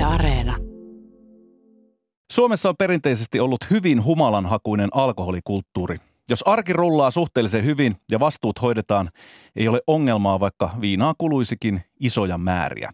Yle 0.00 0.06
Areena. 0.06 0.56
Suomessa 2.32 2.68
on 2.68 2.74
perinteisesti 2.78 3.40
ollut 3.40 3.70
hyvin 3.70 4.04
humalanhakuinen 4.04 4.88
alkoholikulttuuri. 4.94 5.96
Jos 6.28 6.42
arki 6.42 6.72
rullaa 6.72 7.10
suhteellisen 7.10 7.64
hyvin 7.64 7.96
ja 8.10 8.20
vastuut 8.20 8.62
hoidetaan, 8.62 9.10
ei 9.56 9.68
ole 9.68 9.80
ongelmaa, 9.86 10.40
vaikka 10.40 10.70
viinaa 10.80 11.14
kuluisikin 11.18 11.80
isoja 12.00 12.38
määriä. 12.38 12.90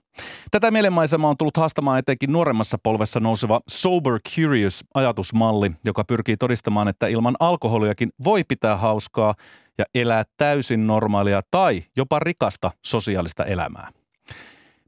Tätä 0.50 0.70
mielenmaisemaa 0.70 1.30
on 1.30 1.36
tullut 1.36 1.56
haastamaan 1.56 1.98
etenkin 1.98 2.32
nuoremmassa 2.32 2.78
polvessa 2.82 3.20
nouseva 3.20 3.60
Sober 3.68 4.20
Curious 4.34 4.84
ajatusmalli, 4.94 5.70
joka 5.84 6.04
pyrkii 6.04 6.36
todistamaan, 6.36 6.88
että 6.88 7.06
ilman 7.06 7.36
alkoholiakin 7.40 8.10
voi 8.24 8.44
pitää 8.48 8.76
hauskaa 8.76 9.34
ja 9.78 9.84
elää 9.94 10.24
täysin 10.36 10.86
normaalia 10.86 11.40
tai 11.50 11.82
jopa 11.96 12.18
rikasta 12.18 12.70
sosiaalista 12.82 13.44
elämää. 13.44 13.90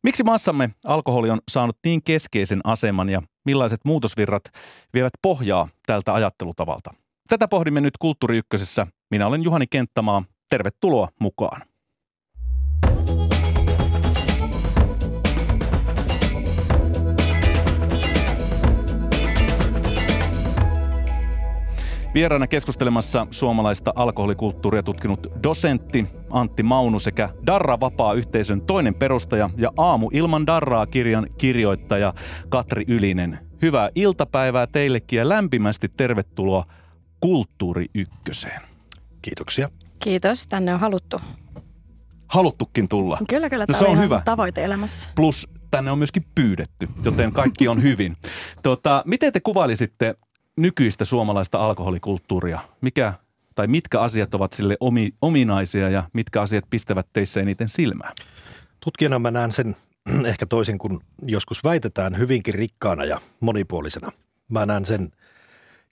Miksi 0.03 0.23
maassamme 0.23 0.71
alkoholi 0.87 1.31
on 1.31 1.39
saanut 1.51 1.77
niin 1.85 2.03
keskeisen 2.03 2.61
aseman 2.65 3.09
ja 3.09 3.23
millaiset 3.45 3.81
muutosvirrat 3.85 4.45
vievät 4.95 5.13
pohjaa 5.23 5.69
tältä 5.87 6.15
ajattelutavalta? 6.15 6.95
Tätä 7.29 7.49
pohdimme 7.49 7.81
nyt 7.81 7.97
Kulttuuri 7.99 8.39
Ykkösessä. 8.39 8.87
Minä 9.11 9.27
olen 9.27 9.43
Juhani 9.43 9.67
Kenttämaa. 9.67 10.25
Tervetuloa 10.51 11.09
mukaan. 11.21 11.63
Vieraana 22.19 22.47
keskustelemassa 22.47 23.27
suomalaista 23.31 23.93
alkoholikulttuuria 23.97 24.83
tutkinut 24.83 25.27
dosentti 25.43 26.07
Antti 26.31 26.63
Maunu 26.63 26.99
sekä 26.99 27.29
Darra 27.47 27.81
Vapaa-yhteisön 27.81 28.61
toinen 28.61 28.95
perustaja 28.95 29.51
ja 29.57 29.73
Aamu 29.77 30.11
ilman 30.13 30.47
Darraa 30.47 30.87
kirjan 30.87 31.27
kirjoittaja 31.39 32.15
Katri 32.49 32.85
Ylinen. 32.89 33.39
Hyvää 33.63 33.91
iltapäivää 33.95 34.67
teillekin 34.67 35.17
ja 35.17 35.29
lämpimästi 35.29 35.89
tervetuloa 35.97 36.65
Kulttuuri 37.21 37.87
Ykköseen. 37.95 38.61
Kiitoksia. 39.23 39.71
Kiitos, 40.03 40.47
tänne 40.47 40.75
on 40.75 40.81
haluttu. 40.81 41.17
Haluttukin 42.27 42.89
tulla. 42.89 43.19
Kyllä, 43.29 43.51
kyllä. 43.51 43.65
No, 43.69 43.75
se 43.75 43.85
on 43.85 43.93
ihan 43.93 44.05
hyvä. 44.05 44.23
Tavoite 44.25 44.65
elämässä. 44.65 45.09
Plus 45.15 45.49
tänne 45.71 45.91
on 45.91 45.99
myöskin 45.99 46.27
pyydetty, 46.35 46.89
joten 47.05 47.33
kaikki 47.33 47.69
on 47.69 47.83
hyvin. 47.83 48.17
Tota, 48.63 49.03
miten 49.07 49.33
te 49.33 49.41
kuvailisitte 49.41 50.15
nykyistä 50.59 51.05
suomalaista 51.05 51.59
alkoholikulttuuria? 51.59 52.61
Mikä 52.81 53.15
tai 53.55 53.67
mitkä 53.67 54.01
asiat 54.01 54.35
ovat 54.35 54.53
sille 54.53 54.77
omi, 54.81 55.11
ominaisia 55.23 55.89
ja 55.89 56.05
mitkä 56.13 56.43
asiat 56.43 56.65
pistävät 56.71 57.07
teissä 57.13 57.41
eniten 57.41 57.69
silmään? 57.69 58.13
Tutkijana 58.85 59.19
mä 59.19 59.31
näen 59.31 59.53
sen 59.53 59.77
ehkä 60.31 60.47
toisin 60.47 60.79
kuin 60.79 61.01
joskus 61.23 61.65
väitetään 61.65 62.19
hyvinkin 62.19 62.55
rikkaana 62.55 63.05
ja 63.05 63.19
monipuolisena. 63.41 64.13
Mä 64.49 64.67
näen 64.67 64.85
sen 64.85 65.11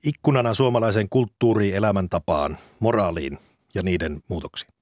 ikkunana 0.05 0.55
suomalaiseen 0.55 1.09
kulttuuriin, 1.09 1.75
elämäntapaan, 1.75 2.57
moraaliin 2.81 3.39
ja 3.75 3.83
niiden 3.83 4.21
muutoksiin. 4.29 4.73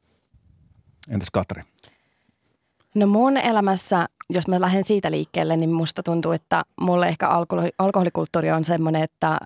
Entäs 1.10 1.28
Katri? 1.32 1.62
No 2.94 3.06
mun 3.06 3.36
elämässä, 3.36 4.06
jos 4.30 4.48
mä 4.48 4.61
lähden 4.61 4.84
siitä 4.84 5.11
liikkeelle, 5.11 5.56
niin 5.56 5.72
musta 5.72 6.03
tuntuu, 6.03 6.33
että 6.33 6.62
mulle 6.80 7.08
ehkä 7.08 7.28
alkoholi, 7.28 7.70
alkoholikulttuuri 7.78 8.50
on 8.50 8.64
semmoinen, 8.64 9.03
että 9.03 9.39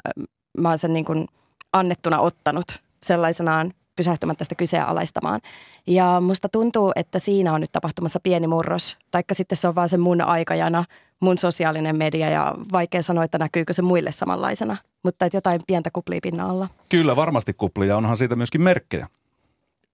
mä 0.59 0.69
oon 0.69 0.79
sen 0.79 0.93
niin 0.93 1.05
kuin 1.05 1.29
annettuna 1.73 2.20
ottanut 2.20 2.83
sellaisenaan 3.03 3.73
pysähtymättä 3.97 4.45
sitä 4.45 4.55
kyseenalaistamaan. 4.55 5.41
Ja 5.87 6.20
musta 6.20 6.48
tuntuu, 6.48 6.93
että 6.97 7.19
siinä 7.19 7.53
on 7.53 7.61
nyt 7.61 7.73
tapahtumassa 7.73 8.20
pieni 8.23 8.47
murros, 8.47 8.97
taikka 9.11 9.35
sitten 9.35 9.57
se 9.57 9.69
on 9.69 9.75
vaan 9.75 9.89
se 9.89 9.97
mun 9.97 10.20
aikajana, 10.20 10.85
mun 11.20 11.39
sosiaalinen 11.39 11.97
media 11.97 12.31
ja 12.31 12.55
vaikea 12.73 13.03
sanoa, 13.03 13.25
että 13.25 13.39
näkyykö 13.39 13.73
se 13.73 13.83
muille 13.83 14.13
samanlaisena, 14.13 14.77
mutta 15.03 15.27
että 15.27 15.37
jotain 15.37 15.61
pientä 15.67 15.91
kuplii 15.92 16.20
pinnan 16.20 16.51
alla. 16.51 16.69
Kyllä 16.89 17.17
varmasti 17.17 17.53
kuplia, 17.53 17.97
onhan 17.97 18.17
siitä 18.17 18.37
myöskin 18.37 18.63
merkkejä. 18.63 19.07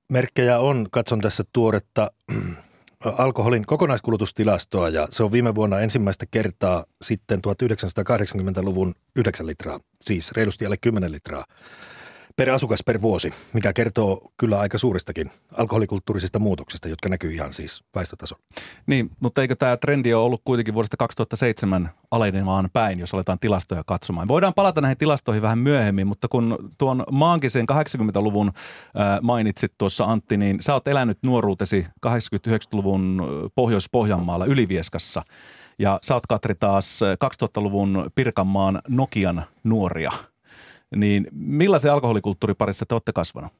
Merkkejä 0.08 0.58
on, 0.58 0.87
katson 0.91 1.20
tässä 1.20 1.44
tuoretta 1.53 2.10
alkoholin 3.04 3.66
kokonaiskulutustilastoa 3.66 4.88
ja 4.88 5.09
se 5.10 5.22
on 5.22 5.32
viime 5.32 5.54
vuonna 5.54 5.81
ensimmäistä 5.81 6.26
kertaa 6.31 6.84
sitten 7.03 7.41
1980-luvun 7.47 8.94
9 9.16 9.47
litraa, 9.47 9.81
siis 10.00 10.32
reilusti 10.32 10.66
alle 10.66 10.76
10 10.76 11.12
litraa 11.12 11.44
per 12.36 12.50
asukas 12.50 12.80
per 12.86 13.02
vuosi, 13.02 13.30
mikä 13.52 13.72
kertoo 13.72 14.32
kyllä 14.36 14.60
aika 14.60 14.78
suuristakin 14.78 15.30
alkoholikulttuurisista 15.52 16.38
muutoksista, 16.38 16.88
jotka 16.88 17.08
näkyy 17.08 17.32
ihan 17.32 17.52
siis 17.52 17.84
väestötasolla. 17.94 18.42
Niin, 18.86 19.10
mutta 19.20 19.42
eikö 19.42 19.56
tämä 19.56 19.76
trendi 19.76 20.14
ole 20.14 20.24
ollut 20.24 20.40
kuitenkin 20.44 20.74
vuodesta 20.74 20.96
2007 20.96 21.90
alenemaan 22.10 22.68
päin, 22.72 23.00
jos 23.00 23.14
aletaan 23.14 23.38
tilastoja 23.38 23.82
katsomaan? 23.86 24.28
Voidaan 24.28 24.54
palata 24.54 24.80
näihin 24.80 24.98
tilastoihin 24.98 25.42
vähän 25.42 25.58
myöhemmin, 25.58 26.06
mutta 26.06 26.28
kun 26.28 26.70
tuon 26.78 27.04
maankisen 27.12 27.66
80-luvun 27.72 28.48
äh, 28.48 29.18
mainitsit 29.22 29.72
tuossa 29.78 30.04
Antti, 30.04 30.36
niin 30.36 30.62
sä 30.62 30.74
oot 30.74 30.88
elänyt 30.88 31.18
nuoruutesi 31.22 31.86
89-luvun 32.06 33.22
Pohjois-Pohjanmaalla 33.54 34.44
Ylivieskassa. 34.44 35.22
Ja 35.78 35.98
sä 36.02 36.14
oot 36.14 36.26
Katri 36.26 36.54
taas 36.54 37.00
2000-luvun 37.24 38.10
Pirkanmaan 38.14 38.80
Nokian 38.88 39.44
nuoria– 39.64 40.12
niin 40.94 41.27
millaisen 41.32 41.93
alkoholikulttuurin 41.93 42.56
parissa 42.56 42.87
te 42.87 42.94
olette 42.94 43.12
kasvanut? 43.12 43.53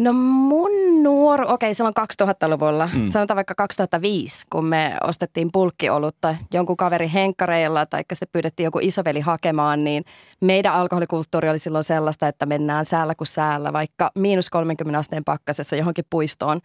No 0.00 0.12
mun 0.12 0.70
nuoru, 1.02 1.44
okei 1.48 1.74
silloin 1.74 1.94
2000-luvulla, 2.22 2.90
mm. 2.92 3.08
sanotaan 3.08 3.36
vaikka 3.36 3.54
2005, 3.54 4.46
kun 4.50 4.64
me 4.64 4.96
ostettiin 5.04 5.52
pulkkiolutta 5.52 6.36
jonkun 6.54 6.76
kaveri 6.76 7.10
henkkareilla 7.14 7.86
tai 7.86 8.02
sitten 8.12 8.28
pyydettiin 8.32 8.64
joku 8.64 8.78
isoveli 8.82 9.20
hakemaan, 9.20 9.84
niin 9.84 10.04
meidän 10.40 10.74
alkoholikulttuuri 10.74 11.48
oli 11.50 11.58
silloin 11.58 11.84
sellaista, 11.84 12.28
että 12.28 12.46
mennään 12.46 12.84
säällä 12.84 13.14
kuin 13.14 13.28
säällä, 13.28 13.72
vaikka 13.72 14.10
miinus 14.14 14.50
30 14.50 14.98
asteen 14.98 15.24
pakkasessa 15.24 15.76
johonkin 15.76 16.04
puistoon 16.10 16.60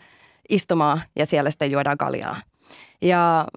istumaan 0.50 1.02
ja 1.16 1.26
siellä 1.26 1.50
sitten 1.52 1.72
juodaan 1.72 1.98
kaljaa. 1.98 2.36
Ja 3.02 3.48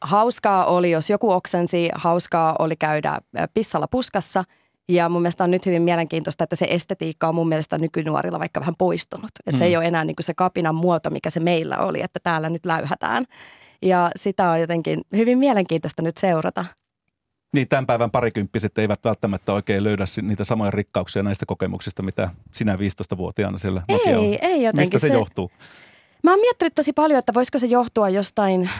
hauskaa 0.00 0.64
oli, 0.64 0.90
jos 0.90 1.10
joku 1.10 1.30
oksensi, 1.30 1.88
hauskaa 1.94 2.56
oli 2.58 2.76
käydä 2.76 3.20
pissalla 3.54 3.86
puskassa– 3.88 4.44
ja 4.88 5.08
mun 5.08 5.22
mielestä 5.22 5.44
on 5.44 5.50
nyt 5.50 5.66
hyvin 5.66 5.82
mielenkiintoista, 5.82 6.44
että 6.44 6.56
se 6.56 6.66
estetiikka 6.70 7.28
on 7.28 7.34
mun 7.34 7.48
mielestä 7.48 7.78
nykynuorilla 7.78 8.38
vaikka 8.38 8.60
vähän 8.60 8.74
poistunut. 8.78 9.30
Että 9.38 9.52
mm. 9.52 9.58
se 9.58 9.64
ei 9.64 9.76
ole 9.76 9.86
enää 9.86 10.04
niin 10.04 10.16
kuin 10.16 10.24
se 10.24 10.34
kapinan 10.34 10.74
muoto, 10.74 11.10
mikä 11.10 11.30
se 11.30 11.40
meillä 11.40 11.78
oli, 11.78 12.00
että 12.00 12.20
täällä 12.22 12.50
nyt 12.50 12.66
läyhätään. 12.66 13.24
Ja 13.82 14.10
sitä 14.16 14.50
on 14.50 14.60
jotenkin 14.60 15.00
hyvin 15.16 15.38
mielenkiintoista 15.38 16.02
nyt 16.02 16.16
seurata. 16.16 16.64
Niin, 17.54 17.68
tämän 17.68 17.86
päivän 17.86 18.10
parikymppiset 18.10 18.78
eivät 18.78 19.04
välttämättä 19.04 19.52
oikein 19.52 19.84
löydä 19.84 20.04
niitä 20.22 20.44
samoja 20.44 20.70
rikkauksia 20.70 21.22
näistä 21.22 21.46
kokemuksista, 21.46 22.02
mitä 22.02 22.28
sinä 22.52 22.76
15-vuotiaana 22.76 23.58
siellä 23.58 23.82
Ei, 23.88 24.14
on. 24.14 24.24
ei 24.24 24.62
jotenkin. 24.62 24.80
Mistä 24.80 24.98
se, 24.98 25.06
se 25.06 25.12
johtuu? 25.12 25.50
Mä 26.24 26.30
oon 26.30 26.40
miettinyt 26.40 26.74
tosi 26.74 26.92
paljon, 26.92 27.18
että 27.18 27.34
voisiko 27.34 27.58
se 27.58 27.66
johtua 27.66 28.08
jostain, 28.08 28.70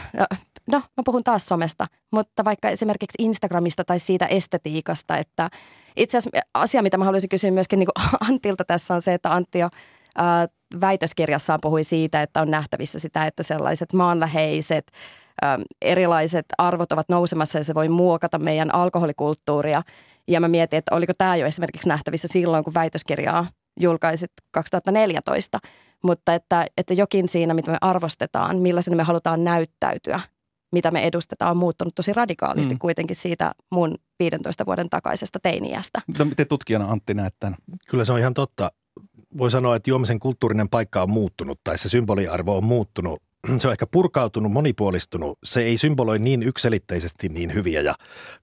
no 0.71 0.77
mä 0.79 1.03
puhun 1.05 1.23
taas 1.23 1.45
somesta, 1.45 1.85
mutta 2.11 2.45
vaikka 2.45 2.69
esimerkiksi 2.69 3.15
Instagramista 3.19 3.83
tai 3.83 3.99
siitä 3.99 4.25
estetiikasta, 4.25 5.17
että– 5.17 5.49
itse 5.95 6.17
asiassa 6.17 6.39
asia, 6.53 6.81
mitä 6.81 6.97
mä 6.97 7.05
haluaisin 7.05 7.29
kysyä 7.29 7.51
myöskin 7.51 7.79
niin 7.79 7.89
Antilta 8.29 8.65
tässä 8.65 8.93
on 8.93 9.01
se, 9.01 9.13
että 9.13 9.33
Antti 9.33 9.59
jo 9.59 9.69
ää, 10.15 10.47
väitöskirjassaan 10.81 11.59
puhui 11.61 11.83
siitä, 11.83 12.21
että 12.21 12.41
on 12.41 12.51
nähtävissä 12.51 12.99
sitä, 12.99 13.25
että 13.25 13.43
sellaiset 13.43 13.93
maanläheiset, 13.93 14.91
ää, 15.41 15.59
erilaiset 15.81 16.45
arvot 16.57 16.91
ovat 16.91 17.09
nousemassa 17.09 17.57
ja 17.57 17.63
se 17.63 17.73
voi 17.73 17.89
muokata 17.89 18.39
meidän 18.39 18.75
alkoholikulttuuria. 18.75 19.81
Ja 20.27 20.39
mä 20.39 20.47
mietin, 20.47 20.77
että 20.77 20.95
oliko 20.95 21.13
tämä 21.17 21.35
jo 21.35 21.45
esimerkiksi 21.45 21.89
nähtävissä 21.89 22.27
silloin, 22.31 22.63
kun 22.63 22.73
väitöskirjaa 22.73 23.47
julkaisit 23.79 24.31
2014. 24.51 25.59
Mutta 26.03 26.33
että, 26.33 26.65
että 26.77 26.93
jokin 26.93 27.27
siinä, 27.27 27.53
mitä 27.53 27.71
me 27.71 27.77
arvostetaan, 27.81 28.57
millaisena 28.57 28.97
me 28.97 29.03
halutaan 29.03 29.43
näyttäytyä, 29.43 30.19
mitä 30.73 30.91
me 30.91 31.03
edustetaan, 31.03 31.51
on 31.51 31.57
muuttunut 31.57 31.95
tosi 31.95 32.13
radikaalisti 32.13 32.73
mm. 32.73 32.79
kuitenkin 32.79 33.15
siitä 33.15 33.51
mun 33.71 33.95
15 34.19 34.65
vuoden 34.65 34.89
takaisesta 34.89 35.39
teiniästä. 35.39 36.01
No 36.19 36.25
miten 36.25 36.47
tutkijana 36.47 36.91
Antti 36.91 37.13
näet 37.13 37.35
tämän? 37.39 37.57
Kyllä 37.89 38.05
se 38.05 38.13
on 38.13 38.19
ihan 38.19 38.33
totta. 38.33 38.71
Voi 39.37 39.51
sanoa, 39.51 39.75
että 39.75 39.89
juomisen 39.89 40.19
kulttuurinen 40.19 40.69
paikka 40.69 41.01
on 41.01 41.09
muuttunut 41.09 41.59
tai 41.63 41.77
se 41.77 41.89
symboliarvo 41.89 42.57
on 42.57 42.63
muuttunut. 42.63 43.21
Se 43.59 43.67
on 43.67 43.71
ehkä 43.71 43.87
purkautunut, 43.87 44.51
monipuolistunut. 44.51 45.39
Se 45.43 45.61
ei 45.61 45.77
symboloi 45.77 46.19
niin 46.19 46.43
ykselitteisesti 46.43 47.29
niin 47.29 47.53
hyviä 47.53 47.81
ja 47.81 47.95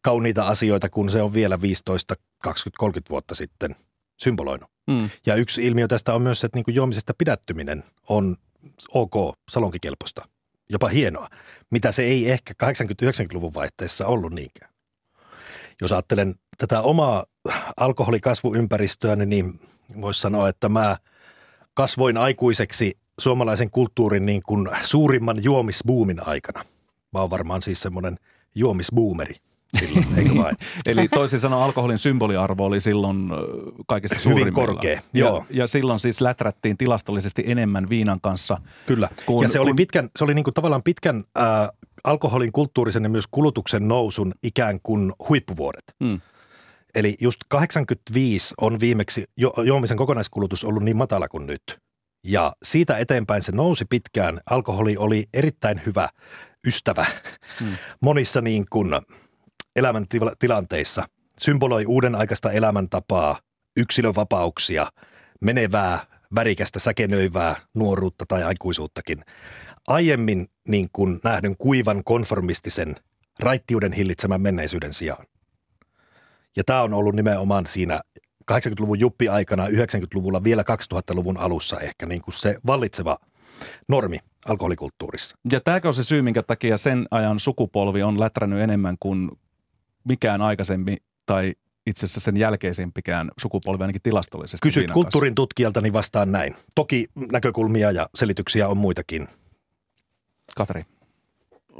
kauniita 0.02 0.46
asioita 0.46 0.88
kuin 0.88 1.10
se 1.10 1.22
on 1.22 1.32
vielä 1.32 1.60
15, 1.60 2.14
20, 2.42 2.78
30 2.78 3.10
vuotta 3.10 3.34
sitten 3.34 3.74
symboloinut. 4.16 4.70
Mm. 4.90 5.10
Ja 5.26 5.34
yksi 5.34 5.66
ilmiö 5.66 5.88
tästä 5.88 6.14
on 6.14 6.22
myös, 6.22 6.44
että 6.44 6.58
niin 6.58 6.74
juomisesta 6.74 7.14
pidättyminen 7.18 7.84
on 8.08 8.36
ok, 8.94 9.34
salonkikelpoista, 9.50 10.28
jopa 10.70 10.88
hienoa, 10.88 11.28
mitä 11.70 11.92
se 11.92 12.02
ei 12.02 12.30
ehkä 12.30 12.54
80-90-luvun 12.64 13.54
vaihteessa 13.54 14.06
ollut 14.06 14.32
niinkään 14.32 14.70
jos 15.80 15.92
ajattelen 15.92 16.34
tätä 16.58 16.80
omaa 16.80 17.24
alkoholikasvuympäristöä, 17.76 19.16
niin 19.16 19.60
voisi 20.00 20.20
sanoa, 20.20 20.48
että 20.48 20.68
mä 20.68 20.96
kasvoin 21.74 22.16
aikuiseksi 22.16 22.98
suomalaisen 23.20 23.70
kulttuurin 23.70 24.26
niin 24.26 24.42
kuin 24.46 24.68
suurimman 24.82 25.44
juomisbuumin 25.44 26.28
aikana. 26.28 26.64
Mä 27.12 27.20
oon 27.20 27.30
varmaan 27.30 27.62
siis 27.62 27.82
semmoinen 27.82 28.18
juomisboomeri 28.54 29.34
silloin, 29.78 30.06
eikö 30.18 30.34
vain? 30.36 30.56
Eli 30.86 31.08
toisin 31.08 31.40
sanoen 31.40 31.62
alkoholin 31.62 31.98
symboliarvo 31.98 32.64
oli 32.64 32.80
silloin 32.80 33.30
kaikista. 33.86 34.28
Hyvin 34.28 34.52
korkea, 34.52 34.92
ja, 34.92 35.00
joo. 35.12 35.44
Ja 35.50 35.66
silloin 35.66 35.98
siis 35.98 36.20
läträttiin 36.20 36.76
tilastollisesti 36.76 37.42
enemmän 37.46 37.90
viinan 37.90 38.20
kanssa. 38.20 38.60
Kyllä, 38.86 39.08
kun, 39.26 39.42
ja 39.42 39.48
se 39.48 39.60
oli, 39.60 39.70
kun... 39.70 39.76
pitkän, 39.76 40.10
se 40.18 40.24
oli 40.24 40.34
niin 40.34 40.44
kuin 40.44 40.54
tavallaan 40.54 40.82
pitkän 40.82 41.24
äh, 41.38 41.44
alkoholin 42.04 42.52
kulttuurisen 42.52 43.02
ja 43.02 43.08
myös 43.08 43.26
kulutuksen 43.30 43.88
nousun 43.88 44.32
ikään 44.42 44.80
kuin 44.82 45.12
huippuvuodet. 45.28 45.84
Hmm. 46.04 46.20
Eli 46.94 47.14
just 47.20 47.40
85 47.48 48.54
on 48.60 48.80
viimeksi 48.80 49.24
jo, 49.36 49.54
juomisen 49.64 49.96
kokonaiskulutus 49.96 50.64
ollut 50.64 50.82
niin 50.82 50.96
matala 50.96 51.28
kuin 51.28 51.46
nyt. 51.46 51.78
Ja 52.24 52.52
siitä 52.62 52.98
eteenpäin 52.98 53.42
se 53.42 53.52
nousi 53.52 53.84
pitkään. 53.84 54.40
Alkoholi 54.50 54.96
oli 54.96 55.24
erittäin 55.34 55.80
hyvä 55.86 56.08
ystävä 56.66 57.06
hmm. 57.60 57.76
monissa 58.00 58.40
niin 58.40 58.64
kuin 58.70 58.90
elämäntilanteissa. 59.76 61.04
Symboloi 61.38 61.86
uuden 61.86 62.14
aikaista 62.14 62.52
elämäntapaa, 62.52 63.38
yksilövapauksia, 63.76 64.86
menevää, 65.40 65.98
värikästä, 66.34 66.78
säkenöivää 66.78 67.56
nuoruutta 67.74 68.24
tai 68.28 68.42
aikuisuuttakin. 68.42 69.24
Aiemmin 69.86 70.46
niin 70.68 70.88
kuin 70.92 71.20
nähdyn 71.24 71.56
kuivan 71.56 72.04
konformistisen 72.04 72.96
raittiuden 73.40 73.92
hillitsemän 73.92 74.40
menneisyyden 74.40 74.92
sijaan. 74.92 75.26
Ja 76.56 76.64
tämä 76.64 76.82
on 76.82 76.94
ollut 76.94 77.14
nimenomaan 77.14 77.66
siinä 77.66 78.00
80-luvun 78.52 79.00
juppi-aikana, 79.00 79.66
90-luvulla, 79.66 80.44
vielä 80.44 80.64
2000-luvun 80.94 81.40
alussa 81.40 81.80
ehkä 81.80 82.06
niin 82.06 82.22
kuin 82.22 82.34
se 82.34 82.56
vallitseva 82.66 83.18
normi 83.88 84.18
alkoholikulttuurissa. 84.46 85.36
Ja 85.52 85.60
tämäkö 85.60 85.88
on 85.88 85.94
se 85.94 86.04
syy, 86.04 86.22
minkä 86.22 86.42
takia 86.42 86.76
sen 86.76 87.06
ajan 87.10 87.40
sukupolvi 87.40 88.02
on 88.02 88.20
lätrännyt 88.20 88.60
enemmän 88.60 88.96
kuin 89.00 89.30
mikään 90.04 90.42
aikaisempi 90.42 90.96
tai 91.26 91.54
itse 91.86 92.06
asiassa 92.06 92.20
sen 92.20 92.36
jälkeisempikään 92.36 93.30
sukupolvi 93.40 93.82
ainakin 93.82 94.02
tilastollisesti. 94.02 94.68
Kysyt 94.68 94.90
kulttuurin 94.90 95.34
tutkijalta, 95.34 95.80
niin 95.80 95.92
vastaan 95.92 96.32
näin. 96.32 96.56
Toki 96.74 97.06
näkökulmia 97.32 97.90
ja 97.90 98.06
selityksiä 98.14 98.68
on 98.68 98.76
muitakin. 98.76 99.28
Katri. 100.56 100.84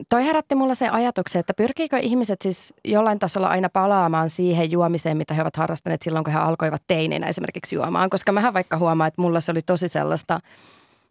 Toi 0.09 0.25
herätti 0.25 0.55
mulla 0.55 0.75
se 0.75 0.89
ajatuksen, 0.89 1.41
että 1.41 1.55
pyrkiikö 1.55 1.99
ihmiset 1.99 2.43
siis 2.43 2.75
jollain 2.85 3.19
tasolla 3.19 3.49
aina 3.49 3.69
palaamaan 3.69 4.31
siihen 4.31 4.71
juomiseen, 4.71 5.17
mitä 5.17 5.35
he 5.35 5.43
ovat 5.43 5.57
harrastaneet 5.57 6.03
silloin, 6.03 6.25
kun 6.25 6.33
he 6.33 6.39
alkoivat 6.39 6.83
teininä 6.87 7.27
esimerkiksi 7.27 7.77
juomaan. 7.77 8.11
Koska 8.11 8.33
mähän 8.33 8.55
vaikka 8.55 8.79
huomaan, 8.79 9.09
että 9.09 9.23
mulla 9.23 9.41
se 9.41 9.53
oli 9.53 9.63
tosi 9.63 9.89
sellaista– 9.89 10.41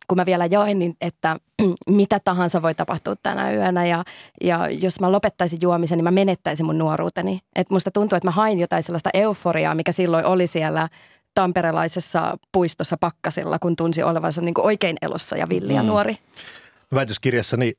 kun 0.09 0.15
mä 0.15 0.25
vielä 0.25 0.45
join, 0.45 0.79
niin 0.79 0.95
että 1.01 1.35
mitä 1.89 2.19
tahansa 2.19 2.61
voi 2.61 2.75
tapahtua 2.75 3.15
tänä 3.23 3.53
yönä 3.53 3.85
ja, 3.85 4.03
ja 4.43 4.69
jos 4.69 4.99
mä 4.99 5.11
lopettaisin 5.11 5.59
juomisen, 5.61 5.97
niin 5.97 6.03
mä 6.03 6.11
menettäisin 6.11 6.65
mun 6.65 6.77
nuoruuteni. 6.77 7.39
Et 7.55 7.69
musta 7.69 7.91
tuntuu, 7.91 8.15
että 8.17 8.27
mä 8.27 8.31
hain 8.31 8.59
jotain 8.59 8.83
sellaista 8.83 9.09
euforiaa, 9.13 9.75
mikä 9.75 9.91
silloin 9.91 10.25
oli 10.25 10.47
siellä 10.47 10.89
tamperelaisessa 11.33 12.37
puistossa 12.51 12.97
pakkasilla, 12.97 13.59
kun 13.59 13.75
tunsi 13.75 14.03
olevansa 14.03 14.41
niin 14.41 14.53
oikein 14.57 14.97
elossa 15.01 15.37
ja 15.37 15.49
villiä 15.49 15.83
mm. 15.83 15.87
nuori. 15.87 16.15
Väitöskirjassani 16.93 17.73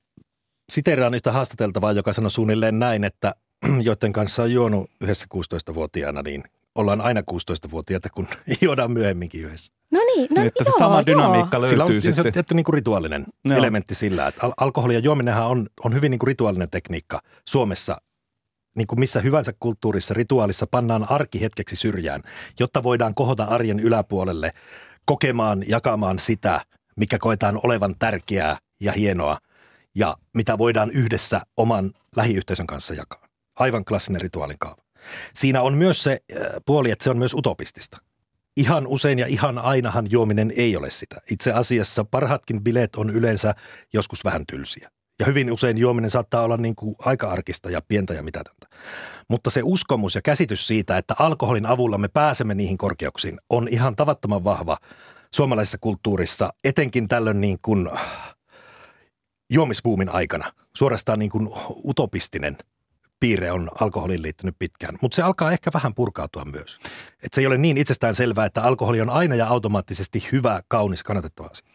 siteeraan 0.72 1.14
yhtä 1.14 1.32
haastateltavaa, 1.32 1.92
joka 1.92 2.12
sanoi 2.12 2.30
suunnilleen 2.30 2.78
näin, 2.78 3.04
että 3.04 3.34
joiden 3.88 4.12
kanssa 4.12 4.42
on 4.42 4.52
juonut 4.52 4.90
yhdessä 5.00 5.26
16-vuotiaana, 5.34 6.22
niin 6.22 6.42
ollaan 6.74 7.00
aina 7.00 7.20
16-vuotiaita, 7.20 8.08
kun 8.10 8.28
juodaan 8.62 8.92
myöhemminkin 8.92 9.44
yhdessä. 9.44 9.72
No 9.90 10.00
niin, 10.00 10.28
no 10.36 10.44
että 10.44 10.62
joo, 10.64 10.72
se 10.72 10.78
sama 10.78 11.06
dynamiikka 11.06 11.56
joo. 11.56 11.60
löytyy 11.62 11.70
Sillä 11.70 11.84
on, 11.84 11.90
sitten. 11.90 12.14
Se 12.14 12.28
on 12.28 12.32
tietty 12.32 12.54
niin 12.54 12.64
kuin 12.64 12.74
rituaalinen 12.74 13.24
joo. 13.44 13.58
elementti 13.58 13.94
sillä, 13.94 14.26
että 14.26 14.46
al- 14.46 14.52
alkoholi 14.56 14.94
ja 14.94 15.00
juominenhan 15.00 15.46
on, 15.46 15.66
on 15.84 15.94
hyvin 15.94 16.10
niin 16.10 16.18
kuin 16.18 16.28
rituaalinen 16.28 16.70
tekniikka 16.70 17.22
Suomessa. 17.48 18.00
Niin 18.76 18.86
kuin 18.86 19.00
missä 19.00 19.20
hyvänsä 19.20 19.52
kulttuurissa, 19.60 20.14
rituaalissa 20.14 20.66
pannaan 20.66 21.10
arki 21.10 21.40
hetkeksi 21.40 21.76
syrjään, 21.76 22.22
jotta 22.60 22.82
voidaan 22.82 23.14
kohota 23.14 23.44
arjen 23.44 23.80
yläpuolelle 23.80 24.52
kokemaan, 25.04 25.64
jakamaan 25.68 26.18
sitä, 26.18 26.60
mikä 26.96 27.18
koetaan 27.18 27.60
olevan 27.62 27.94
tärkeää 27.98 28.58
ja 28.80 28.92
hienoa 28.92 29.38
ja 29.94 30.16
mitä 30.36 30.58
voidaan 30.58 30.90
yhdessä 30.90 31.40
oman 31.56 31.90
lähiyhteisön 32.16 32.66
kanssa 32.66 32.94
jakaa. 32.94 33.26
Aivan 33.56 33.84
klassinen 33.84 34.20
rituaalin 34.20 34.58
kaava. 34.58 34.82
Siinä 35.34 35.62
on 35.62 35.74
myös 35.74 36.02
se 36.02 36.10
äh, 36.32 36.46
puoli, 36.66 36.90
että 36.90 37.04
se 37.04 37.10
on 37.10 37.18
myös 37.18 37.34
utopistista. 37.34 37.98
Ihan 38.56 38.86
usein 38.86 39.18
ja 39.18 39.26
ihan 39.26 39.58
ainahan 39.58 40.06
juominen 40.10 40.52
ei 40.56 40.76
ole 40.76 40.90
sitä. 40.90 41.20
Itse 41.30 41.52
asiassa 41.52 42.04
parhaatkin 42.04 42.64
bileet 42.64 42.96
on 42.96 43.10
yleensä 43.10 43.54
joskus 43.92 44.24
vähän 44.24 44.46
tylsiä. 44.46 44.90
Ja 45.18 45.26
hyvin 45.26 45.52
usein 45.52 45.78
juominen 45.78 46.10
saattaa 46.10 46.42
olla 46.42 46.56
niin 46.56 46.74
kuin 46.74 46.96
aika 46.98 47.30
arkista 47.30 47.70
ja 47.70 47.82
pientä 47.88 48.14
ja 48.14 48.22
mitätöntä. 48.22 48.66
Mutta 49.28 49.50
se 49.50 49.60
uskomus 49.64 50.14
ja 50.14 50.22
käsitys 50.22 50.66
siitä, 50.66 50.96
että 50.96 51.14
alkoholin 51.18 51.66
avulla 51.66 51.98
me 51.98 52.08
pääsemme 52.08 52.54
niihin 52.54 52.78
korkeuksiin, 52.78 53.38
on 53.50 53.68
ihan 53.68 53.96
tavattoman 53.96 54.44
vahva 54.44 54.78
suomalaisessa 55.34 55.78
kulttuurissa, 55.80 56.52
etenkin 56.64 57.08
tällöin 57.08 57.40
niin 57.40 57.58
kuin 57.62 57.90
juomisbuumin 59.52 60.08
aikana. 60.08 60.52
Suorastaan 60.76 61.18
niin 61.18 61.30
kuin 61.30 61.48
utopistinen– 61.84 62.56
piirre 63.20 63.52
on 63.52 63.70
alkoholiin 63.80 64.22
liittynyt 64.22 64.56
pitkään, 64.58 64.98
mutta 65.02 65.16
se 65.16 65.22
alkaa 65.22 65.52
ehkä 65.52 65.70
vähän 65.74 65.94
purkautua 65.94 66.44
myös. 66.44 66.78
Et 67.22 67.32
se 67.32 67.40
ei 67.40 67.46
ole 67.46 67.58
niin 67.58 67.78
itsestään 67.78 68.14
selvää, 68.14 68.46
että 68.46 68.62
alkoholi 68.62 69.00
on 69.00 69.10
aina 69.10 69.34
ja 69.34 69.46
automaattisesti 69.46 70.28
hyvä, 70.32 70.62
kaunis, 70.68 71.02
kannatettava 71.02 71.48
asia. 71.52 71.69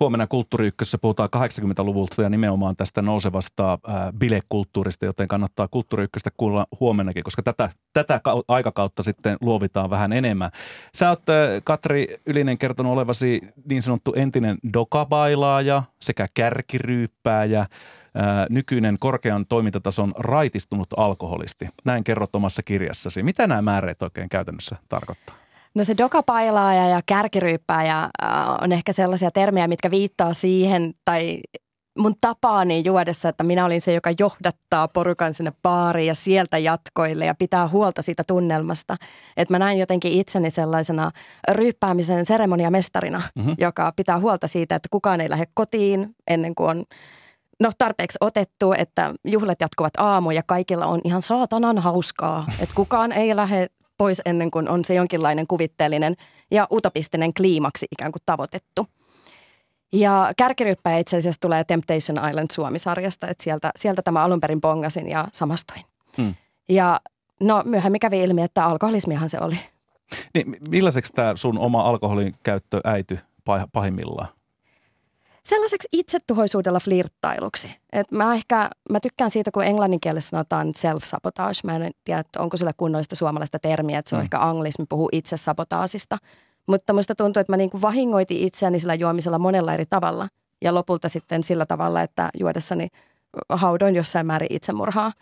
Huomenna 0.00 0.26
Kulttuuri 0.26 0.70
puhutaan 1.00 1.28
80-luvulta 1.36 2.22
ja 2.22 2.28
nimenomaan 2.28 2.76
tästä 2.76 3.02
nousevasta 3.02 3.78
bilekulttuurista, 4.18 5.04
joten 5.04 5.28
kannattaa 5.28 5.68
Kulttuuri 5.68 6.04
Ykköstä 6.04 6.30
kuulla 6.36 6.66
huomennakin, 6.80 7.24
koska 7.24 7.42
tätä, 7.42 7.70
tätä 7.92 8.20
aikakautta 8.48 9.02
sitten 9.02 9.36
luovitaan 9.40 9.90
vähän 9.90 10.12
enemmän. 10.12 10.50
Sä 10.94 11.08
oot, 11.08 11.22
Katri 11.64 12.06
Ylinen, 12.26 12.58
kertonut 12.58 12.92
olevasi 12.92 13.40
niin 13.68 13.82
sanottu 13.82 14.12
entinen 14.16 14.58
dokabailaaja 14.72 15.82
sekä 16.00 16.26
kärkiryyppääjä 16.34 17.66
nykyinen 18.50 18.96
korkean 19.00 19.46
toimintatason 19.46 20.12
raitistunut 20.18 20.88
alkoholisti. 20.96 21.68
Näin 21.84 22.04
kerrot 22.04 22.34
omassa 22.34 22.62
kirjassasi. 22.62 23.22
Mitä 23.22 23.46
nämä 23.46 23.62
määreet 23.62 24.02
oikein 24.02 24.28
käytännössä 24.28 24.76
tarkoittaa? 24.88 25.36
No 25.78 25.84
se 25.84 25.94
dokapailaaja 25.98 26.88
ja 26.88 27.00
kärkiryyppääjä 27.06 28.08
on 28.62 28.72
ehkä 28.72 28.92
sellaisia 28.92 29.30
termejä, 29.30 29.68
mitkä 29.68 29.90
viittaa 29.90 30.32
siihen 30.34 30.94
tai 31.04 31.40
mun 31.98 32.14
tapaani 32.20 32.82
juodessa, 32.84 33.28
että 33.28 33.44
minä 33.44 33.64
olin 33.64 33.80
se, 33.80 33.94
joka 33.94 34.10
johdattaa 34.18 34.88
porukan 34.88 35.34
sinne 35.34 35.52
baariin 35.62 36.06
ja 36.06 36.14
sieltä 36.14 36.58
jatkoille 36.58 37.26
ja 37.26 37.34
pitää 37.34 37.68
huolta 37.68 38.02
siitä 38.02 38.22
tunnelmasta. 38.26 38.96
Että 39.36 39.54
mä 39.54 39.58
näin 39.58 39.78
jotenkin 39.78 40.12
itseni 40.12 40.50
sellaisena 40.50 41.10
ryyppäämisen 41.48 42.24
seremoniamestarina, 42.24 43.22
mm-hmm. 43.34 43.54
joka 43.58 43.92
pitää 43.96 44.18
huolta 44.18 44.46
siitä, 44.46 44.74
että 44.74 44.88
kukaan 44.90 45.20
ei 45.20 45.30
lähde 45.30 45.46
kotiin 45.54 46.14
ennen 46.30 46.54
kuin 46.54 46.70
on 46.70 46.84
no 47.60 47.70
tarpeeksi 47.78 48.18
otettu, 48.20 48.72
että 48.72 49.14
juhlat 49.24 49.60
jatkuvat 49.60 49.92
aamu 49.96 50.30
ja 50.30 50.42
kaikilla 50.46 50.86
on 50.86 51.00
ihan 51.04 51.22
saatanan 51.22 51.78
hauskaa. 51.78 52.46
Että 52.60 52.74
kukaan 52.74 53.12
ei 53.12 53.36
lähde 53.36 53.66
pois 53.98 54.22
ennen 54.24 54.50
kuin 54.50 54.68
on 54.68 54.84
se 54.84 54.94
jonkinlainen 54.94 55.46
kuvitteellinen 55.46 56.16
ja 56.50 56.68
utopistinen 56.72 57.34
kliimaksi 57.34 57.86
ikään 57.92 58.12
kuin 58.12 58.22
tavoitettu. 58.26 58.86
Ja 59.92 60.32
kärkiryppä 60.36 60.96
itse 60.96 61.16
asiassa 61.16 61.40
tulee 61.40 61.64
Temptation 61.64 62.28
Island 62.30 62.46
Suomi-sarjasta, 62.52 63.28
että 63.28 63.44
sieltä, 63.44 63.70
sieltä 63.76 64.02
tämä 64.02 64.24
alun 64.24 64.40
perin 64.40 64.60
bongasin 64.60 65.08
ja 65.08 65.28
samastuin. 65.32 65.82
Hmm. 66.16 66.34
Ja 66.68 67.00
no 67.40 67.62
myöhemmin 67.64 68.00
kävi 68.00 68.22
ilmi, 68.22 68.42
että 68.42 68.64
alkoholismiahan 68.64 69.28
se 69.28 69.38
oli. 69.40 69.58
Niin, 70.34 70.56
millaiseksi 70.68 71.12
tämä 71.12 71.36
sun 71.36 71.58
oma 71.58 71.82
alkoholin 71.82 72.34
käyttö 72.42 72.80
äity 72.84 73.18
pahimmillaan? 73.72 74.28
Sellaiseksi 75.48 75.88
itsetuhoisuudella 75.92 76.80
flirttailuksi. 76.80 77.76
Et 77.92 78.10
mä 78.10 78.34
ehkä, 78.34 78.70
mä 78.90 79.00
tykkään 79.00 79.30
siitä, 79.30 79.50
kun 79.50 79.64
englannin 79.64 80.00
kielessä 80.00 80.28
sanotaan 80.28 80.68
self-sabotage. 80.68 81.60
Mä 81.64 81.76
en 81.76 81.92
tiedä, 82.04 82.20
että 82.20 82.40
onko 82.40 82.56
sillä 82.56 82.72
kunnollista 82.76 83.16
suomalaista 83.16 83.58
termiä, 83.58 83.98
että 83.98 84.08
se 84.08 84.16
on 84.16 84.20
mm. 84.20 84.24
ehkä 84.24 84.40
anglismi, 84.40 84.84
puhuu 84.88 85.08
itsesabotaasista. 85.12 86.18
Mutta 86.66 86.92
musta 86.92 87.14
tuntuu, 87.14 87.40
että 87.40 87.52
mä 87.52 87.56
niin 87.56 87.70
kuin 87.70 87.82
vahingoitin 87.82 88.38
itseäni 88.38 88.80
sillä 88.80 88.94
juomisella 88.94 89.38
monella 89.38 89.74
eri 89.74 89.86
tavalla. 89.90 90.28
Ja 90.62 90.74
lopulta 90.74 91.08
sitten 91.08 91.42
sillä 91.42 91.66
tavalla, 91.66 92.02
että 92.02 92.30
juodessani 92.38 92.88
haudoin 93.48 93.96
jossain 93.96 94.26
määrin 94.26 94.52
itsemurhaa. 94.54 95.12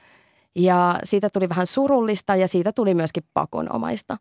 Ja 0.57 0.99
siitä 1.05 1.31
tuli 1.33 1.49
vähän 1.49 1.67
surullista 1.67 2.37
ja 2.37 2.49
siitä 2.49 2.73
tuli 2.73 2.95
myöskin 2.95 3.23
pakonomaista. 3.35 4.17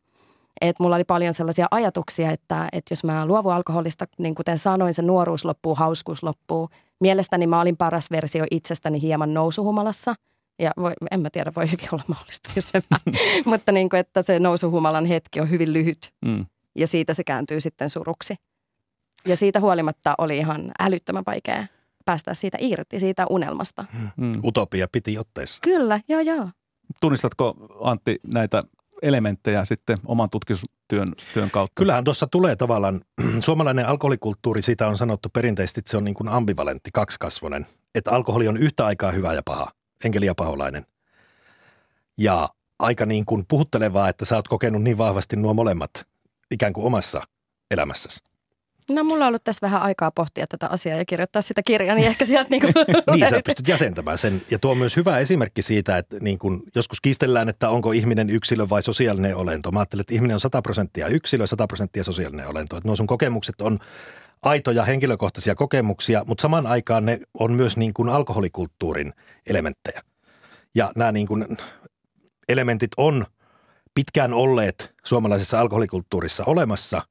Et 0.61 0.79
mulla 0.79 0.95
oli 0.95 1.03
paljon 1.03 1.33
sellaisia 1.33 1.67
ajatuksia, 1.71 2.31
että, 2.31 2.67
että 2.71 2.91
jos 2.91 3.03
mä 3.03 3.25
luovun 3.25 3.53
alkoholista, 3.53 4.05
niin 4.17 4.35
kuten 4.35 4.57
sanoin, 4.57 4.93
se 4.93 5.01
nuoruus 5.01 5.45
loppuu, 5.45 5.75
hauskuus 5.75 6.23
loppuu. 6.23 6.69
Mielestäni 6.99 7.47
mä 7.47 7.61
olin 7.61 7.77
paras 7.77 8.11
versio 8.11 8.45
itsestäni 8.51 9.01
hieman 9.01 9.33
nousuhumalassa. 9.33 10.15
Ja 10.59 10.71
voi, 10.77 10.93
en 11.11 11.19
mä 11.19 11.29
tiedä, 11.29 11.51
voi 11.55 11.71
hyvin 11.71 11.87
olla 11.91 12.03
mahdollista, 12.07 12.49
jos 12.55 12.69
se 12.69 12.81
Mutta 13.45 13.71
niin 13.71 13.89
kuin, 13.89 13.99
että 13.99 14.21
se 14.21 14.39
nousuhumalan 14.39 15.05
hetki 15.05 15.39
on 15.39 15.49
hyvin 15.49 15.73
lyhyt. 15.73 16.13
Mm. 16.25 16.45
Ja 16.75 16.87
siitä 16.87 17.13
se 17.13 17.23
kääntyy 17.23 17.61
sitten 17.61 17.89
suruksi. 17.89 18.35
Ja 19.25 19.35
siitä 19.35 19.59
huolimatta 19.59 20.15
oli 20.17 20.37
ihan 20.37 20.71
älyttömän 20.79 21.23
vaikea 21.27 21.65
päästä 22.05 22.33
siitä 22.33 22.57
irti, 22.61 22.99
siitä 22.99 23.25
unelmasta. 23.29 23.85
Mm. 24.17 24.33
Utopia 24.43 24.87
piti 24.91 25.17
otteessa. 25.17 25.59
Kyllä, 25.61 25.99
joo 26.07 26.19
joo. 26.19 26.49
Tunnistatko 27.01 27.55
Antti 27.81 28.19
näitä 28.27 28.63
elementtejä 29.01 29.65
sitten 29.65 29.97
oman 30.05 30.29
tutkimustyön 30.29 31.13
työn 31.33 31.51
kautta? 31.51 31.73
Kyllähän 31.75 32.03
tuossa 32.03 32.27
tulee 32.27 32.55
tavallaan, 32.55 33.01
suomalainen 33.45 33.87
alkoholikulttuuri, 33.87 34.61
siitä 34.61 34.87
on 34.87 34.97
sanottu 34.97 35.29
perinteisesti, 35.29 35.79
että 35.79 35.91
se 35.91 35.97
on 35.97 36.03
niin 36.03 36.13
kuin 36.13 36.29
ambivalentti, 36.29 36.89
kaksikasvonen. 36.93 37.65
Että 37.95 38.11
alkoholi 38.11 38.47
on 38.47 38.57
yhtä 38.57 38.85
aikaa 38.85 39.11
hyvä 39.11 39.33
ja 39.33 39.41
paha, 39.45 39.71
enkeli 40.05 40.25
ja 40.25 40.35
paholainen. 40.35 40.85
Ja 42.17 42.49
aika 42.79 43.05
niin 43.05 43.25
kuin 43.25 43.45
puhuttelevaa, 43.47 44.09
että 44.09 44.25
sä 44.25 44.35
oot 44.35 44.47
kokenut 44.47 44.83
niin 44.83 44.97
vahvasti 44.97 45.35
nuo 45.35 45.53
molemmat 45.53 45.91
ikään 46.51 46.73
kuin 46.73 46.85
omassa 46.85 47.21
elämässäsi. 47.71 48.34
No 48.89 49.03
mulla 49.03 49.25
on 49.25 49.27
ollut 49.27 49.43
tässä 49.43 49.67
vähän 49.67 49.81
aikaa 49.81 50.11
pohtia 50.11 50.47
tätä 50.47 50.67
asiaa 50.67 50.97
ja 50.97 51.05
kirjoittaa 51.05 51.41
sitä 51.41 51.63
kirjaa, 51.63 51.95
niin 51.95 52.07
ehkä 52.07 52.25
sieltä 52.25 52.49
niinku 52.49 52.67
Niin, 53.13 53.29
sä 53.29 53.41
pystyt 53.45 53.67
jäsentämään 53.67 54.17
sen. 54.17 54.41
Ja 54.51 54.59
tuo 54.59 54.71
on 54.71 54.77
myös 54.77 54.95
hyvä 54.95 55.19
esimerkki 55.19 55.61
siitä, 55.61 55.97
että 55.97 56.17
niin 56.21 56.39
kun 56.39 56.63
joskus 56.75 57.01
kiistellään, 57.01 57.49
että 57.49 57.69
onko 57.69 57.91
ihminen 57.91 58.29
yksilö 58.29 58.69
vai 58.69 58.83
sosiaalinen 58.83 59.35
olento. 59.35 59.71
Mä 59.71 59.79
ajattelen, 59.79 60.01
että 60.01 60.13
ihminen 60.13 60.33
on 60.33 60.39
100 60.39 60.61
prosenttia 60.61 61.07
yksilö, 61.07 61.47
100 61.47 61.67
prosenttia 61.67 62.03
sosiaalinen 62.03 62.47
olento. 62.47 62.77
Että 62.77 62.87
nuo 62.87 62.95
sun 62.95 63.07
kokemukset 63.07 63.61
on 63.61 63.79
aitoja 64.43 64.83
henkilökohtaisia 64.83 65.55
kokemuksia, 65.55 66.23
mutta 66.27 66.41
samaan 66.41 66.67
aikaan 66.67 67.05
ne 67.05 67.19
on 67.33 67.53
myös 67.53 67.77
niin 67.77 67.93
kuin 67.93 68.09
alkoholikulttuurin 68.09 69.13
elementtejä. 69.49 70.01
Ja 70.75 70.91
nämä 70.95 71.11
niin 71.11 71.27
kuin 71.27 71.57
elementit 72.49 72.91
on 72.97 73.25
pitkään 73.95 74.33
olleet 74.33 74.93
suomalaisessa 75.05 75.59
alkoholikulttuurissa 75.59 76.43
olemassa, 76.45 77.01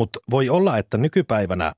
mutta 0.00 0.18
voi 0.30 0.48
olla, 0.48 0.78
että 0.78 0.98
nykypäivänä 0.98 1.72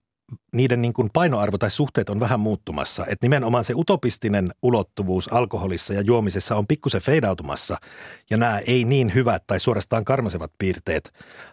niiden 0.53 0.83
niin 0.83 0.93
kuin 0.93 1.11
painoarvo 1.13 1.59
tai 1.59 1.71
suhteet 1.71 2.09
on 2.09 2.21
vähän 2.21 2.41
muuttumassa. 2.41 3.03
Että 3.09 3.25
nimenomaan 3.25 3.65
se 3.65 3.75
utopistinen 3.77 4.51
ulottuvuus 4.63 5.33
alkoholissa 5.33 5.95
ja 5.95 6.01
juomisessa 6.01 6.57
on 6.57 6.67
pikkusen 6.67 7.03
feidautumassa. 7.03 7.77
Ja 8.31 8.37
nämä 8.37 8.59
ei 8.59 8.85
niin 8.85 9.15
hyvät 9.15 9.43
tai 9.47 9.61
suorastaan 9.61 10.05
karmasevat 10.05 10.53
piirteet 10.59 11.13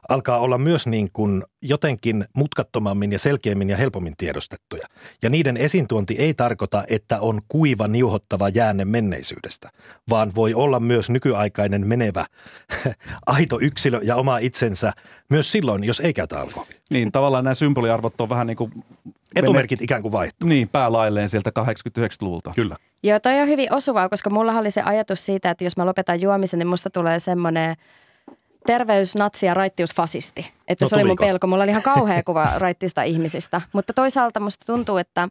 alkaa 0.10 0.40
olla 0.40 0.58
myös 0.58 0.88
niin 0.88 1.10
kuin 1.14 1.44
jotenkin 1.62 2.26
mutkattomammin 2.36 3.12
ja 3.12 3.20
selkeämmin 3.20 3.70
ja 3.70 3.78
helpommin 3.78 4.14
tiedostettuja. 4.18 4.88
Ja 5.24 5.30
niiden 5.30 5.58
esiintuonti 5.58 6.16
ei 6.18 6.34
tarkoita, 6.34 6.84
että 6.90 7.20
on 7.20 7.42
kuiva, 7.48 7.88
niuhottava 7.88 8.50
jäänne 8.50 8.86
menneisyydestä, 8.86 9.70
vaan 10.10 10.32
voi 10.36 10.54
olla 10.54 10.80
myös 10.80 11.10
nykyaikainen 11.10 11.88
menevä 11.88 12.26
aito 13.26 13.60
yksilö 13.62 14.00
ja 14.04 14.16
oma 14.16 14.38
itsensä 14.38 14.92
myös 15.30 15.52
silloin, 15.52 15.84
jos 15.84 16.00
ei 16.00 16.14
käytä 16.14 16.40
alkoholia. 16.40 16.78
Niin, 16.90 17.12
tavallaan 17.12 17.44
nämä 17.44 17.54
symboliarvot 17.54 18.22
on 18.22 18.30
vähän 18.30 18.48
niin 18.48 18.58
kuin... 18.58 18.72
Etumerkit 19.36 19.82
ikään 19.82 20.02
kuin 20.02 20.12
vaihtuu. 20.12 20.50
Niin, 20.50 20.70
päälailleen 20.70 21.30
sieltä 21.30 21.52
80-90-luvulta. 21.60 22.52
Kyllä. 22.56 22.76
Joo, 23.04 23.20
toi 23.20 23.42
on 23.42 23.48
hyvin 23.48 23.74
osuvaa, 23.74 24.10
koska 24.10 24.30
mulla 24.30 24.54
oli 24.54 24.72
se 24.72 24.82
ajatus 24.82 25.26
siitä, 25.26 25.50
että 25.50 25.64
jos 25.64 25.78
mä 25.78 25.86
lopetan 25.86 26.22
juomisen, 26.22 26.60
niin 26.60 26.68
musta 26.68 26.90
tulee 26.90 27.20
semmoinen 27.20 27.76
terveys, 28.66 29.16
natsi 29.16 29.46
ja 29.46 29.54
raittiusfasisti. 29.54 30.52
Että 30.68 30.86
No 30.86 30.90
se 30.90 30.96
oli 30.96 31.04
mun 31.04 31.18
pelko. 31.20 31.48
Mulla 31.48 31.64
oli 31.64 31.72
ihan 31.72 31.84
kauhea 31.84 32.24
kuva 32.24 32.48
raittista 32.58 33.04
ihmisistä. 33.04 33.62
Mutta 33.74 33.94
toisaalta 33.94 34.40
musta 34.40 34.66
tuntuu, 34.66 34.98
että, 34.98 35.30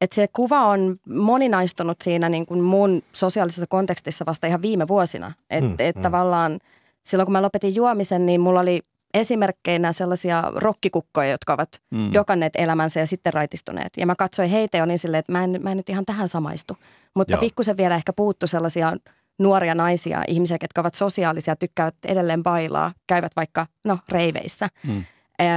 että 0.00 0.14
se 0.14 0.28
kuva 0.32 0.60
on 0.66 0.96
moninaistunut 1.08 2.00
siinä 2.02 2.28
niin 2.28 2.46
kuin 2.46 2.60
mun 2.60 3.02
sosiaalisessa 3.12 3.66
kontekstissa 3.66 4.26
vasta 4.26 4.46
ihan 4.46 4.62
viime 4.62 4.88
vuosina. 4.88 5.32
Että 5.50 5.70
Mm, 5.70 5.76
et 5.78 5.96
mm. 5.96 6.02
tavallaan 6.02 6.58
silloin, 7.02 7.26
kun 7.26 7.32
mä 7.32 7.42
lopetin 7.42 7.74
juomisen, 7.74 8.26
niin 8.26 8.40
mulla 8.40 8.60
oli 8.60 8.80
esimerkkeinä 9.14 9.92
sellaisia 9.92 10.52
rokkikukkoja, 10.54 11.30
jotka 11.30 11.52
ovat 11.52 11.80
Mm. 11.90 11.98
mm. 11.98 12.10
dokanneet 12.14 12.52
elämänsä 12.56 13.00
ja 13.00 13.06
sitten 13.06 13.32
raitistuneet. 13.32 13.92
Ja 13.96 14.06
mä 14.06 14.14
katsoin 14.14 14.50
heitä 14.50 14.76
ja 14.78 14.84
olin 14.84 14.98
silleen, 14.98 15.18
että 15.18 15.32
mä 15.32 15.44
en, 15.44 15.60
mä 15.62 15.70
en 15.70 15.76
nyt 15.76 15.88
ihan 15.88 16.06
tähän 16.06 16.28
samaistu. 16.28 16.76
Mutta 17.14 17.32
Joo. 17.32 17.40
pikkusen 17.40 17.76
vielä 17.76 17.94
ehkä 17.94 18.12
puuttu 18.12 18.46
sellaisia 18.46 18.92
nuoria 19.40 19.74
naisia, 19.74 20.22
ihmisiä, 20.28 20.56
jotka 20.62 20.80
ovat 20.80 20.94
sosiaalisia, 20.94 21.56
tykkäävät 21.56 21.94
edelleen 22.04 22.42
bailaa, 22.42 22.92
käyvät 23.06 23.32
vaikka 23.36 23.66
no, 23.84 23.98
reiveissä, 24.08 24.68
Mm. 24.86 25.04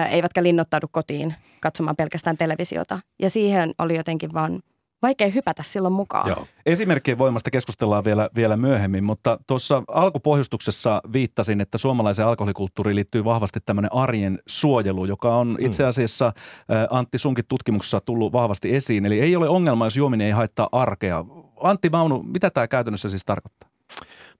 eivätkä 0.09 0.43
linnoittaudu 0.43 0.87
kotiin 0.91 1.35
katsomaan 1.61 1.95
pelkästään 1.95 2.37
televisiota. 2.37 2.99
Ja 3.21 3.29
siihen 3.29 3.73
oli 3.77 3.95
jotenkin 3.95 4.33
vaan 4.33 4.59
vaikea 5.01 5.29
hypätä 5.29 5.63
silloin 5.63 5.93
mukaan. 5.93 6.29
Joo. 6.29 6.47
Esimerkkien 6.65 7.17
voimasta 7.17 7.51
keskustellaan 7.51 8.03
vielä, 8.03 8.29
vielä 8.35 8.57
myöhemmin, 8.57 9.03
mutta 9.03 9.39
tuossa 9.47 9.83
alkupohjustuksessa 9.87 11.01
viittasin, 11.13 11.61
että 11.61 11.77
suomalaiseen 11.77 12.27
alkoholikulttuuriin 12.27 12.95
liittyy 12.95 13.23
vahvasti 13.25 13.59
tämmöinen 13.65 13.93
arjen 13.93 14.39
suojelu, 14.47 15.05
joka 15.05 15.35
on 15.35 15.57
itse 15.59 15.85
asiassa 15.85 16.33
Antti 16.89 17.17
sunkin 17.17 17.45
tutkimuksessa 17.47 18.01
tullut 18.01 18.33
vahvasti 18.33 18.75
esiin. 18.75 19.05
Eli 19.05 19.19
ei 19.19 19.35
ole 19.35 19.49
ongelma, 19.49 19.85
jos 19.85 19.97
juominen 19.97 20.27
ei 20.27 20.33
haittaa 20.33 20.69
arkea. 20.71 21.25
Antti 21.61 21.89
Maunu, 21.89 22.23
mitä 22.23 22.49
tämä 22.49 22.67
käytännössä 22.67 23.09
siis 23.09 23.25
tarkoittaa? 23.25 23.69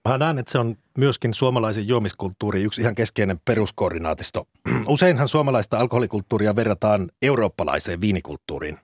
Mä 0.10 0.18
näen, 0.18 0.40
että 0.40 0.52
se 0.52 0.58
on 0.60 0.76
myöskin 0.98 1.34
suomalaisen 1.34 1.88
juomiskulttuuri 1.88 2.64
yksi 2.64 2.82
ihan 2.82 2.96
keskeinen 2.96 3.40
peruskoordinaatisto. 3.46 4.48
Useinhan 4.88 5.28
suomalaista 5.28 5.78
alkoholikulttuuria 5.78 6.56
verrataan 6.56 7.10
eurooppalaiseen 7.22 8.02
viinikulttuuriin. 8.02 8.80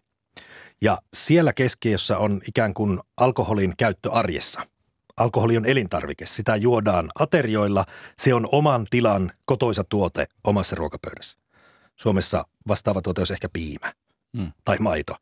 Ja 0.81 1.01
siellä 1.13 1.53
keskiössä 1.53 2.17
on 2.17 2.41
ikään 2.47 2.73
kuin 2.73 2.99
alkoholin 3.17 3.73
käyttö 3.77 4.11
arjessa. 4.11 4.61
Alkoholi 5.17 5.57
on 5.57 5.65
elintarvike, 5.65 6.25
sitä 6.25 6.55
juodaan 6.55 7.09
aterioilla, 7.19 7.85
se 8.17 8.33
on 8.33 8.47
oman 8.51 8.87
tilan 8.89 9.31
kotoisa 9.45 9.83
tuote 9.83 10.27
omassa 10.43 10.75
ruokapöydässä. 10.75 11.37
Suomessa 11.95 12.45
vastaava 12.67 13.01
tuote 13.01 13.21
olisi 13.21 13.33
ehkä 13.33 13.49
piimä 13.53 13.93
Mm. 14.33 14.51
tai 14.65 14.77
maito. 14.79 15.15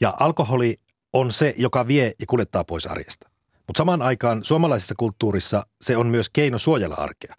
Ja 0.00 0.14
alkoholi 0.20 0.80
on 1.12 1.32
se, 1.32 1.54
joka 1.56 1.86
vie 1.86 2.12
ja 2.20 2.26
kuljettaa 2.28 2.64
pois 2.64 2.86
arjesta. 2.86 3.30
Mutta 3.66 3.78
samaan 3.78 4.02
aikaan 4.02 4.44
suomalaisessa 4.44 4.94
kulttuurissa 4.98 5.66
se 5.80 5.96
on 5.96 6.06
myös 6.06 6.30
keino 6.30 6.58
suojella 6.58 6.94
arkea. 6.94 7.34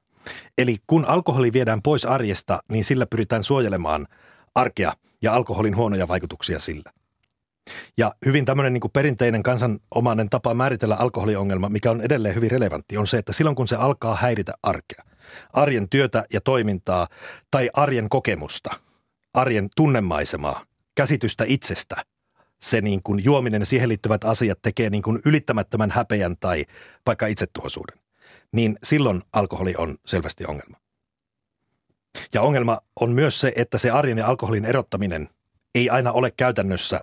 Eli 0.57 0.77
kun 0.87 1.05
alkoholi 1.05 1.53
viedään 1.53 1.81
pois 1.81 2.05
arjesta, 2.05 2.59
niin 2.71 2.83
sillä 2.83 3.05
pyritään 3.05 3.43
suojelemaan 3.43 4.07
arkea 4.55 4.93
ja 5.21 5.33
alkoholin 5.33 5.75
huonoja 5.75 6.07
vaikutuksia 6.07 6.59
sillä. 6.59 6.91
Ja 7.97 8.15
hyvin 8.25 8.45
tämmöinen 8.45 8.73
niin 8.73 8.91
perinteinen 8.93 9.43
kansanomainen 9.43 10.29
tapa 10.29 10.53
määritellä 10.53 10.95
alkoholiongelma, 10.95 11.69
mikä 11.69 11.91
on 11.91 12.01
edelleen 12.01 12.35
hyvin 12.35 12.51
relevantti, 12.51 12.97
on 12.97 13.07
se, 13.07 13.17
että 13.17 13.33
silloin 13.33 13.55
kun 13.55 13.67
se 13.67 13.75
alkaa 13.75 14.15
häiritä 14.15 14.53
arkea, 14.63 15.03
arjen 15.53 15.89
työtä 15.89 16.25
ja 16.33 16.41
toimintaa 16.41 17.07
tai 17.51 17.69
arjen 17.73 18.09
kokemusta, 18.09 18.69
arjen 19.33 19.69
tunnemaisemaa, 19.75 20.65
käsitystä 20.95 21.43
itsestä, 21.47 21.95
se 22.65 22.81
niin 22.81 23.03
kuin 23.03 23.23
juominen 23.23 23.61
ja 23.61 23.65
siihen 23.65 23.89
liittyvät 23.89 24.23
asiat 24.23 24.61
tekee 24.61 24.89
niin 24.89 25.03
kuin 25.03 25.19
ylittämättömän 25.25 25.91
häpeän 25.91 26.35
tai 26.39 26.65
vaikka 27.05 27.27
itsetuhoisuuden, 27.27 27.99
niin 28.53 28.77
silloin 28.83 29.21
alkoholi 29.33 29.75
on 29.77 29.97
selvästi 30.05 30.45
ongelma. 30.45 30.77
Ja 32.33 32.41
ongelma 32.41 32.79
on 32.99 33.11
myös 33.11 33.41
se, 33.41 33.53
että 33.55 33.77
se 33.77 33.91
arjen 33.91 34.17
ja 34.17 34.27
alkoholin 34.27 34.65
erottaminen 34.65 35.29
ei 35.75 35.89
aina 35.89 36.11
ole 36.11 36.31
käytännössä 36.37 36.99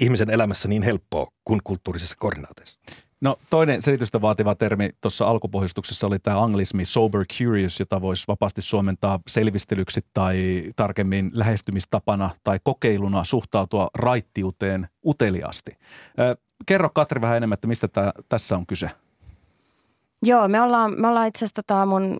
ihmisen 0.00 0.30
elämässä 0.30 0.68
niin 0.68 0.82
helppoa 0.82 1.32
kuin 1.44 1.60
kulttuurisessa 1.64 2.16
koordinaateissa. 2.18 2.80
No 3.20 3.36
toinen 3.50 3.82
selitystä 3.82 4.20
vaativa 4.20 4.54
termi 4.54 4.90
tuossa 5.00 5.26
alkupohjustuksessa 5.26 6.06
oli 6.06 6.18
tämä 6.18 6.42
anglismi 6.42 6.84
sober 6.84 7.24
curious, 7.38 7.80
jota 7.80 8.00
voisi 8.00 8.24
vapaasti 8.28 8.62
suomentaa 8.62 9.20
selvistelyksi 9.28 10.00
tai 10.14 10.64
tarkemmin 10.76 11.30
lähestymistapana 11.34 12.30
tai 12.44 12.60
kokeiluna 12.62 13.24
suhtautua 13.24 13.88
raittiuteen 13.94 14.88
uteliaasti. 15.06 15.72
Kerro 16.66 16.90
Katri 16.94 17.20
vähän 17.20 17.36
enemmän, 17.36 17.54
että 17.54 17.66
mistä 17.66 17.88
tää, 17.88 18.12
tässä 18.28 18.56
on 18.56 18.66
kyse. 18.66 18.90
Joo, 20.22 20.48
me 20.48 20.60
ollaan, 20.60 21.00
me 21.00 21.08
ollaan 21.08 21.26
itse 21.26 21.38
asiassa 21.44 21.62
tota 21.62 21.86
mun 21.86 22.16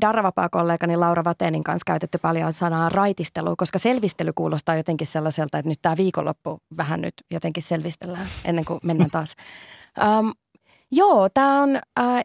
Darravapaa-kollegani 0.00 0.96
Laura 0.96 1.24
Vatenin 1.24 1.64
kanssa 1.64 1.84
käytetty 1.86 2.18
paljon 2.18 2.52
sanaa 2.52 2.88
raitistelu, 2.88 3.56
koska 3.56 3.78
selvistely 3.78 4.32
kuulostaa 4.34 4.76
jotenkin 4.76 5.06
sellaiselta, 5.06 5.58
että 5.58 5.68
nyt 5.68 5.78
tämä 5.82 5.96
viikonloppu 5.96 6.58
vähän 6.76 7.00
nyt 7.00 7.14
jotenkin 7.30 7.62
selvistellään 7.62 8.26
ennen 8.44 8.64
kuin 8.64 8.80
mennään 8.82 9.10
taas. 9.10 9.34
Um, 10.18 10.32
joo, 10.90 11.28
tämä 11.34 11.62
on 11.62 11.76
äh, 11.76 12.24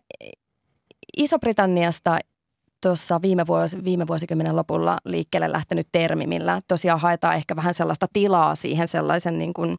Iso-Britanniasta 1.17 2.17
tuossa 2.81 3.21
viime, 3.21 3.47
vuosi, 3.47 3.83
viime 3.83 4.07
vuosikymmenen 4.07 4.55
lopulla 4.55 4.97
liikkeelle 5.05 5.51
lähtenyt 5.51 5.87
termi, 5.91 6.27
millä 6.27 6.61
tosiaan 6.67 6.99
haetaan 6.99 7.35
ehkä 7.35 7.55
vähän 7.55 7.73
sellaista 7.73 8.07
tilaa 8.13 8.55
siihen 8.55 8.87
sellaisen 8.87 9.37
niin 9.37 9.53
kuin 9.53 9.75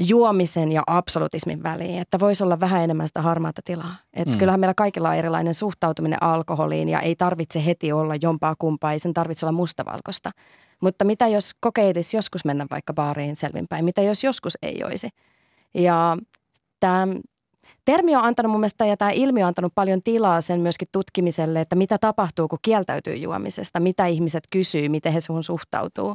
juomisen 0.00 0.72
ja 0.72 0.82
absolutismin 0.86 1.62
väliin, 1.62 1.98
että 2.00 2.20
voisi 2.20 2.44
olla 2.44 2.60
vähän 2.60 2.84
enemmän 2.84 3.06
sitä 3.06 3.22
harmaata 3.22 3.60
tilaa. 3.64 3.94
Että 4.14 4.30
Mm. 4.30 4.36
mm. 4.36 4.38
kyllähän 4.38 4.60
meillä 4.60 4.74
kaikilla 4.74 5.08
on 5.08 5.16
erilainen 5.16 5.54
suhtautuminen 5.54 6.22
alkoholiin 6.22 6.88
ja 6.88 7.00
ei 7.00 7.16
tarvitse 7.16 7.64
heti 7.66 7.92
olla 7.92 8.14
jompaa 8.22 8.54
kumpaa, 8.58 8.92
ei 8.92 8.98
sen 8.98 9.14
tarvitse 9.14 9.46
olla 9.46 9.52
mustavalkoista. 9.52 10.30
Mutta 10.82 11.04
mitä 11.04 11.26
jos 11.26 11.54
kokeilisi 11.60 12.16
joskus 12.16 12.44
mennä 12.44 12.66
vaikka 12.70 12.92
baariin 12.94 13.36
selvinpäin, 13.36 13.84
mitä 13.84 14.02
jos 14.02 14.24
joskus 14.24 14.58
ei 14.62 14.84
olisi? 14.84 15.08
Ja 15.74 16.16
tämä 16.86 17.06
termi 17.84 18.16
on 18.16 18.24
antanut 18.24 18.50
mun 18.50 18.60
mielestä 18.60 18.86
ja 18.86 18.96
tämä 18.96 19.10
ilmiö 19.10 19.44
on 19.44 19.48
antanut 19.48 19.72
paljon 19.74 20.02
tilaa 20.02 20.40
sen 20.40 20.60
myöskin 20.60 20.88
tutkimiselle, 20.92 21.60
että 21.60 21.76
mitä 21.76 21.98
tapahtuu, 21.98 22.48
kun 22.48 22.58
kieltäytyy 22.62 23.16
juomisesta, 23.16 23.80
mitä 23.80 24.06
ihmiset 24.06 24.44
kysyy, 24.50 24.88
miten 24.88 25.12
he 25.12 25.20
suhun 25.20 25.44
suhtautuu. 25.44 26.14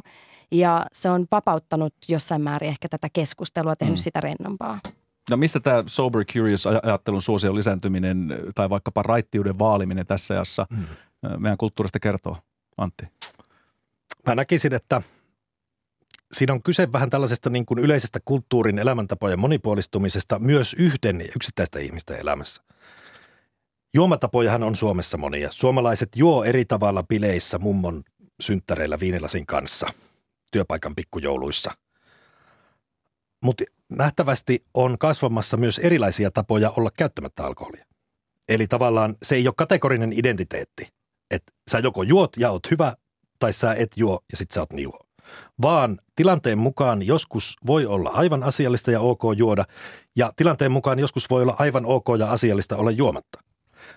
Ja 0.52 0.86
se 0.92 1.10
on 1.10 1.26
vapauttanut 1.30 1.94
jossain 2.08 2.42
määrin 2.42 2.68
ehkä 2.68 2.88
tätä 2.88 3.08
keskustelua, 3.12 3.76
tehnyt 3.76 3.96
mm. 3.96 4.02
sitä 4.02 4.20
rennompaa. 4.20 4.80
No 5.30 5.36
mistä 5.36 5.60
tämä 5.60 5.84
sober 5.86 6.24
curious 6.24 6.66
ajattelun 6.66 7.22
suosion 7.22 7.56
lisääntyminen 7.56 8.38
tai 8.54 8.70
vaikkapa 8.70 9.02
raittiuden 9.02 9.58
vaaliminen 9.58 10.06
tässä 10.06 10.34
ajassa 10.34 10.66
mm. 10.70 10.84
meidän 11.38 11.58
kulttuurista 11.58 12.00
kertoo, 12.00 12.36
Antti? 12.76 13.06
Mä 14.26 14.34
näkisin, 14.34 14.74
että 14.74 15.02
siinä 16.36 16.52
on 16.52 16.62
kyse 16.62 16.92
vähän 16.92 17.10
tällaisesta 17.10 17.50
niin 17.50 17.66
kuin 17.66 17.78
yleisestä 17.78 18.20
kulttuurin 18.24 18.78
elämäntapojen 18.78 19.38
monipuolistumisesta 19.38 20.38
myös 20.38 20.74
yhden 20.78 21.20
yksittäistä 21.36 21.78
ihmistä 21.78 22.16
elämässä. 22.16 22.62
Juomatapojahan 23.94 24.62
on 24.62 24.76
Suomessa 24.76 25.18
monia. 25.18 25.48
Suomalaiset 25.52 26.08
juo 26.16 26.44
eri 26.44 26.64
tavalla 26.64 27.02
bileissä 27.02 27.58
mummon 27.58 28.02
synttäreillä 28.40 29.00
viinilasin 29.00 29.46
kanssa 29.46 29.86
työpaikan 30.52 30.94
pikkujouluissa. 30.94 31.72
Mutta 33.44 33.64
nähtävästi 33.88 34.64
on 34.74 34.98
kasvamassa 34.98 35.56
myös 35.56 35.78
erilaisia 35.78 36.30
tapoja 36.30 36.70
olla 36.70 36.90
käyttämättä 36.96 37.44
alkoholia. 37.44 37.84
Eli 38.48 38.66
tavallaan 38.66 39.16
se 39.22 39.34
ei 39.34 39.48
ole 39.48 39.54
kategorinen 39.56 40.12
identiteetti, 40.12 40.88
että 41.30 41.52
sä 41.70 41.78
joko 41.78 42.02
juot 42.02 42.36
ja 42.36 42.50
oot 42.50 42.70
hyvä 42.70 42.92
tai 43.38 43.52
sä 43.52 43.74
et 43.74 43.90
juo 43.96 44.20
ja 44.30 44.36
sit 44.36 44.50
sä 44.50 44.60
oot 44.60 44.72
niuho. 44.72 45.01
Vaan 45.62 45.98
tilanteen 46.16 46.58
mukaan 46.58 47.06
joskus 47.06 47.56
voi 47.66 47.86
olla 47.86 48.10
aivan 48.10 48.42
asiallista 48.42 48.90
ja 48.90 49.00
ok 49.00 49.22
juoda 49.36 49.64
ja 50.16 50.32
tilanteen 50.36 50.72
mukaan 50.72 50.98
joskus 50.98 51.30
voi 51.30 51.42
olla 51.42 51.56
aivan 51.58 51.86
ok 51.86 52.06
ja 52.18 52.30
asiallista 52.30 52.76
olla 52.76 52.90
juomatta. 52.90 53.40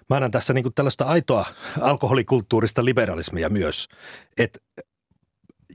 Mä 0.10 0.20
näen 0.20 0.32
tässä 0.32 0.54
niin 0.54 0.74
tällaista 0.76 1.06
aitoa 1.06 1.46
alkoholikulttuurista 1.82 2.86
liberalismia 2.86 3.50
myös, 3.50 3.88
että 4.38 4.60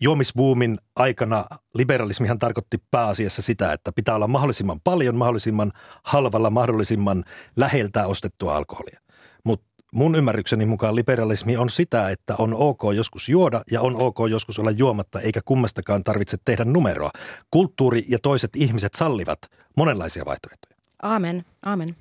juomisbuumin 0.00 0.78
aikana 0.96 1.44
liberalismihan 1.74 2.38
tarkoitti 2.38 2.78
pääasiassa 2.90 3.42
sitä, 3.42 3.72
että 3.72 3.92
pitää 3.92 4.14
olla 4.14 4.28
mahdollisimman 4.28 4.80
paljon, 4.84 5.16
mahdollisimman 5.16 5.72
halvalla, 6.02 6.50
mahdollisimman 6.50 7.24
läheltä 7.56 8.06
ostettua 8.06 8.56
alkoholia. 8.56 9.00
Mun 9.94 10.14
ymmärrykseni 10.14 10.66
mukaan 10.66 10.96
liberalismi 10.96 11.56
on 11.56 11.70
sitä, 11.70 12.08
että 12.08 12.34
on 12.38 12.54
ok 12.54 12.80
joskus 12.94 13.28
juoda 13.28 13.62
ja 13.70 13.80
on 13.80 13.96
ok 13.96 14.16
joskus 14.30 14.58
olla 14.58 14.70
juomatta, 14.70 15.20
eikä 15.20 15.40
kummastakaan 15.44 16.04
tarvitse 16.04 16.36
tehdä 16.44 16.64
numeroa. 16.64 17.10
Kulttuuri 17.50 18.04
ja 18.08 18.18
toiset 18.22 18.50
ihmiset 18.56 18.94
sallivat 18.94 19.38
monenlaisia 19.76 20.24
vaihtoehtoja. 20.24 20.76
Amen, 21.02 21.44
amen. 21.62 21.96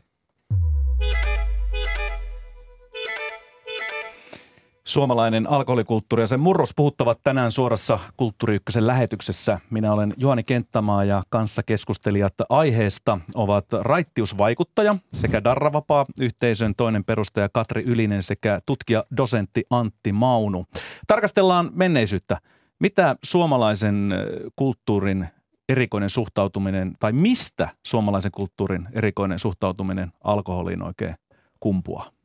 Suomalainen 4.89 5.49
alkoholikulttuuri 5.49 6.23
ja 6.23 6.27
sen 6.27 6.39
murros 6.39 6.73
puhuttavat 6.75 7.19
tänään 7.23 7.51
suorassa 7.51 7.99
Kulttuuri 8.17 8.55
Ykkösen 8.55 8.87
lähetyksessä. 8.87 9.59
Minä 9.69 9.93
olen 9.93 10.13
Juhani 10.17 10.43
Kenttämaa 10.43 11.03
ja 11.03 11.23
kanssa 11.29 11.63
keskustelijat 11.63 12.33
aiheesta 12.49 13.19
ovat 13.35 13.65
raittiusvaikuttaja 13.81 14.95
sekä 15.13 15.43
Darravapaa 15.43 16.05
yhteisön 16.19 16.75
toinen 16.75 17.03
perustaja 17.03 17.49
Katri 17.49 17.83
Ylinen 17.85 18.23
sekä 18.23 18.59
tutkija 18.65 19.03
dosentti 19.17 19.63
Antti 19.69 20.11
Maunu. 20.11 20.65
Tarkastellaan 21.07 21.71
menneisyyttä. 21.73 22.37
Mitä 22.79 23.15
suomalaisen 23.23 24.13
kulttuurin 24.55 25.27
erikoinen 25.69 26.09
suhtautuminen 26.09 26.93
tai 26.99 27.11
mistä 27.11 27.69
suomalaisen 27.85 28.31
kulttuurin 28.31 28.87
erikoinen 28.93 29.39
suhtautuminen 29.39 30.11
alkoholiin 30.23 30.81
oikein 30.81 31.15
kumpuaa? 31.59 32.18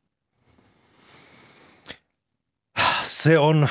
Se 3.04 3.38
on 3.38 3.68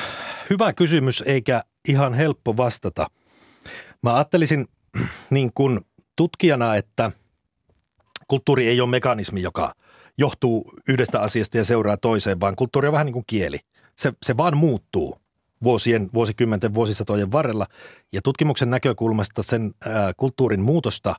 hyvä 0.50 0.72
kysymys 0.72 1.22
eikä 1.26 1.62
ihan 1.88 2.14
helppo 2.14 2.56
vastata. 2.56 3.06
Mä 4.02 4.14
ajattelisin 4.14 4.66
niin 5.30 5.50
kuin 5.54 5.80
tutkijana, 6.16 6.76
että 6.76 7.10
kulttuuri 8.28 8.68
ei 8.68 8.80
ole 8.80 8.90
mekanismi, 8.90 9.42
joka 9.42 9.74
johtuu 10.18 10.72
yhdestä 10.88 11.20
asiasta 11.20 11.56
ja 11.56 11.64
seuraa 11.64 11.96
toiseen, 11.96 12.40
vaan 12.40 12.56
kulttuuri 12.56 12.88
on 12.88 12.92
vähän 12.92 13.06
niin 13.06 13.12
kuin 13.12 13.24
kieli. 13.26 13.58
Se, 13.96 14.12
se 14.22 14.36
vaan 14.36 14.56
muuttuu 14.56 15.18
vuosien, 15.62 16.10
vuosikymmenten, 16.14 16.74
vuosisatojen 16.74 17.32
varrella. 17.32 17.66
Ja 18.12 18.20
tutkimuksen 18.22 18.70
näkökulmasta 18.70 19.42
sen 19.42 19.74
ää, 19.86 20.12
kulttuurin 20.16 20.62
muutosta, 20.62 21.14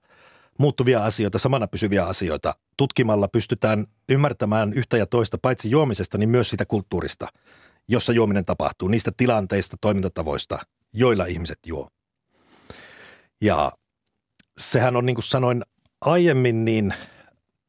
muuttuvia 0.60 1.04
asioita, 1.06 1.40
samana 1.40 1.68
pysyviä 1.68 2.06
asioita, 2.06 2.56
tutkimalla 2.78 3.28
pystytään 3.28 3.86
ymmärtämään 4.10 4.74
yhtä 4.74 4.98
ja 4.98 5.06
toista 5.06 5.38
paitsi 5.38 5.72
juomisesta, 5.72 6.18
niin 6.18 6.30
myös 6.30 6.50
sitä 6.50 6.66
kulttuurista– 6.66 7.28
jossa 7.88 8.14
juominen 8.14 8.46
tapahtuu, 8.46 8.88
niistä 8.88 9.12
tilanteista, 9.18 9.78
toimintatavoista, 9.82 10.60
joilla 10.94 11.26
ihmiset 11.26 11.60
juo. 11.66 11.90
Ja 13.42 13.72
sehän 14.58 14.96
on 14.96 15.06
niin 15.06 15.16
kuin 15.16 15.24
sanoin 15.24 15.64
aiemmin, 16.02 16.66
niin 16.66 16.94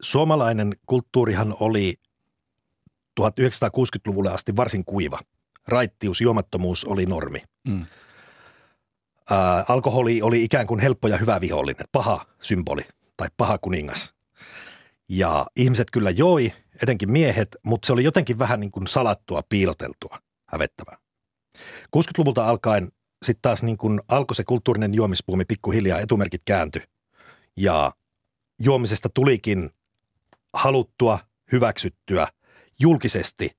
suomalainen 0.02 0.74
kulttuurihan 0.86 1.56
oli 1.60 1.94
1960-luvulle 3.20 4.32
asti 4.32 4.56
varsin 4.56 4.84
kuiva. 4.84 5.18
Raittius, 5.68 6.20
juomattomuus 6.20 6.84
oli 6.84 7.06
normi. 7.06 7.42
Mm. 7.68 7.86
Ää, 9.30 9.64
alkoholi 9.68 10.22
oli 10.22 10.44
ikään 10.44 10.66
kuin 10.66 10.80
helppo 10.80 11.08
ja 11.08 11.16
hyvä 11.16 11.40
vihollinen, 11.40 11.86
paha 11.92 12.26
symboli 12.40 12.82
tai 13.16 13.28
paha 13.36 13.58
kuningas. 13.58 14.14
Ja 15.08 15.46
ihmiset 15.56 15.90
kyllä 15.90 16.10
joi, 16.10 16.52
etenkin 16.82 17.12
miehet, 17.12 17.56
mutta 17.62 17.86
se 17.86 17.92
oli 17.92 18.04
jotenkin 18.04 18.38
vähän 18.38 18.60
niin 18.60 18.70
kuin 18.70 18.86
salattua, 18.86 19.42
piiloteltua, 19.48 20.18
hävettävää. 20.48 20.96
60-luvulta 21.96 22.48
alkaen 22.48 22.92
sitten 23.22 23.42
taas 23.42 23.62
niin 23.62 23.76
kuin 23.76 24.00
alkoi 24.08 24.34
se 24.34 24.44
kulttuurinen 24.44 24.94
juomispuumi 24.94 25.44
pikkuhiljaa, 25.44 26.00
etumerkit 26.00 26.42
kääntyi. 26.44 26.82
Ja 27.56 27.92
juomisesta 28.62 29.08
tulikin 29.08 29.70
haluttua, 30.54 31.18
hyväksyttyä, 31.52 32.28
julkisesti 32.78 33.50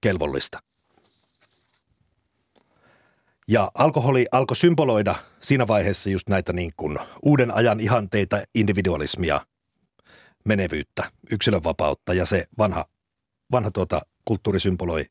kelvollista. 0.00 0.62
Ja 3.48 3.70
alkoholi 3.74 4.26
alkoi 4.32 4.56
symboloida 4.56 5.14
siinä 5.40 5.66
vaiheessa 5.66 6.10
just 6.10 6.28
näitä 6.28 6.52
niin 6.52 6.72
kuin 6.76 6.98
uuden 7.22 7.54
ajan 7.54 7.80
ihanteita, 7.80 8.42
individualismia, 8.54 9.40
menevyyttä, 10.44 11.04
yksilönvapautta 11.30 12.14
ja 12.14 12.26
se 12.26 12.46
vanha, 12.58 12.86
vanha 13.52 13.70
tuota, 13.70 14.00
kulttuuri 14.24 14.60
symboloi 14.60 15.04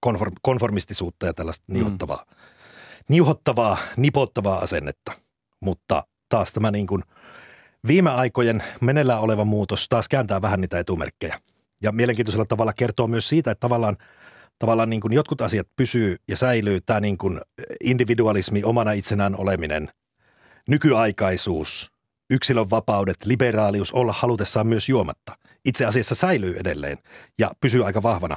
konform, 0.00 0.32
konformistisuutta 0.42 1.26
ja 1.26 1.34
tällaista 1.34 1.64
mm. 1.68 1.74
niuhottavaa, 1.74 2.26
niuhottavaa, 3.08 3.78
nipottavaa 3.96 4.58
asennetta. 4.58 5.12
Mutta 5.60 6.02
taas 6.28 6.52
tämä 6.52 6.70
niin 6.70 6.86
kuin 6.86 7.02
viime 7.86 8.10
aikojen 8.10 8.62
meneillään 8.80 9.20
oleva 9.20 9.44
muutos 9.44 9.88
taas 9.88 10.08
kääntää 10.08 10.42
vähän 10.42 10.60
niitä 10.60 10.78
etumerkkejä. 10.78 11.38
Ja 11.82 11.92
mielenkiintoisella 11.92 12.44
tavalla 12.44 12.72
kertoo 12.72 13.06
myös 13.06 13.28
siitä, 13.28 13.50
että 13.50 13.60
tavallaan, 13.60 13.96
tavallaan 14.58 14.90
niin 14.90 15.00
kuin 15.00 15.12
jotkut 15.12 15.40
asiat 15.40 15.68
pysyy 15.76 16.16
ja 16.28 16.36
säilyy. 16.36 16.80
Tämä 16.80 17.00
niin 17.00 17.18
kuin 17.18 17.40
individualismi, 17.84 18.62
omana 18.64 18.92
itsenään 18.92 19.36
oleminen, 19.36 19.88
nykyaikaisuus, 20.68 21.91
yksilön 22.32 22.70
vapaudet, 22.70 23.16
liberaalius 23.24 23.92
olla 23.92 24.12
halutessaan 24.12 24.66
myös 24.66 24.88
juomatta. 24.88 25.36
Itse 25.64 25.86
asiassa 25.86 26.14
säilyy 26.14 26.56
edelleen 26.56 26.98
ja 27.38 27.50
pysyy 27.60 27.86
aika 27.86 28.02
vahvana. 28.02 28.36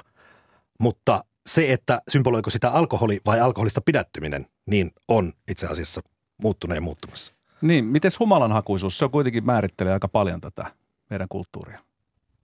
Mutta 0.80 1.24
se, 1.48 1.74
että 1.74 2.02
symboloiko 2.10 2.50
sitä 2.50 2.70
alkoholi 2.70 3.20
vai 3.26 3.40
alkoholista 3.40 3.82
pidättyminen, 3.82 4.46
niin 4.66 4.92
on 5.08 5.34
itse 5.48 5.68
asiassa 5.68 6.02
muuttunut 6.38 6.76
ja 6.76 6.82
muuttumassa. 6.82 7.34
Niin, 7.62 7.86
miten 7.86 8.12
humalanhakuisuus, 8.20 8.98
se 8.98 9.06
on 9.06 9.12
kuitenkin 9.12 9.46
määrittelee 9.46 9.94
aika 9.94 10.08
paljon 10.08 10.42
tätä 10.42 10.66
meidän 11.10 11.28
kulttuuria. 11.30 11.80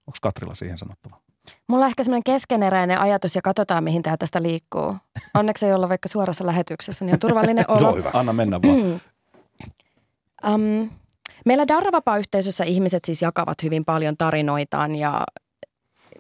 Onko 0.08 0.18
Katrilla 0.22 0.56
siihen 0.56 0.78
sanottava? 0.78 1.22
Mulla 1.68 1.86
on 1.86 1.90
ehkä 1.90 2.04
semmoinen 2.04 2.24
keskeneräinen 2.24 3.00
ajatus 3.00 3.36
ja 3.36 3.42
katsotaan, 3.42 3.84
mihin 3.84 4.04
tämä 4.04 4.18
tästä 4.18 4.42
liikkuu. 4.42 4.96
Onneksi 5.34 5.66
ei 5.66 5.74
olla 5.74 5.90
vaikka 5.90 6.10
suorassa 6.10 6.46
lähetyksessä, 6.46 7.06
niin 7.06 7.14
on 7.14 7.20
turvallinen 7.20 7.66
olo. 7.72 7.80
Joo, 7.80 7.96
hyvä. 7.96 8.12
Anna 8.14 8.34
mennä 8.34 8.60
vaan. 8.62 9.02
um, 10.54 10.90
meillä 11.46 11.68
Darravapa-yhteisössä 11.68 12.64
ihmiset 12.64 13.06
siis 13.06 13.22
jakavat 13.22 13.64
hyvin 13.64 13.86
paljon 13.86 14.18
tarinoitaan 14.18 14.96
ja 14.96 15.24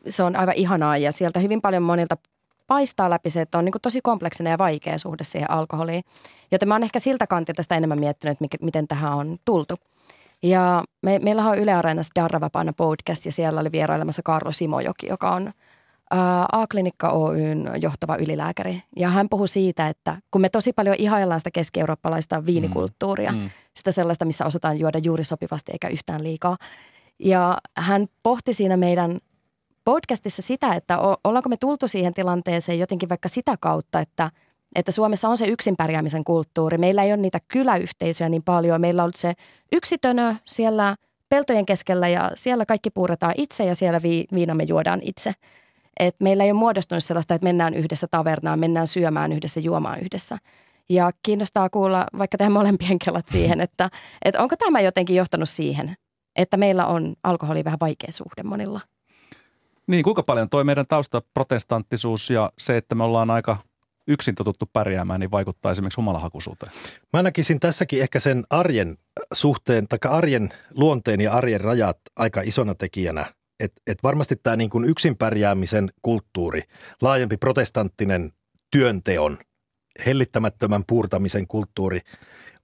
se 0.08 0.24
on 0.24 0.36
aivan 0.36 0.56
ihanaa 0.56 0.98
ja 0.98 1.12
sieltä 1.12 1.40
hyvin 1.40 1.62
paljon 1.62 1.84
monilta 1.84 2.16
paistaa 2.68 3.10
läpi 3.10 3.30
se, 3.30 3.42
että 3.42 3.58
on 3.58 3.66
niin 3.66 3.74
tosi 3.82 4.00
kompleksinen 4.02 4.52
ja 4.52 4.58
vaikea 4.58 4.98
suhde 4.98 5.24
siihen 5.24 5.52
alkoholiin. 5.52 6.04
Joten 6.52 6.68
mä 6.68 6.76
oon 6.76 6.84
ehkä 6.84 7.00
siltä 7.00 7.28
kantilta 7.28 7.64
sitä 7.64 7.76
enemmän 7.76 8.00
miettinyt, 8.00 8.38
että 8.42 8.66
miten 8.66 8.88
tähän 8.88 9.14
on 9.14 9.38
tultu. 9.46 9.76
Ja 10.44 10.84
me, 11.02 11.20
meillä 11.20 11.46
on 11.46 11.58
Yle 11.58 11.74
Areenassa 11.74 12.22
Darravapaana 12.22 12.74
podcast 12.74 13.26
ja 13.26 13.32
siellä 13.32 13.62
oli 13.62 13.72
vierailemassa 13.72 14.22
Karlo 14.24 14.52
Simojoki, 14.52 15.08
joka 15.08 15.32
on 15.32 15.52
A-klinikka 16.52 17.10
Oyn 17.10 17.70
johtava 17.82 18.16
ylilääkäri. 18.16 18.82
Ja 18.96 19.10
hän 19.10 19.30
puhui 19.30 19.48
siitä, 19.48 19.88
että 19.88 20.18
kun 20.32 20.42
me 20.42 20.50
tosi 20.50 20.74
paljon 20.74 20.96
ihaillaan 21.00 21.40
sitä 21.40 21.52
keski-eurooppalaista 21.52 22.46
viinikulttuuria, 22.46 23.32
mm. 23.32 23.38
Mm. 23.38 23.50
sitä 23.76 23.92
sellaista, 23.92 24.26
missä 24.26 24.46
osataan 24.46 24.80
juoda 24.80 25.00
juuri 25.00 25.24
sopivasti 25.24 25.72
eikä 25.72 25.88
yhtään 25.88 26.24
liikaa. 26.24 26.58
Ja 27.20 27.58
hän 27.78 28.08
pohti 28.24 28.54
siinä 28.54 28.78
meidän 28.78 29.18
podcastissa 29.86 30.42
sitä, 30.42 30.76
että 30.76 30.98
ollaanko 31.24 31.50
me 31.50 31.58
tultu 31.58 31.88
siihen 31.88 32.14
tilanteeseen 32.14 32.80
jotenkin 32.80 33.10
vaikka 33.10 33.30
sitä 33.30 33.56
kautta, 33.60 34.00
että, 34.00 34.32
että 34.76 34.92
Suomessa 34.92 35.30
on 35.30 35.38
se 35.38 35.46
yksin 35.46 35.76
pärjäämisen 35.76 36.24
kulttuuri. 36.24 36.78
Meillä 36.78 37.04
ei 37.04 37.14
ole 37.14 37.22
niitä 37.22 37.40
kyläyhteisöjä 37.48 38.30
niin 38.30 38.44
paljon. 38.44 38.82
Meillä 38.82 39.02
on 39.02 39.04
ollut 39.04 39.16
se 39.16 39.34
yksitönö 39.72 40.36
siellä 40.46 40.96
peltojen 41.30 41.66
keskellä 41.66 42.08
ja 42.08 42.32
siellä 42.36 42.66
kaikki 42.66 42.90
puuretaan 42.90 43.34
itse 43.38 43.66
ja 43.66 43.76
siellä 43.76 44.02
vi, 44.02 44.26
viinamme 44.34 44.64
juodaan 44.64 45.00
itse. 45.04 45.34
Et 46.00 46.16
meillä 46.20 46.44
ei 46.44 46.52
ole 46.52 46.60
muodostunut 46.60 47.04
sellaista, 47.04 47.34
että 47.34 47.46
mennään 47.46 47.74
yhdessä 47.74 48.08
tavernaan, 48.12 48.60
mennään 48.60 48.88
syömään 48.88 49.32
yhdessä, 49.32 49.60
juomaan 49.60 50.00
yhdessä. 50.00 50.38
Ja 50.90 51.12
kiinnostaa 51.24 51.70
kuulla 51.70 52.06
vaikka 52.18 52.38
tähän 52.38 52.52
molempien 52.52 53.00
kelat 53.00 53.28
siihen, 53.28 53.62
että, 53.68 53.90
että 54.26 54.42
onko 54.42 54.56
tämä 54.58 54.82
jotenkin 54.82 55.16
johtanut 55.16 55.50
siihen, 55.50 55.96
että 56.36 56.58
meillä 56.58 56.86
on 56.86 57.16
alkoholi 57.24 57.64
vähän 57.64 57.80
vaikea 57.82 58.12
suhde 58.12 58.44
monilla. 58.44 58.80
Niin, 59.88 60.04
kuinka 60.04 60.24
paljon 60.24 60.50
toi 60.50 60.64
meidän 60.64 60.88
tausta 60.88 61.22
protestanttisuus 61.34 62.30
ja 62.30 62.52
se, 62.58 62.78
että 62.78 62.96
me 62.96 63.04
ollaan 63.04 63.30
aika 63.30 63.58
yksin 64.08 64.36
totuttu 64.36 64.70
pärjäämään, 64.74 65.20
niin 65.20 65.32
vaikuttaa 65.32 65.72
esimerkiksi 65.72 66.02
humalahakuisuuteen? 66.02 66.72
Mä 67.14 67.24
näkisin 67.24 67.60
tässäkin 67.60 68.02
ehkä 68.02 68.20
sen 68.20 68.44
arjen 68.50 68.98
suhteen, 69.34 69.88
tai 69.88 70.00
arjen 70.12 70.50
luonteen 70.76 71.22
ja 71.22 71.34
arjen 71.34 71.62
rajat 71.62 71.98
aika 72.16 72.42
isona 72.42 72.76
tekijänä. 72.76 73.26
Että 73.62 73.82
et 73.88 74.04
varmasti 74.04 74.36
tämä 74.36 74.56
niin 74.56 74.70
kuin 74.70 74.86
yksin 74.86 75.18
pärjäämisen 75.18 75.90
kulttuuri, 76.02 76.62
laajempi 77.02 77.38
protestanttinen 77.38 78.32
työnteon, 78.72 79.38
hellittämättömän 80.06 80.84
puurtamisen 80.88 81.48
kulttuuri 81.48 82.00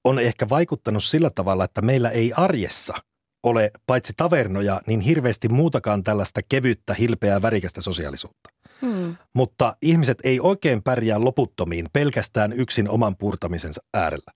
on 0.03 0.19
ehkä 0.19 0.49
vaikuttanut 0.49 1.03
sillä 1.03 1.29
tavalla, 1.29 1.63
että 1.63 1.81
meillä 1.81 2.09
ei 2.09 2.33
arjessa– 2.35 2.93
ole 3.43 3.71
paitsi 3.85 4.13
tavernoja, 4.17 4.81
niin 4.87 4.99
hirveästi 4.99 5.49
muutakaan 5.49 6.03
tällaista 6.03 6.41
kevyttä, 6.49 6.93
hilpeää, 6.93 7.41
värikästä 7.41 7.81
sosiaalisuutta. 7.81 8.49
Hmm. 8.81 9.15
Mutta 9.33 9.75
ihmiset 9.81 10.17
ei 10.23 10.39
oikein 10.39 10.83
pärjää 10.83 11.23
loputtomiin 11.23 11.85
pelkästään 11.93 12.53
yksin 12.53 12.89
oman 12.89 13.17
puurtamisensa 13.17 13.81
äärellä. 13.93 14.31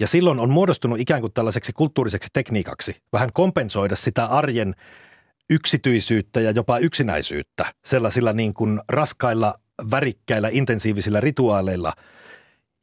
Ja 0.00 0.06
silloin 0.06 0.38
on 0.38 0.50
muodostunut 0.50 1.00
ikään 1.00 1.20
kuin 1.20 1.32
tällaiseksi 1.32 1.72
kulttuuriseksi 1.72 2.28
tekniikaksi 2.32 2.96
vähän 3.12 3.32
kompensoida 3.32 3.96
sitä 3.96 4.26
arjen 4.26 4.74
yksityisyyttä 5.50 6.40
ja 6.40 6.50
jopa 6.50 6.78
yksinäisyyttä 6.78 7.64
sellaisilla 7.84 8.32
niin 8.32 8.54
kuin 8.54 8.80
raskailla, 8.88 9.54
värikkäillä, 9.90 10.48
intensiivisillä 10.52 11.20
rituaaleilla, 11.20 11.92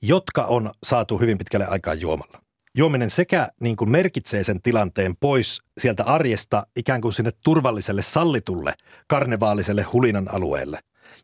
jotka 0.02 0.44
on 0.44 0.72
saatu 0.84 1.18
hyvin 1.18 1.38
pitkälle 1.38 1.68
aikaan 1.68 2.02
juomalla 2.02 2.44
juominen 2.78 3.10
sekä 3.10 3.48
niin 3.60 3.76
kuin 3.76 3.90
merkitsee 3.90 4.44
sen 4.44 4.62
tilanteen 4.62 5.16
pois 5.20 5.62
sieltä 5.78 6.04
arjesta 6.04 6.68
ikään 6.76 7.02
kuin 7.02 7.14
sinne 7.14 7.32
turvalliselle, 7.44 8.02
sallitulle, 8.02 8.74
karnevaaliselle 9.08 9.82
hulinan 9.82 10.34
alueelle. 10.34 10.80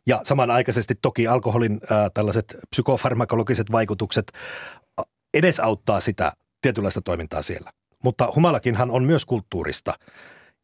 Ja 0.06 0.20
samanaikaisesti 0.22 0.94
toki 1.02 1.26
alkoholin 1.26 1.80
ää, 1.90 2.10
tällaiset 2.14 2.56
psykofarmakologiset 2.70 3.72
vaikutukset 3.72 4.32
edesauttaa 5.34 6.00
sitä 6.00 6.32
tietynlaista 6.60 7.00
toimintaa 7.00 7.42
siellä. 7.42 7.70
Mutta 8.04 8.32
humalakinhan 8.34 8.90
on 8.90 9.04
myös 9.04 9.24
kulttuurista. 9.24 9.94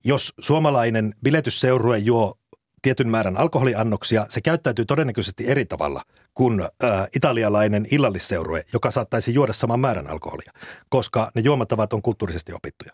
Jos 0.05 0.35
suomalainen 0.41 1.15
biletysseurue 1.25 1.99
juo 1.99 2.39
tietyn 2.83 3.09
määrän 3.09 3.37
alkoholiannoksia, 3.37 4.27
se 4.29 4.41
käyttäytyy 4.41 4.85
todennäköisesti 4.85 5.49
eri 5.49 5.65
tavalla 5.65 6.03
kuin 6.35 6.61
ä, 6.61 6.69
italialainen 7.17 7.87
illallisseurue, 7.91 8.65
joka 8.73 8.91
saattaisi 8.91 9.35
juoda 9.35 9.53
saman 9.53 9.81
määrän 9.81 10.11
alkoholia, 10.11 10.53
koska 10.89 11.31
ne 11.35 11.41
juomatavat 11.41 11.93
on 11.93 12.03
kulttuurisesti 12.03 12.53
opittuja. 12.53 12.93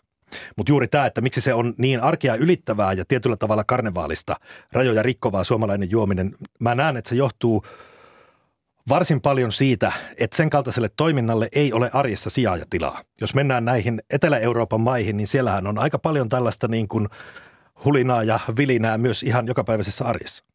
Mutta 0.57 0.71
juuri 0.71 0.87
tämä, 0.87 1.05
että 1.05 1.21
miksi 1.21 1.41
se 1.41 1.53
on 1.53 1.73
niin 1.77 2.01
arkea 2.01 2.35
ylittävää 2.35 2.93
ja 2.93 3.05
tietyllä 3.07 3.35
tavalla 3.37 3.63
karnevaalista, 3.63 4.35
rajoja 4.71 5.03
rikkovaa 5.03 5.43
suomalainen 5.43 5.91
juominen, 5.91 6.31
mä 6.59 6.75
näen, 6.75 6.97
että 6.97 7.09
se 7.09 7.15
johtuu 7.15 7.65
varsin 8.89 9.21
paljon 9.21 9.51
siitä, 9.51 9.91
että 10.17 10.37
sen 10.37 10.49
kaltaiselle 10.49 10.89
toiminnalle 10.95 11.47
ei 11.51 11.73
ole 11.73 11.89
arjessa 11.93 12.29
sijaa 12.29 12.57
ja 12.57 12.65
tilaa. 12.69 13.01
Jos 13.21 13.35
mennään 13.35 13.65
näihin 13.65 14.01
Etelä-Euroopan 14.09 14.81
maihin, 14.81 15.17
niin 15.17 15.27
siellähän 15.27 15.67
on 15.67 15.79
aika 15.79 15.99
paljon 15.99 16.29
tällaista 16.29 16.67
niin 16.67 16.87
kuin– 16.87 17.07
hulinaa 17.85 18.23
ja 18.23 18.39
vilinää 18.57 18.97
myös 18.97 19.23
ihan 19.23 19.47
jokapäiväisessä 19.47 20.05
arjessa. 20.05 20.45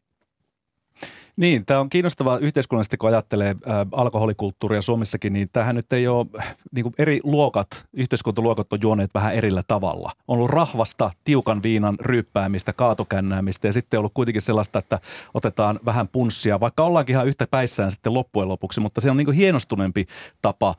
Niin, 1.39 1.67
tämä 1.67 1.81
on 1.81 1.89
kiinnostavaa 1.89 2.39
yhteiskunnallisesti, 2.39 2.97
kun 2.97 3.09
ajattelee 3.09 3.57
alkoholikulttuuria 3.93 4.83
Suomessakin, 4.83 5.33
niin 5.33 5.49
tähän 5.53 5.77
nyt 5.77 5.93
ei 5.93 6.09
ole, 6.09 6.27
niin 6.73 6.83
kuin 6.83 6.95
eri 6.99 7.21
luokat, 7.23 7.87
yhteiskuntaluokat 7.93 8.73
on 8.73 8.79
juoneet 8.83 9.15
vähän 9.15 9.35
erillä 9.35 9.63
tavalla. 9.69 10.13
On 10.29 10.39
ollut 10.39 10.51
rahvasta, 10.51 11.11
tiukan 11.25 11.63
viinan 11.63 11.97
ryyppäämistä, 12.01 12.73
kaatokännäämistä 12.73 13.69
ja 13.69 13.73
sitten 13.73 13.99
on 13.99 14.01
ollut 14.01 14.15
kuitenkin 14.15 14.43
sellaista, 14.43 14.79
että 14.79 15.01
otetaan 15.35 15.81
vähän 15.85 16.09
punssia, 16.09 16.61
vaikka 16.61 16.85
ollaankin 16.85 17.15
ihan 17.15 17.27
yhtä 17.27 17.47
päissään 17.51 17.91
sitten 17.91 18.15
loppujen 18.15 18.49
lopuksi, 18.49 18.81
mutta 18.81 19.01
se 19.01 19.11
on 19.11 19.17
niin 19.17 19.27
kuin 19.27 19.37
hienostuneempi 19.37 20.07
tapa 20.43 20.75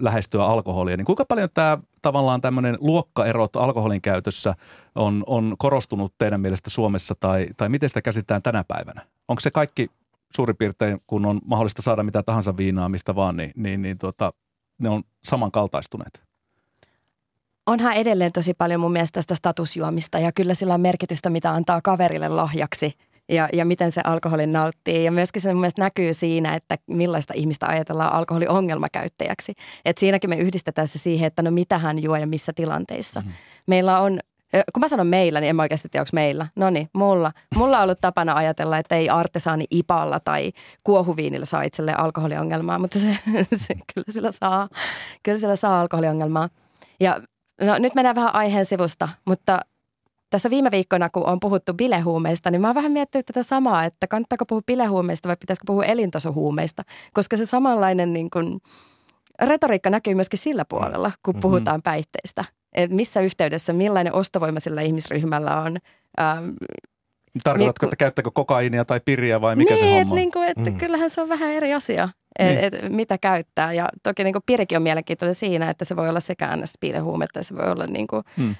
lähestyä 0.00 0.44
alkoholia. 0.44 0.96
Niin 0.96 1.04
kuinka 1.04 1.24
paljon 1.24 1.48
tämä 1.54 1.78
tavallaan 2.02 2.40
tämmöinen 2.40 2.78
luokkaerot 2.80 3.56
alkoholin 3.56 4.02
käytössä 4.02 4.54
on, 4.94 5.24
on 5.26 5.54
korostunut 5.58 6.14
teidän 6.18 6.40
mielestä 6.40 6.70
Suomessa 6.70 7.14
tai, 7.20 7.46
tai 7.56 7.68
miten 7.68 7.88
sitä 7.88 8.02
käsitään 8.02 8.42
tänä 8.42 8.64
päivänä? 8.64 9.06
Onko 9.28 9.40
se 9.40 9.50
kaikki 9.50 9.90
suurin 10.38 10.56
piirtein, 10.56 11.00
kun 11.06 11.26
on 11.26 11.40
mahdollista 11.44 11.82
saada 11.82 12.02
mitä 12.02 12.22
tahansa 12.22 12.56
viinaa, 12.56 12.88
mistä 12.88 13.14
vaan, 13.14 13.36
niin, 13.36 13.50
niin, 13.56 13.82
niin 13.82 13.98
tuota, 13.98 14.32
ne 14.78 14.88
on 14.88 15.02
samankaltaistuneet? 15.24 16.22
Onhan 17.66 17.92
edelleen 17.92 18.32
tosi 18.32 18.54
paljon 18.54 18.80
mun 18.80 18.92
mielestä 18.92 19.14
tästä 19.18 19.34
statusjuomista 19.34 20.18
ja 20.18 20.32
kyllä 20.32 20.54
sillä 20.54 20.74
on 20.74 20.80
merkitystä, 20.80 21.30
mitä 21.30 21.50
antaa 21.50 21.80
kaverille 21.82 22.28
lahjaksi 22.28 22.92
ja, 23.28 23.48
ja 23.52 23.64
miten 23.64 23.92
se 23.92 24.00
alkoholi 24.04 24.46
nauttii. 24.46 25.04
Ja 25.04 25.12
myöskin 25.12 25.42
se 25.42 25.52
mun 25.52 25.60
mielestä 25.60 25.82
näkyy 25.82 26.14
siinä, 26.14 26.54
että 26.54 26.78
millaista 26.86 27.34
ihmistä 27.36 27.66
ajatellaan 27.66 28.12
alkoholiongelmakäyttäjäksi. 28.12 29.52
Et 29.84 29.98
siinäkin 29.98 30.30
me 30.30 30.36
yhdistetään 30.36 30.88
se 30.88 30.98
siihen, 30.98 31.26
että 31.26 31.42
no 31.42 31.50
mitä 31.50 31.78
hän 31.78 32.02
juo 32.02 32.16
ja 32.16 32.26
missä 32.26 32.52
tilanteissa. 32.52 33.20
Mm-hmm. 33.20 33.34
Meillä 33.66 34.00
on 34.00 34.20
kun 34.52 34.80
mä 34.80 34.88
sanon 34.88 35.06
meillä, 35.06 35.40
niin 35.40 35.50
en 35.50 35.56
mä 35.56 35.62
oikeasti 35.62 35.88
tiedä, 35.88 36.02
onko 36.02 36.10
meillä. 36.12 36.46
No 36.56 36.70
niin, 36.70 36.90
mulla. 36.92 37.32
Mulla 37.54 37.76
on 37.76 37.82
ollut 37.82 38.00
tapana 38.00 38.34
ajatella, 38.34 38.78
että 38.78 38.96
ei 38.96 39.08
artesaani 39.08 39.64
ipalla 39.70 40.20
tai 40.20 40.52
kuohuviinilla 40.84 41.46
saa 41.46 41.62
itselleen 41.62 42.00
alkoholiongelmaa, 42.00 42.78
mutta 42.78 42.98
se, 42.98 43.18
se 43.66 43.74
kyllä 43.94 44.06
sillä 44.08 44.30
saa. 44.30 44.68
Kyllä 45.22 45.38
sillä 45.38 45.56
saa 45.56 45.80
alkoholiongelmaa. 45.80 46.48
Ja 47.00 47.20
no, 47.60 47.78
nyt 47.78 47.94
mennään 47.94 48.16
vähän 48.16 48.34
aiheen 48.34 48.66
sivusta, 48.66 49.08
mutta 49.24 49.60
tässä 50.30 50.50
viime 50.50 50.70
viikkoina, 50.70 51.10
kun 51.10 51.26
on 51.26 51.40
puhuttu 51.40 51.74
bilehuumeista, 51.74 52.50
niin 52.50 52.60
mä 52.60 52.68
oon 52.68 52.74
vähän 52.74 52.92
miettinyt 52.92 53.26
tätä 53.26 53.42
samaa, 53.42 53.84
että 53.84 54.06
kannattaako 54.06 54.46
puhua 54.46 54.62
bilehuumeista 54.66 55.28
vai 55.28 55.36
pitäisikö 55.36 55.64
puhua 55.66 55.84
elintasohuumeista, 55.84 56.82
koska 57.12 57.36
se 57.36 57.46
samanlainen 57.46 58.12
niin 58.12 58.30
kuin, 58.30 58.60
retoriikka 59.42 59.90
näkyy 59.90 60.14
myöskin 60.14 60.38
sillä 60.38 60.64
puolella, 60.64 61.12
kun 61.22 61.34
mm-hmm. 61.34 61.42
puhutaan 61.42 61.82
päihteistä. 61.82 62.44
Et 62.72 62.90
missä 62.90 63.20
yhteydessä, 63.20 63.72
millainen 63.72 64.12
ostovoima 64.12 64.60
sillä 64.60 64.82
ihmisryhmällä 64.82 65.60
on. 65.60 65.76
Ähm, 66.20 66.48
Tarkoitatko, 67.44 67.86
että 67.86 67.96
käyttääkö 67.96 68.30
kokaiinia 68.34 68.84
tai 68.84 69.00
piriä 69.04 69.40
vai 69.40 69.56
mikä 69.56 69.74
niin, 69.74 69.84
se 69.84 69.92
homma 69.98 70.12
on? 70.12 70.16
Niin 70.16 70.32
kuin, 70.32 70.48
että 70.48 70.70
mm. 70.70 70.78
kyllähän 70.78 71.10
se 71.10 71.20
on 71.20 71.28
vähän 71.28 71.50
eri 71.50 71.74
asia, 71.74 72.08
niin. 72.38 72.58
et, 72.58 72.74
et, 72.74 72.92
mitä 72.92 73.18
käyttää. 73.18 73.72
Ja 73.72 73.88
toki 74.02 74.24
niin 74.24 74.32
kuin 74.32 74.42
pirikin 74.46 74.76
on 74.76 74.82
mielenkiintoinen 74.82 75.34
siinä, 75.34 75.70
että 75.70 75.84
se 75.84 75.96
voi 75.96 76.08
olla 76.08 76.20
sekä 76.20 76.58
piilehuumetta, 76.80 77.42
se 77.42 77.56
voi 77.56 77.70
olla 77.70 77.86
niin 77.86 78.06
kuin, 78.06 78.22
mm 78.36 78.54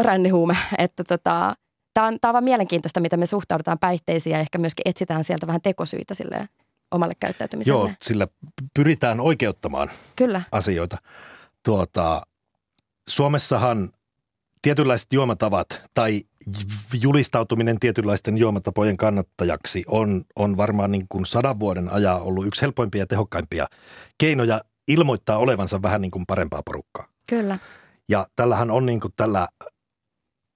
rännihuume. 0.00 0.56
Että 0.78 1.04
tota, 1.04 1.54
tämä 1.94 2.06
on, 2.06 2.18
on 2.24 2.32
vaan 2.32 2.44
mielenkiintoista, 2.44 3.00
miten 3.00 3.18
me 3.18 3.26
suhtaudutaan 3.26 3.78
päihteisiin 3.78 4.32
ja 4.32 4.38
ehkä 4.38 4.58
myöskin 4.58 4.88
etsitään 4.88 5.24
sieltä 5.24 5.46
vähän 5.46 5.62
tekosyitä 5.62 6.14
sille 6.14 6.48
omalle 6.90 7.14
käyttäytymiselle. 7.20 7.80
Joo, 7.80 7.90
sillä 8.02 8.28
pyritään 8.74 9.20
oikeuttamaan 9.20 9.90
Kyllä. 10.16 10.42
asioita. 10.52 10.96
Tuota, 11.64 12.22
Suomessahan 13.08 13.90
tietynlaiset 14.62 15.12
juomatavat 15.12 15.66
tai 15.94 16.22
julistautuminen 17.00 17.80
tietynlaisten 17.80 18.38
juomatapojen 18.38 18.96
kannattajaksi 18.96 19.84
on, 19.86 20.22
on 20.36 20.56
varmaan 20.56 20.92
niin 20.92 21.06
kuin 21.08 21.26
sadan 21.26 21.60
vuoden 21.60 21.92
ajan 21.92 22.22
ollut 22.22 22.46
yksi 22.46 22.62
helpoimpia 22.62 23.02
ja 23.02 23.06
tehokkaimpia 23.06 23.66
keinoja 24.18 24.60
ilmoittaa 24.88 25.38
olevansa 25.38 25.82
vähän 25.82 26.00
niin 26.00 26.10
kuin 26.10 26.26
parempaa 26.26 26.62
porukkaa. 26.64 27.06
Kyllä. 27.28 27.58
Ja 28.08 28.26
tällähän 28.36 28.70
on 28.70 28.86
niin 28.86 29.00
kuin 29.00 29.12
tällä 29.16 29.48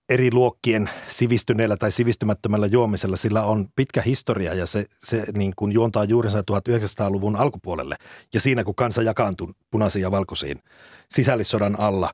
eri 0.08 0.30
luokkien 0.32 0.90
sivistyneellä 1.08 1.76
tai 1.76 1.90
sivistymättömällä 1.90 2.66
juomisella, 2.66 3.16
sillä 3.16 3.42
on 3.42 3.68
pitkä 3.76 4.02
historia 4.02 4.54
ja 4.54 4.66
se, 4.66 4.86
se 5.00 5.24
niin 5.36 5.52
kuin 5.56 5.72
juontaa 5.72 6.04
juurensa 6.04 6.40
1900-luvun 6.40 7.36
alkupuolelle. 7.36 7.96
Ja 8.34 8.40
siinä, 8.40 8.64
kun 8.64 8.74
kansa 8.74 9.02
jakaantui 9.02 9.52
punaisiin 9.70 10.02
ja 10.02 10.10
valkoisiin 10.10 10.58
sisällissodan 11.10 11.80
alla. 11.80 12.10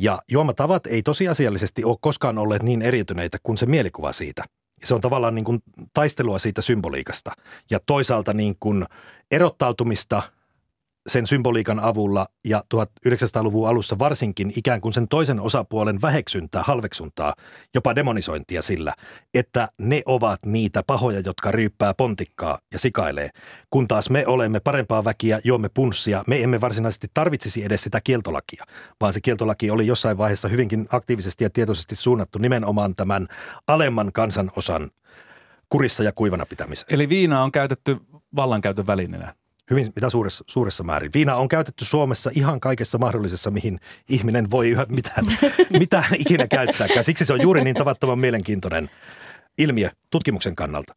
Ja 0.00 0.18
juomatavat 0.30 0.86
ei 0.86 1.02
tosiasiallisesti 1.02 1.84
ole 1.84 1.96
koskaan 2.00 2.38
olleet 2.38 2.62
niin 2.62 2.82
eriytyneitä 2.82 3.38
kuin 3.42 3.58
se 3.58 3.66
mielikuva 3.66 4.12
siitä. 4.12 4.44
Se 4.84 4.94
on 4.94 5.00
tavallaan 5.00 5.34
niin 5.34 5.44
kuin 5.44 5.62
taistelua 5.92 6.38
siitä 6.38 6.62
symboliikasta 6.62 7.32
ja 7.70 7.80
toisaalta 7.86 8.34
niin 8.34 8.56
kuin 8.60 8.86
erottautumista 9.30 10.22
sen 11.08 11.26
symboliikan 11.26 11.80
avulla 11.80 12.26
ja 12.44 12.62
1900-luvun 12.74 13.68
alussa 13.68 13.98
varsinkin 13.98 14.52
ikään 14.56 14.80
kuin 14.80 14.92
sen 14.92 15.08
toisen 15.08 15.40
osapuolen 15.40 16.02
väheksyntää, 16.02 16.62
halveksuntaa, 16.62 17.34
jopa 17.74 17.94
demonisointia 17.94 18.62
sillä, 18.62 18.94
että 19.34 19.68
ne 19.78 20.02
ovat 20.06 20.40
niitä 20.46 20.82
pahoja, 20.86 21.20
jotka 21.20 21.50
ryyppää 21.50 21.94
pontikkaa 21.94 22.58
ja 22.72 22.78
sikailee, 22.78 23.30
kun 23.70 23.88
taas 23.88 24.10
me 24.10 24.26
olemme 24.26 24.60
parempaa 24.60 25.04
väkiä, 25.04 25.40
juomme 25.44 25.68
punssia, 25.74 26.24
me 26.26 26.42
emme 26.42 26.60
varsinaisesti 26.60 27.06
tarvitsisi 27.14 27.64
edes 27.64 27.82
sitä 27.82 28.00
kieltolakia, 28.04 28.64
vaan 29.00 29.12
se 29.12 29.20
kieltolaki 29.20 29.70
oli 29.70 29.86
jossain 29.86 30.18
vaiheessa 30.18 30.48
hyvinkin 30.48 30.86
aktiivisesti 30.90 31.44
ja 31.44 31.50
tietoisesti 31.50 31.96
suunnattu 31.96 32.38
nimenomaan 32.38 32.94
tämän 32.94 33.28
alemman 33.66 34.12
kansanosan 34.12 34.90
kurissa 35.68 36.02
ja 36.02 36.12
kuivana 36.12 36.46
pitämiseen. 36.46 36.94
Eli 36.94 37.08
viina 37.08 37.42
on 37.42 37.52
käytetty 37.52 37.96
vallankäytön 38.36 38.86
välineenä. 38.86 39.34
Hyvin, 39.70 39.92
mitä 39.96 40.10
suuressa, 40.10 40.44
suuressa 40.46 40.84
määrin. 40.84 41.10
Viina 41.14 41.36
on 41.36 41.48
käytetty 41.48 41.84
Suomessa 41.84 42.30
ihan 42.36 42.60
kaikessa 42.60 42.98
mahdollisessa, 42.98 43.50
mihin 43.50 43.78
ihminen 44.08 44.50
voi 44.50 44.70
yhä 44.70 44.86
mitään, 44.88 45.26
mitään 45.78 46.14
ikinä 46.18 46.46
käyttääkään. 46.46 47.04
Siksi 47.04 47.24
se 47.24 47.32
on 47.32 47.42
juuri 47.42 47.64
niin 47.64 47.76
tavattoman 47.76 48.18
mielenkiintoinen 48.18 48.90
ilmiö 49.58 49.90
tutkimuksen 50.10 50.56
kannalta. 50.56 50.94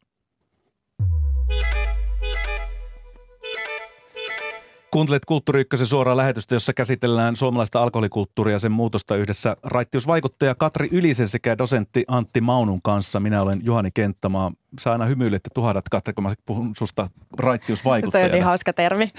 Kuuntelet 4.91 5.25
Kulttuuri 5.25 5.61
Ykkösen 5.61 5.87
suoraa 5.87 6.17
lähetystä, 6.17 6.55
jossa 6.55 6.73
käsitellään 6.73 7.35
suomalaista 7.35 7.83
alkoholikulttuuria 7.83 8.55
ja 8.55 8.59
sen 8.59 8.71
muutosta 8.71 9.15
yhdessä 9.15 9.57
raittiusvaikuttaja 9.63 10.55
Katri 10.55 10.89
Ylisen 10.91 11.27
sekä 11.27 11.57
dosentti 11.57 12.05
Antti 12.07 12.41
Maunun 12.41 12.79
kanssa. 12.83 13.19
Minä 13.19 13.41
olen 13.41 13.59
Juhani 13.63 13.89
Kenttämaa. 13.93 14.51
Sä 14.79 14.91
aina 14.91 15.05
hymyilet 15.05 15.41
ja 15.45 15.49
tuhadat, 15.53 15.89
Katri, 15.89 16.13
kun 16.13 16.23
mä 16.23 16.33
puhun 16.45 16.75
susta 16.77 17.09
raittiusvaikuttajana. 17.39 18.29
Toi 18.29 18.31
on 18.31 18.35
niin 18.35 18.45
hauska 18.45 18.73
termi. 18.73 19.09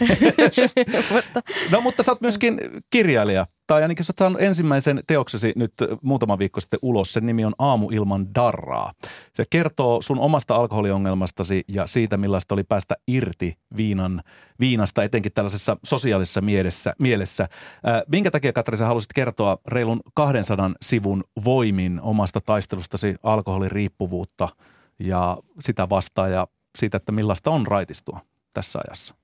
no 1.72 1.80
mutta 1.80 2.02
sä 2.02 2.12
oot 2.12 2.20
myöskin 2.20 2.60
kirjailija 2.90 3.46
tai 3.68 3.82
ainakin 3.82 4.04
sä 4.04 4.10
oot 4.10 4.18
saanut 4.18 4.42
ensimmäisen 4.42 5.00
teoksesi 5.06 5.52
nyt 5.56 5.72
muutama 6.02 6.38
viikko 6.38 6.60
sitten 6.60 6.78
ulos. 6.82 7.12
Sen 7.12 7.26
nimi 7.26 7.44
on 7.44 7.54
Aamu 7.58 7.90
ilman 7.90 8.34
darraa. 8.34 8.92
Se 9.34 9.44
kertoo 9.50 10.02
sun 10.02 10.18
omasta 10.18 10.56
alkoholiongelmastasi 10.56 11.64
ja 11.68 11.86
siitä, 11.86 12.16
millaista 12.16 12.54
oli 12.54 12.64
päästä 12.64 12.96
irti 13.08 13.58
viinan, 13.76 14.22
viinasta, 14.60 15.04
etenkin 15.04 15.32
tällaisessa 15.32 15.76
sosiaalisessa 15.84 16.40
mielessä. 16.40 16.94
mielessä. 16.98 17.48
Minkä 18.12 18.30
takia, 18.30 18.52
Katri, 18.52 18.76
sä 18.76 18.86
halusit 18.86 19.12
kertoa 19.14 19.58
reilun 19.66 20.00
200 20.14 20.70
sivun 20.82 21.24
voimin 21.44 22.00
omasta 22.00 22.40
taistelustasi 22.40 23.16
alkoholiriippuvuutta 23.22 24.48
ja 24.98 25.38
sitä 25.60 25.88
vastaan 25.88 26.32
ja 26.32 26.46
siitä, 26.78 26.96
että 26.96 27.12
millaista 27.12 27.50
on 27.50 27.66
raitistua 27.66 28.20
tässä 28.54 28.78
ajassa? 28.88 29.14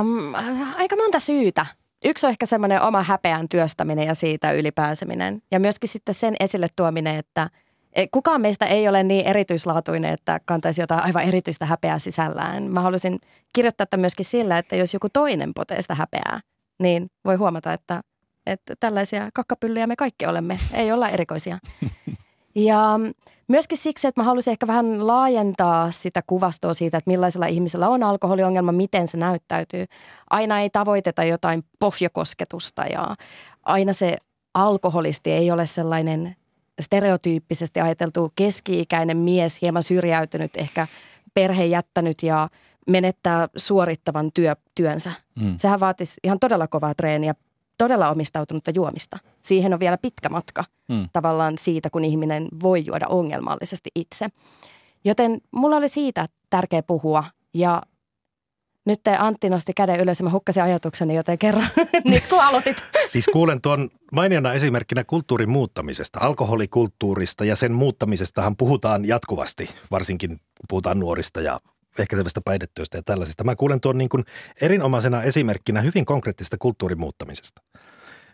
Um, 0.00 0.34
aika 0.76 0.96
monta 0.96 1.20
syytä. 1.20 1.66
Yksi 2.04 2.26
on 2.26 2.30
ehkä 2.30 2.46
semmoinen 2.46 2.82
oma 2.82 3.02
häpeän 3.02 3.48
työstäminen 3.48 4.06
ja 4.06 4.14
siitä 4.14 4.52
ylipääseminen. 4.52 5.42
Ja 5.50 5.60
myöskin 5.60 5.88
sitten 5.88 6.14
sen 6.14 6.34
esille 6.40 6.66
tuominen, 6.76 7.16
että 7.16 7.50
e, 7.92 8.06
kukaan 8.06 8.40
meistä 8.40 8.66
ei 8.66 8.88
ole 8.88 9.02
niin 9.02 9.26
erityislaatuinen, 9.26 10.12
että 10.12 10.40
kantaisi 10.44 10.80
jotain 10.80 11.02
aivan 11.02 11.22
erityistä 11.22 11.66
häpeää 11.66 11.98
sisällään. 11.98 12.62
Mä 12.62 12.80
haluaisin 12.80 13.20
kirjoittaa 13.52 13.86
tätä 13.86 13.96
myöskin 13.96 14.24
sillä, 14.24 14.58
että 14.58 14.76
jos 14.76 14.94
joku 14.94 15.08
toinen 15.12 15.54
potee 15.54 15.82
sitä 15.82 15.94
häpeää, 15.94 16.40
niin 16.78 17.10
voi 17.24 17.36
huomata, 17.36 17.72
että, 17.72 18.00
että 18.46 18.74
tällaisia 18.80 19.28
kakkapyllyjä 19.34 19.86
me 19.86 19.96
kaikki 19.96 20.26
olemme. 20.26 20.58
Ei 20.72 20.92
olla 20.92 21.08
erikoisia. 21.08 21.58
Ja 22.54 23.00
Myöskin 23.48 23.78
siksi, 23.78 24.06
että 24.06 24.20
mä 24.20 24.24
haluaisin 24.24 24.50
ehkä 24.50 24.66
vähän 24.66 25.06
laajentaa 25.06 25.90
sitä 25.90 26.22
kuvastoa 26.26 26.74
siitä, 26.74 26.98
että 26.98 27.10
millaisella 27.10 27.46
ihmisellä 27.46 27.88
on 27.88 28.02
alkoholiongelma, 28.02 28.72
miten 28.72 29.08
se 29.08 29.16
näyttäytyy. 29.16 29.86
Aina 30.30 30.60
ei 30.60 30.70
tavoiteta 30.70 31.24
jotain 31.24 31.64
pohjakosketusta 31.78 32.82
ja 32.82 33.16
aina 33.62 33.92
se 33.92 34.16
alkoholisti 34.54 35.30
ei 35.32 35.50
ole 35.50 35.66
sellainen 35.66 36.36
stereotyyppisesti 36.80 37.80
ajateltu 37.80 38.32
keski-ikäinen 38.36 39.16
mies, 39.16 39.62
hieman 39.62 39.82
syrjäytynyt, 39.82 40.56
ehkä 40.56 40.86
perhe 41.34 41.64
jättänyt 41.64 42.22
ja 42.22 42.48
menettää 42.88 43.48
suorittavan 43.56 44.30
työ, 44.34 44.56
työnsä. 44.74 45.12
Mm. 45.40 45.54
Sehän 45.56 45.80
vaatisi 45.80 46.20
ihan 46.24 46.38
todella 46.38 46.66
kovaa 46.66 46.94
treeniä 46.94 47.34
todella 47.78 48.10
omistautunutta 48.10 48.70
juomista. 48.74 49.18
Siihen 49.40 49.74
on 49.74 49.80
vielä 49.80 49.98
pitkä 49.98 50.28
matka 50.28 50.64
hmm. 50.92 51.08
tavallaan 51.12 51.58
siitä, 51.58 51.90
kun 51.90 52.04
ihminen 52.04 52.48
voi 52.62 52.86
juoda 52.86 53.06
ongelmallisesti 53.08 53.90
itse. 53.94 54.28
Joten 55.04 55.40
mulla 55.50 55.76
oli 55.76 55.88
siitä 55.88 56.28
tärkeä 56.50 56.82
puhua 56.82 57.24
ja 57.54 57.82
nyt 58.88 59.00
te 59.04 59.16
Antti 59.18 59.50
nosti 59.50 59.72
käden 59.72 60.00
ylös 60.00 60.18
ja 60.20 60.24
mä 60.24 60.30
hukkasin 60.30 60.62
ajatukseni, 60.62 61.14
joten 61.14 61.38
kerro 61.38 61.60
nyt 62.04 62.26
kun 62.26 62.40
aloitit. 62.40 62.84
Siis 63.06 63.26
kuulen 63.32 63.60
tuon 63.60 63.88
mainijana 64.12 64.52
esimerkkinä 64.52 65.04
kulttuurin 65.04 65.50
muuttamisesta, 65.50 66.20
alkoholikulttuurista 66.20 67.44
ja 67.44 67.56
sen 67.56 67.72
muuttamisestahan 67.72 68.56
puhutaan 68.56 69.04
jatkuvasti, 69.04 69.70
varsinkin 69.90 70.30
kun 70.30 70.38
puhutaan 70.68 71.00
nuorista 71.00 71.40
ja 71.40 71.60
ehkäisevästä 71.98 72.40
päihdetyöstä 72.44 72.98
ja 72.98 73.02
tällaisista. 73.02 73.44
Mä 73.44 73.56
kuulen 73.56 73.80
tuon 73.80 73.98
niin 73.98 74.08
kuin 74.08 74.24
erinomaisena 74.60 75.22
esimerkkinä 75.22 75.80
hyvin 75.80 76.04
konkreettista 76.04 76.56
kulttuurin 76.58 77.00
muuttamisesta. 77.00 77.62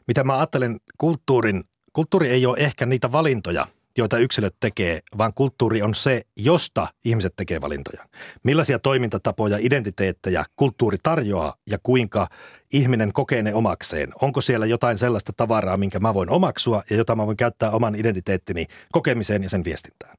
Mitä 0.08 0.24
mä 0.24 0.36
ajattelen, 0.36 0.80
kulttuurin, 0.98 1.64
kulttuuri 1.92 2.30
ei 2.30 2.46
ole 2.46 2.56
ehkä 2.58 2.86
niitä 2.86 3.12
valintoja, 3.12 3.66
joita 3.98 4.18
yksilöt 4.18 4.56
tekee, 4.60 5.00
vaan 5.18 5.34
kulttuuri 5.34 5.82
on 5.82 5.94
se, 5.94 6.22
josta 6.36 6.88
ihmiset 7.04 7.32
tekee 7.36 7.60
valintoja. 7.60 8.04
Millaisia 8.42 8.78
toimintatapoja, 8.78 9.58
identiteettejä 9.60 10.44
kulttuuri 10.56 10.96
tarjoaa 11.02 11.54
ja 11.70 11.78
kuinka 11.82 12.26
ihminen 12.72 13.12
kokee 13.12 13.42
ne 13.42 13.54
omakseen. 13.54 14.08
Onko 14.22 14.40
siellä 14.40 14.66
jotain 14.66 14.98
sellaista 14.98 15.32
tavaraa, 15.36 15.76
minkä 15.76 16.00
mä 16.00 16.14
voin 16.14 16.30
omaksua 16.30 16.82
ja 16.90 16.96
jota 16.96 17.16
mä 17.16 17.26
voin 17.26 17.36
käyttää 17.36 17.70
oman 17.70 17.94
identiteettini 17.94 18.66
kokemiseen 18.92 19.42
ja 19.42 19.48
sen 19.48 19.64
viestintään. 19.64 20.16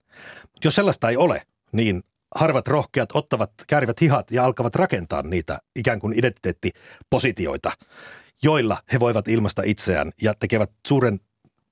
Jos 0.64 0.76
sellaista 0.76 1.10
ei 1.10 1.18
ole, 1.18 1.42
niin 1.72 2.02
harvat 2.36 2.68
rohkeat 2.68 3.10
ottavat, 3.14 3.52
käärivät 3.68 4.02
hihat 4.02 4.32
ja 4.32 4.44
alkavat 4.46 4.76
rakentaa 4.76 5.22
niitä 5.22 5.58
ikään 5.76 6.00
kuin 6.00 6.20
identiteettipositioita, 6.20 7.72
joilla 8.46 8.78
he 8.94 9.00
voivat 9.00 9.28
ilmaista 9.28 9.62
itseään 9.66 10.12
ja 10.22 10.34
tekevät 10.40 10.72
suuren 10.88 11.20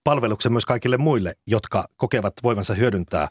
palveluksen 0.04 0.52
myös 0.52 0.66
kaikille 0.66 0.98
muille, 0.98 1.34
jotka 1.48 1.88
kokevat 1.98 2.34
voivansa 2.44 2.74
hyödyntää 2.74 3.28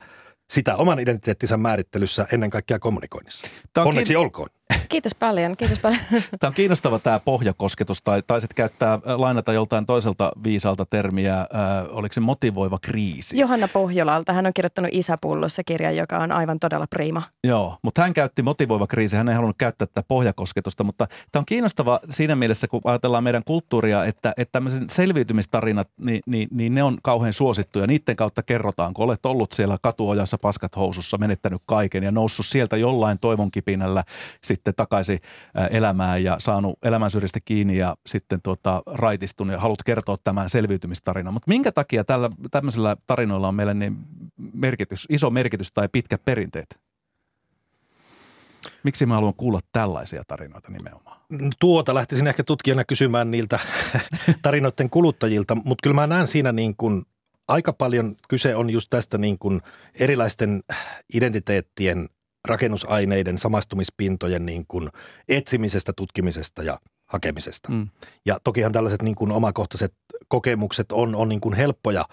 sitä 0.51 0.77
oman 0.77 0.99
identiteettinsä 0.99 1.57
määrittelyssä 1.57 2.27
ennen 2.33 2.51
kaikkea 2.51 2.79
kommunikoinnissa. 2.79 3.47
Tämä 3.73 3.87
Onneksi 3.87 4.13
kiin... 4.13 4.21
olkoon. 4.21 4.49
Kiitos 4.93 5.15
paljon, 5.15 5.57
kiitos 5.57 5.79
paljon. 5.79 6.01
Tämä 6.41 6.49
on 6.49 6.55
kiinnostava 6.55 6.99
tämä 6.99 7.21
pohjakosketus, 7.21 8.03
tai 8.03 8.23
taisit 8.27 8.55
käyttää, 8.55 8.99
lainata 9.05 9.53
joltain 9.53 9.87
toiselta 9.87 10.33
viisalta 10.45 10.87
termiä, 10.87 11.41
äh, 11.41 11.47
oliko 11.91 12.13
se 12.13 12.21
motivoiva 12.21 12.79
kriisi? 12.83 13.39
Johanna 13.39 13.69
Pohjolalta, 13.69 14.33
hän 14.33 14.47
on 14.47 14.53
kirjoittanut 14.55 14.91
Isäpullossa 14.95 15.65
kirjan, 15.65 15.97
joka 15.97 16.19
on 16.19 16.33
aivan 16.33 16.59
todella 16.59 16.87
prima. 16.91 17.23
Joo, 17.45 17.77
mutta 17.83 18.03
hän 18.03 18.15
käytti 18.15 18.43
motivoiva 18.43 18.87
kriisi, 18.87 19.17
hän 19.17 19.29
ei 19.29 19.35
halunnut 19.35 19.57
käyttää 19.59 19.87
tätä 19.87 20.03
pohjakosketusta, 20.09 20.85
mutta 20.85 21.07
tämä 21.33 21.41
on 21.41 21.47
kiinnostava 21.47 22.01
siinä 22.09 22.37
mielessä, 22.37 22.69
kun 22.69 22.81
ajatellaan 22.85 23.25
meidän 23.25 23.45
kulttuuria, 23.45 24.05
että, 24.05 24.33
että 24.37 24.53
tämmöisen 24.53 24.91
selviytymistarinat, 24.91 25.89
niin, 26.01 26.21
niin, 26.27 26.49
niin 26.51 26.75
ne 26.75 26.83
on 26.83 26.99
kauhean 27.03 27.33
suosittuja, 27.33 27.87
niiden 27.87 28.17
kautta 28.17 28.43
kerrotaan, 28.43 28.95
kun 28.95 29.05
olet 29.05 29.27
ollut 29.27 29.53
siellä 29.53 29.77
katuojassa 29.83 30.39
paskat 30.43 30.77
housussa, 30.77 31.19
menettänyt 31.19 31.63
kaiken 31.67 32.03
ja 32.03 32.11
noussut 32.11 32.47
sieltä 32.47 32.77
jollain 32.77 33.19
toivon 33.19 33.51
kipinällä 33.51 34.05
sitten 34.43 34.75
takaisin 34.83 35.19
elämään 35.71 36.25
ja 36.25 36.37
saanut 36.39 36.79
elämän 36.83 37.11
syrjistä 37.11 37.41
kiinni 37.45 37.77
ja 37.77 37.97
sitten 38.07 38.43
tuota, 38.43 38.83
raitistunut 38.87 39.53
ja 39.53 39.61
haluat 39.61 39.83
kertoa 39.87 40.17
tämän 40.25 40.51
selviytymistarinan. 40.51 41.33
Mutta 41.33 41.49
minkä 41.49 41.73
takia 41.73 42.05
tällä, 42.05 42.31
tämmöisillä 42.51 42.97
tarinoilla 43.07 43.49
on 43.49 43.55
meille 43.55 43.75
niin 43.75 43.97
merkitys, 44.53 45.07
iso 45.11 45.31
merkitys 45.31 45.73
tai 45.73 45.89
pitkä 45.93 46.19
perinteet? 46.19 46.81
Miksi 48.83 49.07
mä 49.07 49.15
haluan 49.15 49.35
kuulla 49.35 49.61
tällaisia 49.73 50.23
tarinoita 50.29 50.73
nimenomaan? 50.73 51.21
Tuota 51.61 51.95
lähtisin 51.95 52.27
ehkä 52.27 52.45
tutkijana 52.45 52.85
kysymään 52.85 53.31
niiltä 53.31 53.59
tarinoiden 54.43 54.91
kuluttajilta, 54.91 55.55
mutta 55.55 55.83
kyllä 55.83 55.95
mä 55.95 56.07
näen 56.07 56.27
siinä 56.27 56.53
niin 56.53 56.77
kuin 56.77 57.03
aika 57.49 57.73
paljon 57.73 58.15
kyse 58.29 58.57
on 58.57 58.71
just 58.71 58.91
tästä 58.91 59.19
niin 59.19 59.39
kuin 59.39 59.61
erilaisten 60.01 60.63
identiteettien 61.15 62.09
rakennusaineiden, 62.49 63.39
samastumispintojen 63.39 64.47
niin 64.47 64.65
kuin 64.69 64.89
etsimisestä, 65.29 65.93
tutkimisesta 65.97 66.63
ja 66.63 66.79
hakemisesta. 67.07 67.73
Mm. 67.73 67.89
Ja 68.27 68.39
tokihan 68.45 68.73
tällaiset 68.73 69.03
niin 69.03 69.15
kuin 69.15 69.33
omakohtaiset 69.33 69.95
kokemukset 70.29 70.93
on, 70.93 71.15
on 71.15 71.29
niin 71.29 71.41
kuin 71.41 71.55
helppoja. 71.55 72.05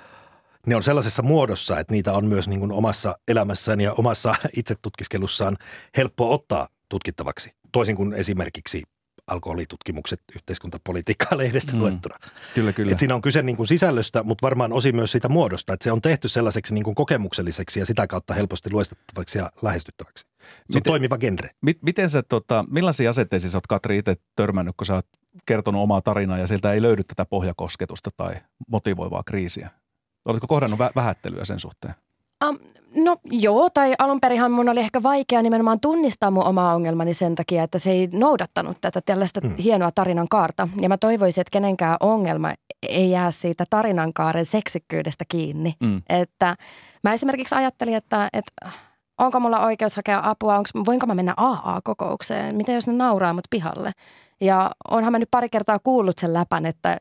Ne 0.68 0.76
on 0.76 0.84
sellaisessa 0.84 1.24
muodossa, 1.24 1.80
että 1.80 1.94
niitä 1.94 2.14
on 2.14 2.26
myös 2.26 2.48
niin 2.48 2.60
kuin 2.60 2.72
omassa 2.72 3.18
elämässään 3.28 3.82
ja 3.82 3.94
omassa 3.94 4.36
itsetutkiskelussaan 4.58 5.58
helppo 5.98 6.34
ottaa 6.34 6.68
tutkittavaksi. 6.90 7.50
Toisin 7.72 7.96
kuin 7.96 8.14
esimerkiksi 8.14 8.84
alkoholitutkimukset 9.30 10.22
yhteiskuntapolitiikkaa 10.36 11.38
lehdestä 11.38 11.74
mm. 11.74 11.80
luettuna. 11.80 12.16
Kyllä, 12.56 12.74
kyllä. 12.74 12.92
Et 12.92 13.00
siinä 13.00 13.16
on 13.16 13.22
kyse 13.22 13.42
niin 13.42 13.58
kuin 13.58 13.68
sisällöstä, 13.68 14.24
mutta 14.24 14.42
varmaan 14.42 14.74
osin 14.74 14.96
myös 14.96 15.12
siitä 15.12 15.30
muodosta, 15.30 15.74
että 15.74 15.84
se 15.84 15.92
on 15.92 16.02
tehty 16.02 16.28
sellaiseksi 16.28 16.74
niin 16.74 16.84
kuin 16.84 16.96
kokemukselliseksi 16.96 17.80
ja 17.80 17.86
sitä 17.86 18.08
kautta 18.08 18.34
helposti 18.34 18.72
luestettavaksi 18.72 19.38
ja 19.38 19.50
lähestyttäväksi. 19.62 20.26
Se 20.26 20.46
miten, 20.68 20.80
on 20.80 20.84
toimiva 20.84 21.18
genre. 21.18 21.50
Mi- 21.62 21.80
miten 21.82 22.10
sä, 22.10 22.24
tota, 22.24 22.66
millaisia 22.70 23.10
asetteisiin 23.10 23.52
sä 23.52 23.58
oot 23.58 23.68
Katri 23.68 23.98
itse 23.98 24.16
törmännyt, 24.36 24.76
kun 24.78 24.86
sä 24.86 24.94
oot 24.94 25.08
kertonut 25.46 25.82
omaa 25.82 26.02
tarinaa 26.02 26.38
ja 26.38 26.48
sieltä 26.48 26.74
ei 26.74 26.82
löydy 26.82 27.04
tätä 27.04 27.26
pohjakosketusta 27.26 28.10
tai 28.18 28.34
motivoivaa 28.68 29.24
kriisiä? 29.24 29.70
Oletko 30.26 30.48
kohdannut 30.48 30.80
vä- 30.80 30.92
vähättelyä 30.96 31.46
sen 31.46 31.60
suhteen? 31.60 31.94
Um, 32.48 32.60
no 32.96 33.18
joo, 33.32 33.70
tai 33.70 33.94
alun 34.00 34.20
perinhan 34.22 34.52
mun 34.52 34.70
oli 34.70 34.80
ehkä 34.80 35.04
vaikea 35.04 35.42
nimenomaan 35.42 35.80
tunnistaa 35.80 36.32
mun 36.32 36.46
omaa 36.46 36.76
ongelmani 36.76 37.14
sen 37.14 37.36
takia, 37.36 37.64
että 37.64 37.80
se 37.80 37.92
ei 37.92 38.10
noudattanut 38.14 38.78
tätä 38.82 39.02
tällaista 39.06 39.42
mm. 39.42 39.56
hienoa 39.56 39.92
tarinan 39.92 40.28
kaarta. 40.28 40.68
Ja 40.82 40.90
mä 40.90 40.98
toivoisin, 40.98 41.42
että 41.42 41.52
kenenkään 41.52 41.98
ongelma 42.00 42.54
ei 42.90 43.12
jää 43.12 43.32
siitä 43.32 43.66
tarinankaaren 43.70 44.46
seksikkyydestä 44.46 45.26
kiinni. 45.28 45.74
Mm. 45.80 46.02
Että 46.10 46.56
mä 47.04 47.14
esimerkiksi 47.14 47.56
ajattelin, 47.56 47.96
että, 47.96 48.28
että 48.34 48.70
onko 49.18 49.40
mulla 49.40 49.66
oikeus 49.66 49.96
hakea 49.96 50.22
apua, 50.24 50.58
onko, 50.58 50.70
voinko 50.86 51.06
mä 51.06 51.16
mennä 51.16 51.34
AA-kokoukseen, 51.38 52.56
mitä 52.56 52.72
jos 52.72 52.88
ne 52.88 52.94
nauraa 52.94 53.34
mut 53.34 53.48
pihalle. 53.50 53.92
Ja 54.42 54.72
onhan 54.90 55.12
mä 55.12 55.20
nyt 55.20 55.32
pari 55.32 55.50
kertaa 55.50 55.80
kuullut 55.80 56.20
sen 56.20 56.34
läpän, 56.34 56.66
että 56.66 56.98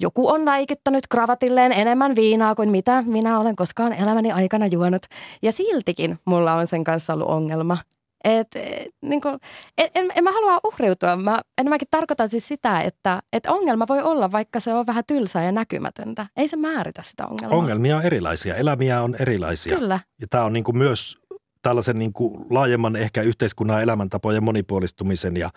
joku 0.00 0.28
on 0.28 0.44
läikyttänyt 0.44 1.06
kravatilleen 1.06 1.72
enemmän 1.72 2.16
viinaa 2.16 2.54
kuin 2.54 2.70
mitä 2.70 3.02
minä 3.06 3.38
olen 3.38 3.56
koskaan 3.56 3.92
elämäni 3.92 4.32
aikana 4.32 4.66
juonut. 4.66 5.02
Ja 5.42 5.52
siltikin 5.52 6.18
mulla 6.24 6.54
on 6.54 6.66
sen 6.66 6.84
kanssa 6.84 7.12
ollut 7.12 7.28
ongelma. 7.28 7.78
Et, 8.24 8.48
et, 8.54 8.94
niin 9.02 9.20
kuin, 9.20 9.38
et, 9.78 9.90
en, 9.94 10.12
en 10.16 10.24
mä 10.24 10.32
halua 10.32 10.60
uhriutua. 10.64 11.16
Mä 11.16 11.40
enemmänkin 11.58 11.88
tarkoitan 11.90 12.28
siis 12.28 12.48
sitä, 12.48 12.80
että 12.80 13.22
et 13.32 13.46
ongelma 13.46 13.86
voi 13.88 14.02
olla, 14.02 14.32
vaikka 14.32 14.60
se 14.60 14.74
on 14.74 14.86
vähän 14.86 15.04
tylsää 15.06 15.44
ja 15.44 15.52
näkymätöntä. 15.52 16.26
Ei 16.36 16.48
se 16.48 16.56
määritä 16.56 17.02
sitä 17.02 17.26
ongelmaa. 17.26 17.58
Ongelmia 17.58 17.96
on 17.96 18.02
erilaisia, 18.02 18.56
elämiä 18.56 19.02
on 19.02 19.16
erilaisia. 19.20 19.78
Kyllä. 19.78 20.00
Ja 20.20 20.26
tämä 20.30 20.44
on 20.44 20.52
niin 20.52 20.64
kuin 20.64 20.78
myös 20.78 21.18
tällaisen 21.62 21.98
niin 21.98 22.12
kuin 22.12 22.46
laajemman 22.50 22.96
ehkä 22.96 23.22
yhteiskunnan 23.22 23.82
elämäntapojen 23.82 24.44
monipuolistumisen 24.44 25.36
ja 25.36 25.50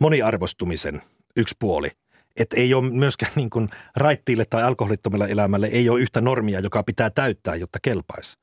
moniarvostumisen 0.00 1.02
yksi 1.36 1.54
puoli. 1.58 1.90
Että 2.36 2.56
ei 2.56 2.74
ole 2.74 2.90
myöskään 2.90 3.32
niin 3.36 3.50
kuin 3.50 3.68
raittiille 3.96 4.44
tai 4.44 4.62
alkoholittomille 4.62 5.26
elämälle 5.30 5.66
ei 5.66 5.88
ole 5.88 6.00
yhtä 6.00 6.20
normia, 6.20 6.60
joka 6.60 6.82
pitää 6.82 7.10
täyttää, 7.10 7.54
jotta 7.54 7.78
kelpaisi. 7.82 8.38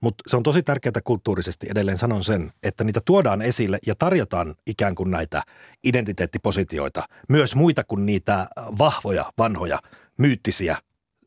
Mutta 0.00 0.24
se 0.26 0.36
on 0.36 0.42
tosi 0.42 0.62
tärkeää 0.62 1.00
kulttuurisesti, 1.04 1.66
edelleen 1.70 1.98
sanon 1.98 2.24
sen, 2.24 2.50
että 2.62 2.84
niitä 2.84 3.00
tuodaan 3.04 3.42
esille 3.42 3.78
ja 3.86 3.94
tarjotaan 3.94 4.54
ikään 4.66 4.94
kuin 4.94 5.10
näitä 5.10 5.42
identiteettipositioita, 5.84 7.04
myös 7.28 7.54
muita 7.54 7.84
kuin 7.84 8.06
niitä 8.06 8.46
vahvoja, 8.56 9.32
vanhoja, 9.38 9.78
myyttisiä 10.18 10.76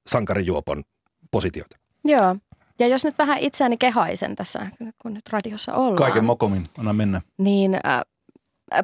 sankarijuopon 0.08 0.84
positioita. 1.32 1.78
Joo, 2.04 2.36
ja 2.80 2.88
jos 2.88 3.04
nyt 3.04 3.18
vähän 3.18 3.40
itseäni 3.40 3.78
kehaisen 3.78 4.36
tässä, 4.36 4.68
kun 5.02 5.14
nyt 5.14 5.30
radiossa 5.32 5.74
ollaan. 5.74 5.96
Kaiken 5.96 6.26
mokomin, 6.26 6.64
anna 6.78 6.94
mennä. 6.94 7.22
Niin 7.38 7.76
äh, 7.76 8.02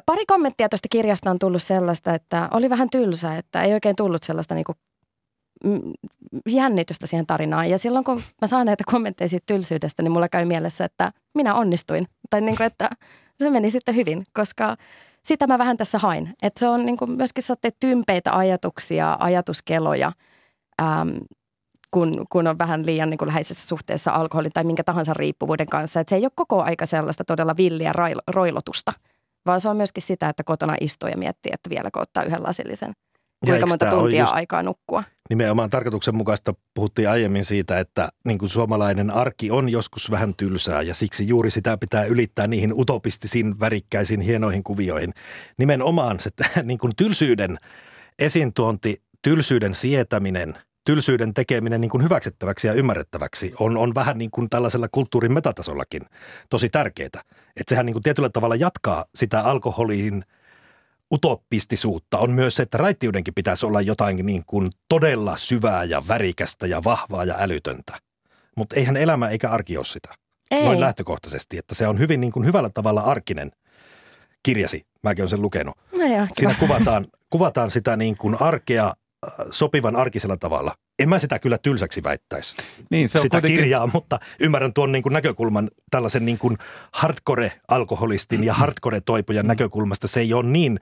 pari 0.06 0.26
kommenttia 0.26 0.68
tuosta 0.68 0.88
kirjasta 0.90 1.30
on 1.30 1.38
tullut 1.38 1.62
sellaista, 1.62 2.14
että 2.14 2.48
oli 2.50 2.70
vähän 2.70 2.90
tylsä, 2.90 3.36
että 3.36 3.62
ei 3.62 3.74
oikein 3.74 3.96
tullut 3.96 4.22
sellaista 4.22 4.54
niin 4.54 4.64
kuin 4.64 4.76
jännitystä 6.48 7.06
siihen 7.06 7.26
tarinaan. 7.26 7.70
Ja 7.70 7.78
silloin 7.78 8.04
kun 8.04 8.22
mä 8.40 8.46
saan 8.46 8.66
näitä 8.66 8.84
kommentteja 8.86 9.28
siitä 9.28 9.44
tylsyydestä, 9.46 10.02
niin 10.02 10.12
mulla 10.12 10.28
käy 10.28 10.44
mielessä, 10.44 10.84
että 10.84 11.12
minä 11.34 11.54
onnistuin. 11.54 12.06
Tai 12.30 12.40
niin 12.40 12.56
kuin, 12.56 12.66
että 12.66 12.90
se 13.38 13.50
meni 13.50 13.70
sitten 13.70 13.96
hyvin, 13.96 14.24
koska 14.34 14.76
sitä 15.22 15.46
mä 15.46 15.58
vähän 15.58 15.76
tässä 15.76 15.98
hain. 15.98 16.34
Että 16.42 16.60
se 16.60 16.68
on 16.68 16.86
niin 16.86 16.96
kuin 16.96 17.10
myöskin 17.10 17.42
saatte 17.42 17.70
tympeitä 17.80 18.36
ajatuksia, 18.36 19.16
ajatuskeloja, 19.20 20.12
äm, 20.82 21.14
kun, 21.90 22.26
kun 22.30 22.46
on 22.46 22.58
vähän 22.58 22.86
liian 22.86 23.10
niin 23.10 23.18
kuin 23.18 23.28
läheisessä 23.28 23.68
suhteessa 23.68 24.12
alkoholin 24.12 24.52
tai 24.52 24.64
minkä 24.64 24.84
tahansa 24.84 25.14
riippuvuuden 25.14 25.66
kanssa. 25.66 26.00
Että 26.00 26.10
se 26.10 26.16
ei 26.16 26.24
ole 26.24 26.32
koko 26.34 26.62
aika 26.62 26.86
sellaista 26.86 27.24
todella 27.24 27.56
villiä 27.56 27.92
roilotusta, 28.26 28.92
vaan 29.46 29.60
se 29.60 29.68
on 29.68 29.76
myöskin 29.76 30.02
sitä, 30.02 30.28
että 30.28 30.44
kotona 30.44 30.74
istuu 30.80 31.08
ja 31.08 31.16
miettii, 31.16 31.52
että 31.54 31.70
vieläkö 31.70 32.00
ottaa 32.00 32.24
yhden 32.24 32.42
lasillisen. 32.42 32.92
Kuinka 33.46 33.66
monta 33.66 33.90
tuntia 33.90 34.24
aikaa 34.24 34.62
nukkua. 34.62 35.04
Nimenomaan 35.30 35.70
tarkoituksenmukaista 35.70 36.54
puhuttiin 36.74 37.10
aiemmin 37.10 37.44
siitä, 37.44 37.78
että 37.78 38.08
niin 38.24 38.38
kuin 38.38 38.48
suomalainen 38.48 39.10
arki 39.10 39.50
on 39.50 39.68
joskus 39.68 40.10
vähän 40.10 40.34
tylsää 40.36 40.82
ja 40.82 40.94
siksi 40.94 41.28
juuri 41.28 41.50
sitä 41.50 41.78
pitää 41.78 42.04
ylittää 42.04 42.46
niihin 42.46 42.72
utopistisiin, 42.72 43.60
värikkäisiin, 43.60 44.20
hienoihin 44.20 44.64
kuvioihin. 44.64 45.12
Nimenomaan 45.58 46.20
se 46.20 46.30
niin 46.62 46.78
kuin 46.78 46.92
tylsyyden 46.96 47.58
esiintuonti, 48.18 49.02
tylsyyden 49.22 49.74
sietäminen– 49.74 50.54
tylsyyden 50.84 51.34
tekeminen 51.34 51.80
niin 51.80 51.90
kuin 51.90 52.04
hyväksyttäväksi 52.04 52.66
ja 52.66 52.72
ymmärrettäväksi 52.72 53.54
on, 53.60 53.76
on 53.76 53.94
vähän 53.94 54.18
niin 54.18 54.30
kuin 54.30 54.50
tällaisella 54.50 54.88
kulttuurin 54.92 55.32
metatasollakin 55.32 56.02
tosi 56.50 56.68
tärkeää. 56.68 57.08
Että 57.56 57.68
sehän 57.68 57.86
niin 57.86 57.94
kuin 57.94 58.02
tietyllä 58.02 58.28
tavalla 58.28 58.56
jatkaa 58.56 59.04
sitä 59.14 59.40
alkoholiin 59.40 60.24
utopistisuutta. 61.12 62.18
On 62.18 62.30
myös 62.30 62.54
se, 62.54 62.62
että 62.62 62.78
raittiudenkin 62.78 63.34
pitäisi 63.34 63.66
olla 63.66 63.80
jotain 63.80 64.26
niin 64.26 64.42
kuin 64.46 64.70
todella 64.88 65.36
syvää 65.36 65.84
ja 65.84 66.02
värikästä 66.08 66.66
ja 66.66 66.84
vahvaa 66.84 67.24
ja 67.24 67.34
älytöntä. 67.38 67.98
Mutta 68.56 68.76
eihän 68.76 68.96
elämä 68.96 69.28
eikä 69.28 69.50
arki 69.50 69.76
ole 69.76 69.84
sitä. 69.84 70.08
Ei. 70.50 70.64
Noin 70.64 70.80
lähtökohtaisesti, 70.80 71.58
että 71.58 71.74
se 71.74 71.86
on 71.86 71.98
hyvin 71.98 72.20
niin 72.20 72.32
kuin 72.32 72.46
hyvällä 72.46 72.70
tavalla 72.74 73.00
arkinen 73.00 73.50
kirjasi. 74.42 74.86
Mäkin 75.02 75.22
olen 75.22 75.30
sen 75.30 75.42
lukenut. 75.42 75.78
No 75.98 76.06
joo, 76.16 76.26
Siinä 76.32 76.54
kuvataan, 76.60 77.06
kuvataan 77.30 77.70
sitä 77.70 77.96
niin 77.96 78.16
kuin 78.16 78.42
arkea 78.42 78.92
sopivan 79.50 79.96
arkisella 79.96 80.36
tavalla. 80.36 80.74
En 80.98 81.08
mä 81.08 81.18
sitä 81.18 81.38
kyllä 81.38 81.58
tylsäksi 81.58 82.02
väittäisi, 82.02 82.56
niin, 82.90 83.08
se 83.08 83.18
on 83.18 83.22
sitä 83.22 83.36
kuitenkin... 83.36 83.58
kirjaa, 83.58 83.88
mutta 83.92 84.18
ymmärrän 84.40 84.72
tuon 84.72 84.92
niin 84.92 85.02
kuin 85.02 85.12
näkökulman 85.12 85.70
tällaisen 85.90 86.24
niin 86.24 86.38
kuin 86.38 86.58
hardcore-alkoholistin 86.92 88.44
ja 88.44 88.54
hardcore-toipujan 88.54 89.46
näkökulmasta. 89.46 90.08
Se 90.08 90.20
ei 90.20 90.34
ole 90.34 90.46
niin 90.46 90.80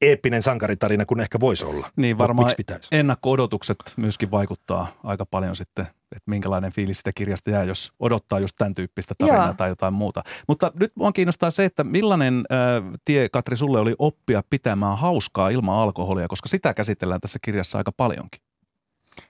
eeppinen 0.00 0.42
sankaritarina 0.42 1.06
kuin 1.06 1.20
ehkä 1.20 1.40
voisi 1.40 1.64
olla. 1.64 1.90
Niin 1.96 2.18
varmaan 2.18 2.50
ennakko-odotukset 2.90 3.78
myöskin 3.96 4.30
vaikuttaa 4.30 4.86
aika 5.04 5.26
paljon 5.26 5.56
sitten, 5.56 5.86
että 6.16 6.30
minkälainen 6.30 6.72
fiilis 6.72 6.98
sitä 6.98 7.10
kirjasta 7.14 7.50
jää, 7.50 7.64
jos 7.64 7.92
odottaa 8.00 8.40
just 8.40 8.56
tämän 8.58 8.74
tyyppistä 8.74 9.14
tarinaa 9.18 9.46
Joo. 9.46 9.54
tai 9.54 9.68
jotain 9.68 9.94
muuta. 9.94 10.22
Mutta 10.48 10.72
nyt 10.80 10.92
mua 10.94 11.12
kiinnostaa 11.12 11.50
se, 11.50 11.64
että 11.64 11.84
millainen 11.84 12.44
äh, 12.52 12.98
tie, 13.04 13.28
Katri, 13.28 13.56
sulle 13.56 13.80
oli 13.80 13.92
oppia 13.98 14.42
pitämään 14.50 14.98
hauskaa 14.98 15.48
ilman 15.48 15.78
alkoholia, 15.78 16.28
koska 16.28 16.48
sitä 16.48 16.74
käsitellään 16.74 17.20
tässä 17.20 17.38
kirjassa 17.42 17.78
aika 17.78 17.92
paljonkin. 17.92 18.40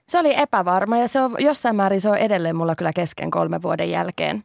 Se 0.07 0.19
oli 0.19 0.39
epävarma 0.39 0.97
ja 0.97 1.07
se 1.07 1.21
on, 1.21 1.35
jossain 1.39 1.75
määrin 1.75 2.01
se 2.01 2.09
on 2.09 2.17
edelleen 2.17 2.55
mulla 2.55 2.75
kyllä 2.75 2.91
kesken 2.95 3.31
kolmen 3.31 3.61
vuoden 3.61 3.89
jälkeen 3.89 4.43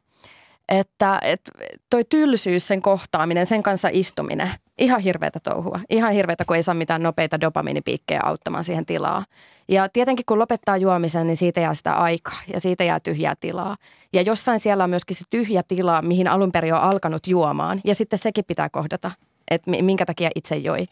että, 0.68 1.18
että 1.22 1.53
toi 1.90 2.05
tylsyys, 2.05 2.66
sen 2.66 2.83
kohtaaminen, 2.83 3.46
sen 3.46 3.62
kanssa 3.62 3.88
istuminen, 3.92 4.51
ihan 4.79 5.01
hirveätä 5.01 5.38
touhua. 5.43 5.81
Ihan 5.91 6.12
hirveätä, 6.12 6.45
kun 6.45 6.57
ei 6.57 6.62
saa 6.62 6.75
mitään 6.75 7.03
nopeita 7.03 7.41
dopaminipiikkejä 7.41 8.21
auttamaan 8.25 8.64
siihen 8.64 8.87
tilaa. 8.87 9.25
Ja 9.69 9.88
tietenkin 9.88 10.27
kun 10.27 10.38
lopettaa 10.38 10.77
juomisen, 10.77 11.27
niin 11.27 11.37
siitä 11.37 11.61
jää 11.61 11.75
sitä 11.75 11.95
aikaa 11.95 12.38
ja 12.53 12.61
siitä 12.61 12.85
jää 12.85 13.01
tyhjää 13.01 13.35
tilaa. 13.41 13.77
Ja 14.12 14.23
jossain 14.23 14.61
siellä 14.61 14.85
on 14.85 14.91
myöskin 14.91 15.17
se 15.17 15.25
tyhjä 15.31 15.62
tila, 15.62 16.03
mihin 16.03 16.29
alun 16.29 16.53
perin 16.53 16.75
on 16.75 16.81
alkanut 16.81 17.27
juomaan. 17.27 17.81
Ja 17.85 17.95
sitten 17.95 18.19
sekin 18.19 18.45
pitää 18.45 18.69
kohdata, 18.69 19.11
että 19.51 19.71
minkä 19.71 20.07
takia 20.07 20.31
itse 20.35 20.57
joi. 20.57 20.87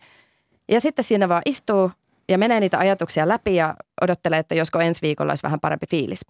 Ja 0.71 0.81
sitten 0.81 1.05
siinä 1.05 1.29
vaan 1.29 1.43
istuu 1.47 1.91
ja 2.29 2.39
menee 2.39 2.61
niitä 2.61 2.79
ajatuksia 2.79 3.29
läpi 3.29 3.55
ja 3.55 3.75
odottelee, 4.03 4.39
että 4.39 4.55
josko 4.55 4.81
ensi 4.81 5.03
viikolla 5.03 5.31
olisi 5.31 5.43
vähän 5.43 5.61
parempi 5.61 5.87
fiilis. 5.91 6.21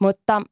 Mutta 0.00 0.42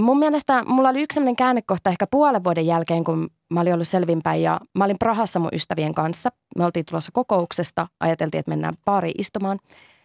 mun 0.00 0.18
mielestä 0.18 0.62
mulla 0.66 0.88
oli 0.88 1.02
yksi 1.02 1.14
sellainen 1.14 1.36
käännekohta 1.36 1.90
ehkä 1.90 2.06
puolen 2.06 2.44
vuoden 2.44 2.66
jälkeen, 2.66 3.04
kun 3.04 3.30
mä 3.50 3.60
olin 3.60 3.74
ollut 3.74 3.88
selvinpäin 3.88 4.42
ja 4.42 4.60
mä 4.78 4.84
olin 4.84 4.98
Prahassa 4.98 5.40
mun 5.40 5.50
ystävien 5.52 5.94
kanssa. 5.94 6.30
Me 6.56 6.64
oltiin 6.64 6.84
tulossa 6.86 7.12
kokouksesta, 7.12 7.86
ajateltiin, 8.00 8.38
että 8.38 8.50
mennään 8.50 8.74
pari 8.84 9.10
istumaan. 9.18 9.58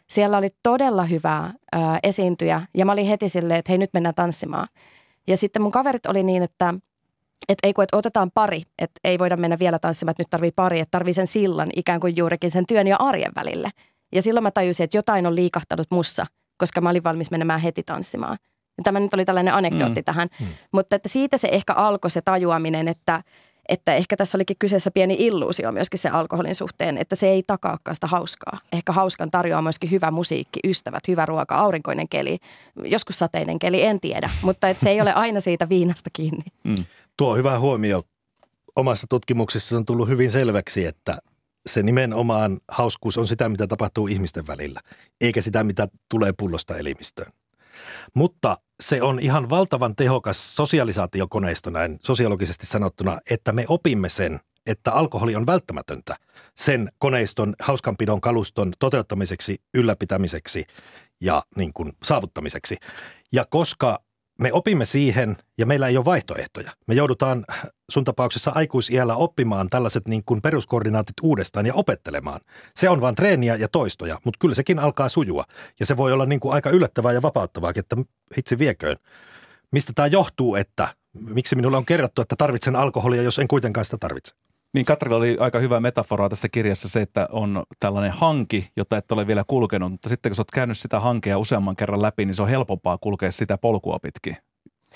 Siellä 0.09 0.37
oli 0.37 0.49
todella 0.63 1.05
hyvää 1.05 1.53
ää, 1.71 1.99
esiintyjä 2.03 2.61
ja 2.77 2.85
mä 2.85 2.91
olin 2.91 3.07
heti 3.07 3.29
silleen, 3.29 3.59
että 3.59 3.71
hei 3.71 3.77
nyt 3.77 3.93
mennään 3.93 4.15
tanssimaan. 4.15 4.67
Ja 5.27 5.37
sitten 5.37 5.61
mun 5.61 5.71
kaverit 5.71 6.05
oli 6.05 6.23
niin, 6.23 6.43
että 6.43 6.73
että 7.49 7.67
ei 7.67 7.73
kun, 7.73 7.83
että 7.83 7.97
otetaan 7.97 8.31
pari, 8.33 8.61
että 8.79 8.99
ei 9.03 9.19
voida 9.19 9.37
mennä 9.37 9.59
vielä 9.59 9.79
tanssimaan, 9.79 10.11
että 10.11 10.21
nyt 10.21 10.29
tarvii 10.29 10.51
pari, 10.51 10.79
että 10.79 10.91
tarvii 10.91 11.13
sen 11.13 11.27
sillan 11.27 11.69
ikään 11.75 11.99
kuin 11.99 12.17
juurikin 12.17 12.51
sen 12.51 12.65
työn 12.65 12.87
ja 12.87 12.97
arjen 12.99 13.31
välille. 13.35 13.69
Ja 14.15 14.21
silloin 14.21 14.43
mä 14.43 14.51
tajusin, 14.51 14.83
että 14.83 14.97
jotain 14.97 15.27
on 15.27 15.35
liikahtanut 15.35 15.87
mussa, 15.89 16.25
koska 16.57 16.81
mä 16.81 16.89
olin 16.89 17.03
valmis 17.03 17.31
menemään 17.31 17.59
heti 17.59 17.83
tanssimaan– 17.83 18.37
Tämä 18.83 18.99
nyt 18.99 19.13
oli 19.13 19.25
tällainen 19.25 19.53
anekdootti 19.53 20.01
mm. 20.01 20.05
tähän. 20.05 20.27
Mm. 20.39 20.47
Mutta 20.71 20.95
että 20.95 21.09
siitä 21.09 21.37
se 21.37 21.47
ehkä 21.51 21.73
alkoi 21.73 22.11
se 22.11 22.21
tajuaminen, 22.21 22.87
että, 22.87 23.23
että 23.69 23.95
ehkä 23.95 24.17
tässä 24.17 24.37
olikin 24.37 24.55
kyseessä 24.59 24.91
pieni 24.91 25.15
illuusio 25.19 25.71
myöskin 25.71 25.99
se 25.99 26.09
alkoholin 26.09 26.55
suhteen, 26.55 26.97
että 26.97 27.15
se 27.15 27.27
ei 27.27 27.43
takaakaan 27.47 27.95
sitä 27.95 28.07
hauskaa. 28.07 28.59
Ehkä 28.73 28.91
hauskan 28.91 29.31
tarjoaa 29.31 29.61
myöskin 29.61 29.91
hyvä 29.91 30.11
musiikki, 30.11 30.59
ystävät, 30.63 31.07
hyvä 31.07 31.25
ruoka, 31.25 31.55
aurinkoinen 31.55 32.09
keli, 32.09 32.37
joskus 32.83 33.19
sateinen 33.19 33.59
keli, 33.59 33.83
en 33.83 33.99
tiedä. 33.99 34.29
Mutta 34.41 34.69
että 34.69 34.83
se 34.83 34.89
ei 34.89 35.01
ole 35.01 35.13
aina 35.13 35.39
siitä 35.39 35.69
viinasta 35.69 36.09
kiinni. 36.13 36.43
Mm. 36.63 36.75
Tuo 37.17 37.31
on 37.31 37.37
hyvä 37.37 37.59
huomio. 37.59 38.03
omassa 38.75 39.07
tutkimuksessa 39.09 39.77
on 39.77 39.85
tullut 39.85 40.09
hyvin 40.09 40.31
selväksi, 40.31 40.85
että 40.85 41.17
se 41.65 41.83
nimenomaan 41.83 42.57
hauskuus 42.71 43.17
on 43.17 43.27
sitä, 43.27 43.49
mitä 43.49 43.67
tapahtuu 43.67 44.07
ihmisten 44.07 44.47
välillä, 44.47 44.79
eikä 45.21 45.41
sitä, 45.41 45.63
mitä 45.63 45.87
tulee 46.09 46.33
pullosta 46.37 46.77
elimistöön. 46.77 47.31
Mutta 48.13 48.57
se 48.79 49.01
on 49.01 49.19
ihan 49.19 49.49
valtavan 49.49 49.95
tehokas 49.95 50.55
sosialisaatiokoneisto 50.55 51.69
näin 51.69 51.99
sosiologisesti 52.03 52.65
sanottuna, 52.65 53.19
että 53.29 53.51
me 53.51 53.65
opimme 53.67 54.09
sen, 54.09 54.39
että 54.65 54.91
alkoholi 54.91 55.35
on 55.35 55.45
välttämätöntä 55.45 56.15
sen 56.55 56.91
koneiston, 56.97 57.53
hauskanpidon 57.59 58.21
kaluston 58.21 58.73
toteuttamiseksi, 58.79 59.61
ylläpitämiseksi 59.73 60.65
ja 61.21 61.43
niin 61.55 61.73
kuin 61.73 61.93
saavuttamiseksi. 62.03 62.77
Ja 63.33 63.45
koska 63.49 63.99
me 64.39 64.53
opimme 64.53 64.85
siihen 64.85 65.37
ja 65.57 65.65
meillä 65.65 65.87
ei 65.87 65.97
ole 65.97 66.05
vaihtoehtoja. 66.05 66.71
Me 66.87 66.93
joudutaan 66.93 67.45
sun 67.91 68.03
tapauksessa 68.03 68.51
aikuisiällä 68.55 69.15
oppimaan 69.15 69.69
tällaiset 69.69 70.07
niin 70.07 70.23
kuin 70.25 70.41
peruskoordinaatit 70.41 71.15
uudestaan 71.21 71.65
ja 71.65 71.73
opettelemaan. 71.73 72.39
Se 72.75 72.89
on 72.89 73.01
vain 73.01 73.15
treeniä 73.15 73.55
ja 73.55 73.67
toistoja, 73.67 74.19
mutta 74.25 74.37
kyllä 74.39 74.55
sekin 74.55 74.79
alkaa 74.79 75.09
sujua. 75.09 75.43
Ja 75.79 75.85
se 75.85 75.97
voi 75.97 76.13
olla 76.13 76.25
niin 76.25 76.39
kuin 76.39 76.53
aika 76.53 76.69
yllättävää 76.69 77.11
ja 77.11 77.21
vapauttavaa, 77.21 77.71
että 77.75 77.95
hitsi 78.37 78.59
vieköön. 78.59 78.97
Mistä 79.71 79.91
tämä 79.95 80.07
johtuu, 80.07 80.55
että 80.55 80.87
miksi 81.13 81.55
minulle 81.55 81.77
on 81.77 81.85
kerrottu, 81.85 82.21
että 82.21 82.35
tarvitsen 82.35 82.75
alkoholia, 82.75 83.21
jos 83.21 83.39
en 83.39 83.47
kuitenkaan 83.47 83.85
sitä 83.85 83.97
tarvitse? 83.97 84.35
Niin 84.73 84.85
Katrilla 84.85 85.17
oli 85.17 85.37
aika 85.39 85.59
hyvä 85.59 85.79
metafora 85.79 86.29
tässä 86.29 86.49
kirjassa 86.49 86.89
se, 86.89 87.01
että 87.01 87.27
on 87.31 87.63
tällainen 87.79 88.11
hanki, 88.11 88.69
jota 88.75 88.97
et 88.97 89.11
ole 89.11 89.27
vielä 89.27 89.43
kulkenut, 89.47 89.91
mutta 89.91 90.09
sitten 90.09 90.29
kun 90.29 90.35
sä 90.35 90.41
oot 90.41 90.51
käynyt 90.51 90.77
sitä 90.77 90.99
hankea 90.99 91.37
useamman 91.37 91.75
kerran 91.75 92.01
läpi, 92.01 92.25
niin 92.25 92.35
se 92.35 92.41
on 92.41 92.49
helpompaa 92.49 92.97
kulkea 92.97 93.31
sitä 93.31 93.57
polkua 93.57 93.99
pitkin, 94.01 94.37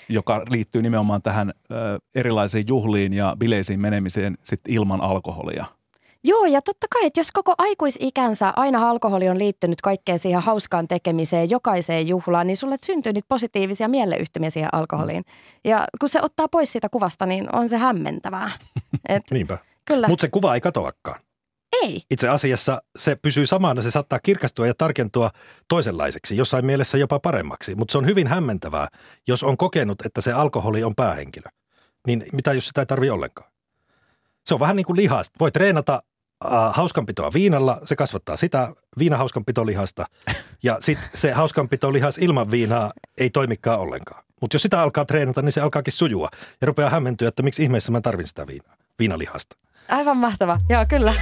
joka 0.09 0.43
liittyy 0.49 0.81
nimenomaan 0.81 1.21
tähän 1.21 1.53
ö, 1.71 1.73
erilaisiin 2.15 2.65
juhliin 2.67 3.13
ja 3.13 3.35
bileisiin 3.39 3.79
menemiseen 3.79 4.37
sit 4.43 4.61
ilman 4.67 5.01
alkoholia. 5.01 5.65
Joo, 6.27 6.45
ja 6.45 6.61
totta 6.61 6.87
kai, 6.93 7.05
että 7.05 7.19
jos 7.19 7.31
koko 7.31 7.55
aikuisikänsä 7.57 8.53
aina 8.55 8.89
alkoholi 8.89 9.29
on 9.29 9.39
liittynyt 9.39 9.81
kaikkeen 9.81 10.19
siihen 10.19 10.41
hauskaan 10.41 10.87
tekemiseen, 10.87 11.49
jokaiseen 11.49 12.07
juhlaan, 12.07 12.47
niin 12.47 12.57
sulle 12.57 12.77
syntyy 12.85 13.13
niitä 13.13 13.25
positiivisia 13.29 13.87
mieleyhtymiä 13.87 14.49
siihen 14.49 14.69
alkoholiin. 14.73 15.23
Ja 15.63 15.85
kun 15.99 16.09
se 16.09 16.21
ottaa 16.21 16.47
pois 16.47 16.71
siitä 16.71 16.89
kuvasta, 16.89 17.25
niin 17.25 17.55
on 17.55 17.69
se 17.69 17.77
hämmentävää. 17.77 18.51
Et, 19.09 19.23
Niinpä. 19.31 19.57
Kyllä. 19.85 20.07
Mutta 20.07 20.21
se 20.21 20.29
kuva 20.29 20.55
ei 20.55 20.61
katoakaan. 20.61 21.19
Ei. 21.81 22.01
Itse 22.11 22.29
asiassa 22.29 22.81
se 22.97 23.15
pysyy 23.15 23.45
samana, 23.45 23.81
se 23.81 23.91
saattaa 23.91 24.19
kirkastua 24.19 24.67
ja 24.67 24.73
tarkentua 24.77 25.31
toisenlaiseksi, 25.67 26.37
jossain 26.37 26.65
mielessä 26.65 26.97
jopa 26.97 27.19
paremmaksi. 27.19 27.75
Mutta 27.75 27.91
se 27.91 27.97
on 27.97 28.05
hyvin 28.05 28.27
hämmentävää, 28.27 28.87
jos 29.27 29.43
on 29.43 29.57
kokenut, 29.57 30.05
että 30.05 30.21
se 30.21 30.33
alkoholi 30.33 30.83
on 30.83 30.95
päähenkilö. 30.95 31.49
Niin 32.07 32.25
mitä 32.33 32.53
jos 32.53 32.67
sitä 32.67 32.81
ei 32.81 32.85
tarvi 32.85 33.09
ollenkaan? 33.09 33.51
Se 34.45 34.53
on 34.53 34.59
vähän 34.59 34.75
niin 34.75 34.85
kuin 34.85 34.97
lihasta. 34.97 35.35
Voi 35.39 35.51
treenata 35.51 36.03
hauskanpitoa 36.71 37.33
viinalla, 37.33 37.79
se 37.83 37.95
kasvattaa 37.95 38.37
sitä 38.37 38.73
viinahauskanpitolihasta. 38.99 40.05
Ja 40.63 40.77
sitten 40.79 41.09
se 41.13 41.31
hauskanpitolihas 41.31 42.17
ilman 42.17 42.51
viinaa 42.51 42.91
ei 43.17 43.29
toimikaan 43.29 43.79
ollenkaan. 43.79 44.23
Mutta 44.41 44.55
jos 44.55 44.61
sitä 44.61 44.81
alkaa 44.81 45.05
treenata, 45.05 45.41
niin 45.41 45.51
se 45.51 45.61
alkaakin 45.61 45.93
sujua. 45.93 46.29
Ja 46.61 46.67
rupeaa 46.67 46.89
hämmentyä, 46.89 47.27
että 47.27 47.43
miksi 47.43 47.63
ihmeessä 47.63 47.91
mä 47.91 48.01
tarvin 48.01 48.27
sitä 48.27 48.47
viinaa, 48.47 48.75
viinalihasta. 48.99 49.55
Aivan 49.89 50.17
mahtava. 50.17 50.59
Joo, 50.69 50.85
kyllä. 50.89 51.13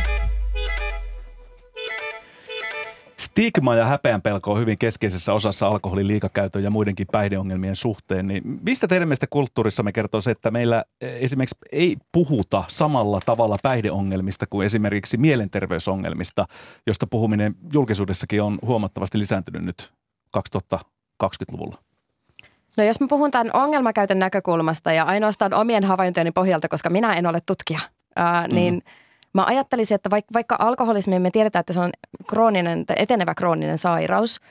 Stigma 3.39 3.75
ja 3.75 3.85
häpeän 3.85 4.21
pelko 4.21 4.51
on 4.51 4.59
hyvin 4.59 4.77
keskeisessä 4.77 5.33
osassa 5.33 5.67
alkoholin 5.67 6.07
liikakäytön 6.07 6.63
ja 6.63 6.69
muidenkin 6.69 7.07
päihdeongelmien 7.11 7.75
suhteen. 7.75 8.27
Niin 8.27 8.43
mistä 8.65 8.87
teidän 8.87 9.07
mielestä 9.07 9.27
kulttuurissamme 9.29 9.91
kertoo 9.91 10.21
se, 10.21 10.31
että 10.31 10.51
meillä 10.51 10.83
eh, 11.01 11.23
esimerkiksi 11.23 11.55
ei 11.71 11.97
puhuta 12.11 12.63
samalla 12.67 13.19
tavalla 13.25 13.57
päihdeongelmista 13.63 14.45
kuin 14.49 14.65
esimerkiksi 14.65 15.17
mielenterveysongelmista, 15.17 16.45
josta 16.87 17.07
puhuminen 17.07 17.55
julkisuudessakin 17.73 18.41
on 18.41 18.59
huomattavasti 18.61 19.19
lisääntynyt 19.19 19.63
nyt 19.63 19.93
2020-luvulla? 20.37 21.77
No 22.77 22.83
jos 22.83 22.99
mä 22.99 23.07
puhun 23.09 23.31
tämän 23.31 23.49
ongelmakäytön 23.53 24.19
näkökulmasta 24.19 24.91
ja 24.91 25.03
ainoastaan 25.03 25.53
omien 25.53 25.83
havaintojeni 25.83 26.31
pohjalta, 26.31 26.67
koska 26.67 26.89
minä 26.89 27.13
en 27.13 27.27
ole 27.27 27.39
tutkija, 27.45 27.79
ää, 28.15 28.47
niin 28.47 28.73
mm. 28.73 28.81
Mä 29.35 29.45
ajattelisin, 29.45 29.95
että 29.95 30.09
vaikka, 30.09 30.33
vaikka 30.33 30.55
alkoholismi, 30.59 31.19
me 31.19 31.31
tiedetään, 31.31 31.59
että 31.59 31.73
se 31.73 31.79
on 31.79 31.89
krooninen, 32.27 32.85
etenevä 32.97 33.35
krooninen 33.35 33.77
sairaus– 33.77 34.39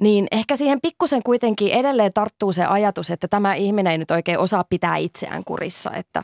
niin 0.00 0.26
ehkä 0.32 0.56
siihen 0.56 0.80
pikkusen 0.80 1.22
kuitenkin 1.22 1.72
edelleen 1.72 2.12
tarttuu 2.12 2.52
se 2.52 2.64
ajatus, 2.64 3.10
että 3.10 3.28
tämä 3.28 3.54
ihminen 3.54 3.90
ei 3.90 3.98
nyt 3.98 4.10
oikein 4.10 4.38
osaa 4.38 4.64
pitää 4.64 4.96
itseään 4.96 5.44
kurissa, 5.44 5.90
että 5.92 6.22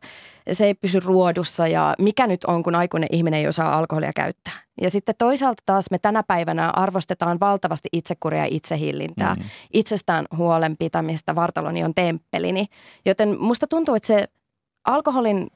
se 0.52 0.66
ei 0.66 0.74
pysy 0.74 1.00
ruodussa 1.00 1.68
ja 1.68 1.94
mikä 1.98 2.26
nyt 2.26 2.44
on, 2.44 2.62
kun 2.62 2.74
aikuinen 2.74 3.08
ihminen 3.12 3.40
ei 3.40 3.48
osaa 3.48 3.78
alkoholia 3.78 4.12
käyttää. 4.16 4.54
Ja 4.80 4.90
sitten 4.90 5.14
toisaalta 5.18 5.62
taas 5.66 5.90
me 5.90 5.98
tänä 5.98 6.22
päivänä 6.22 6.70
arvostetaan 6.70 7.40
valtavasti 7.40 7.88
itsekuria 7.92 8.40
ja 8.40 8.48
itsehillintää, 8.50 9.34
mm-hmm. 9.34 9.50
itsestään 9.72 10.26
huolen 10.36 10.76
pitämistä, 10.76 11.34
vartaloni 11.34 11.84
on 11.84 11.94
temppelini. 11.94 12.66
Joten 13.04 13.40
musta 13.40 13.66
tuntuu, 13.66 13.94
että 13.94 14.06
se 14.06 14.28
alkoholin, 14.86 15.50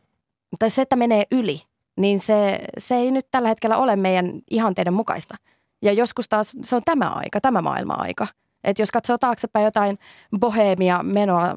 tai 0.59 0.70
se, 0.70 0.82
että 0.82 0.96
menee 0.96 1.22
yli, 1.32 1.61
niin 1.97 2.20
se, 2.20 2.59
se 2.78 2.94
ei 2.94 3.11
nyt 3.11 3.26
tällä 3.30 3.49
hetkellä 3.49 3.76
ole 3.76 3.97
meidän 3.97 4.32
ihanteiden 4.51 4.94
mukaista– 4.94 5.34
ja 5.82 5.92
joskus 5.92 6.28
taas 6.28 6.57
se 6.62 6.76
on 6.76 6.82
tämä 6.84 7.11
aika, 7.11 7.40
tämä 7.40 7.62
maailma-aika. 7.62 8.26
Että 8.64 8.82
jos 8.82 8.90
katsoo 8.90 9.18
taaksepäin 9.18 9.64
jotain 9.64 9.99
boheemia 10.38 11.03
menoa 11.03 11.55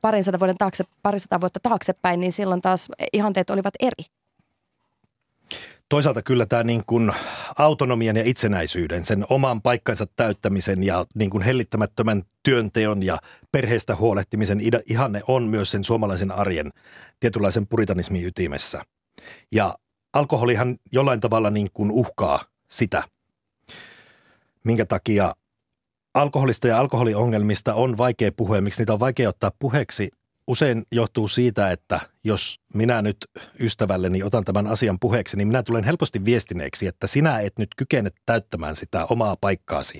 parin 0.00 0.24
sadan 0.24 0.40
vuoden 0.40 0.58
taakse, 0.58 0.84
parisataa 1.02 1.40
vuotta 1.40 1.60
taaksepäin, 1.62 2.20
niin 2.20 2.32
silloin 2.32 2.60
taas 2.60 2.88
ihanteet 3.12 3.50
olivat 3.50 3.74
eri. 3.80 4.04
Toisaalta 5.88 6.22
kyllä 6.22 6.46
tämä 6.46 6.64
niin 6.64 6.82
kuin 6.86 7.12
autonomian 7.58 8.16
ja 8.16 8.22
itsenäisyyden, 8.26 9.04
sen 9.04 9.24
oman 9.30 9.62
paikkansa 9.62 10.06
täyttämisen 10.16 10.82
ja 10.82 11.04
niin 11.14 11.30
kuin 11.30 11.42
hellittämättömän 11.42 12.22
työnteon 12.42 13.02
ja 13.02 13.18
perheestä 13.52 13.96
huolehtimisen 13.96 14.60
ihanne 14.90 15.20
on 15.28 15.42
myös 15.42 15.70
sen 15.70 15.84
suomalaisen 15.84 16.32
arjen 16.32 16.70
tietynlaisen 17.20 17.66
puritanismin 17.66 18.26
ytimessä. 18.26 18.84
Ja 19.52 19.74
alkoholihan 20.12 20.76
jollain 20.92 21.20
tavalla 21.20 21.50
niin 21.50 21.68
kuin 21.72 21.90
uhkaa 21.90 22.44
sitä 22.70 23.02
minkä 24.64 24.86
takia 24.86 25.34
alkoholista 26.14 26.68
ja 26.68 26.78
alkoholiongelmista 26.78 27.74
on 27.74 27.98
vaikea 27.98 28.32
puhua 28.32 28.56
ja 28.56 28.62
miksi 28.62 28.80
niitä 28.80 28.92
on 28.92 29.00
vaikea 29.00 29.28
ottaa 29.28 29.50
puheeksi, 29.58 30.10
usein 30.46 30.82
johtuu 30.92 31.28
siitä, 31.28 31.70
että 31.70 32.00
jos 32.24 32.60
minä 32.74 33.02
nyt 33.02 33.16
ystävälleni 33.60 34.22
otan 34.22 34.44
tämän 34.44 34.66
asian 34.66 34.98
puheeksi, 34.98 35.36
niin 35.36 35.48
minä 35.48 35.62
tulen 35.62 35.84
helposti 35.84 36.24
viestineeksi, 36.24 36.86
että 36.86 37.06
sinä 37.06 37.40
et 37.40 37.58
nyt 37.58 37.68
kykene 37.76 38.10
täyttämään 38.26 38.76
sitä 38.76 39.04
omaa 39.04 39.36
paikkaasi 39.40 39.98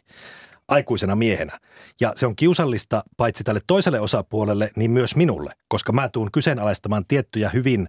aikuisena 0.68 1.16
miehenä. 1.16 1.60
Ja 2.00 2.12
se 2.16 2.26
on 2.26 2.36
kiusallista 2.36 3.04
paitsi 3.16 3.44
tälle 3.44 3.60
toiselle 3.66 4.00
osapuolelle, 4.00 4.70
niin 4.76 4.90
myös 4.90 5.16
minulle, 5.16 5.52
koska 5.68 5.92
mä 5.92 6.08
tuun 6.08 6.32
kyseenalaistamaan 6.32 7.06
tiettyjä 7.06 7.48
hyvin 7.48 7.88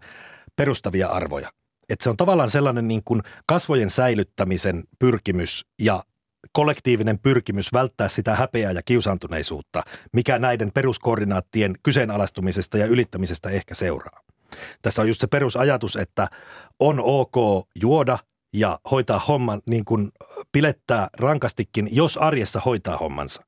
perustavia 0.56 1.08
arvoja. 1.08 1.51
Että 1.89 2.04
se 2.04 2.10
on 2.10 2.18
tavallaan 2.18 2.49
sellainen 2.49 2.88
niin 2.88 3.01
kuin 3.06 3.22
kasvojen 3.45 3.89
säilyttämisen 3.89 4.84
pyrkimys 4.99 5.66
ja 5.82 6.04
kollektiivinen 6.51 7.20
pyrkimys 7.20 7.74
välttää 7.74 8.08
sitä 8.08 8.36
häpeää 8.36 8.72
ja 8.72 8.82
kiusaantuneisuutta, 8.86 9.84
mikä 10.14 10.39
näiden 10.39 10.72
peruskoordinaattien 10.72 11.76
kyseenalaistumisesta 11.84 12.78
ja 12.78 12.86
ylittämisestä 12.86 13.49
ehkä 13.49 13.76
seuraa. 13.76 14.22
Tässä 14.82 15.01
on 15.01 15.08
just 15.08 15.22
se 15.22 15.28
perusajatus, 15.28 15.95
että 15.95 16.28
on 16.80 16.99
ok 16.99 17.68
juoda 17.82 18.18
ja 18.54 18.80
hoitaa 18.91 19.20
homman 19.20 19.62
niin 19.70 19.86
kuin 19.86 20.12
pilettää 20.51 21.08
rankastikin, 21.20 21.89
jos 21.91 22.18
arjessa 22.18 22.60
hoitaa 22.60 22.97
hommansa. 22.97 23.43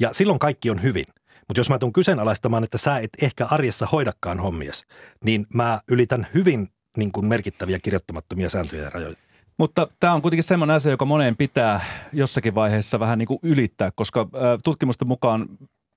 Ja 0.00 0.12
silloin 0.12 0.38
kaikki 0.38 0.70
on 0.70 0.82
hyvin. 0.82 1.04
Mutta 1.48 1.60
jos 1.60 1.68
mä 1.70 1.78
tuun 1.78 1.92
kyseenalaistamaan, 1.92 2.64
että 2.64 2.78
sä 2.78 2.98
et 2.98 3.10
ehkä 3.22 3.46
arjessa 3.50 3.86
hoidakaan 3.86 4.40
hommias, 4.40 4.84
niin 5.24 5.46
mä 5.54 5.80
ylitän 5.90 6.26
hyvin 6.34 6.68
niin 6.96 7.12
kuin 7.12 7.26
merkittäviä 7.26 7.78
kirjoittamattomia 7.78 8.50
sääntöjä 8.50 8.82
ja 8.82 8.90
rajoja. 8.90 9.16
Mutta 9.58 9.88
tämä 10.00 10.12
on 10.12 10.22
kuitenkin 10.22 10.44
semmoinen 10.44 10.76
asia, 10.76 10.90
joka 10.90 11.04
moneen 11.04 11.36
pitää 11.36 11.80
jossakin 12.12 12.54
vaiheessa 12.54 13.00
vähän 13.00 13.18
niin 13.18 13.26
kuin 13.26 13.38
ylittää, 13.42 13.90
koska 13.94 14.28
tutkimusten 14.64 15.08
mukaan 15.08 15.46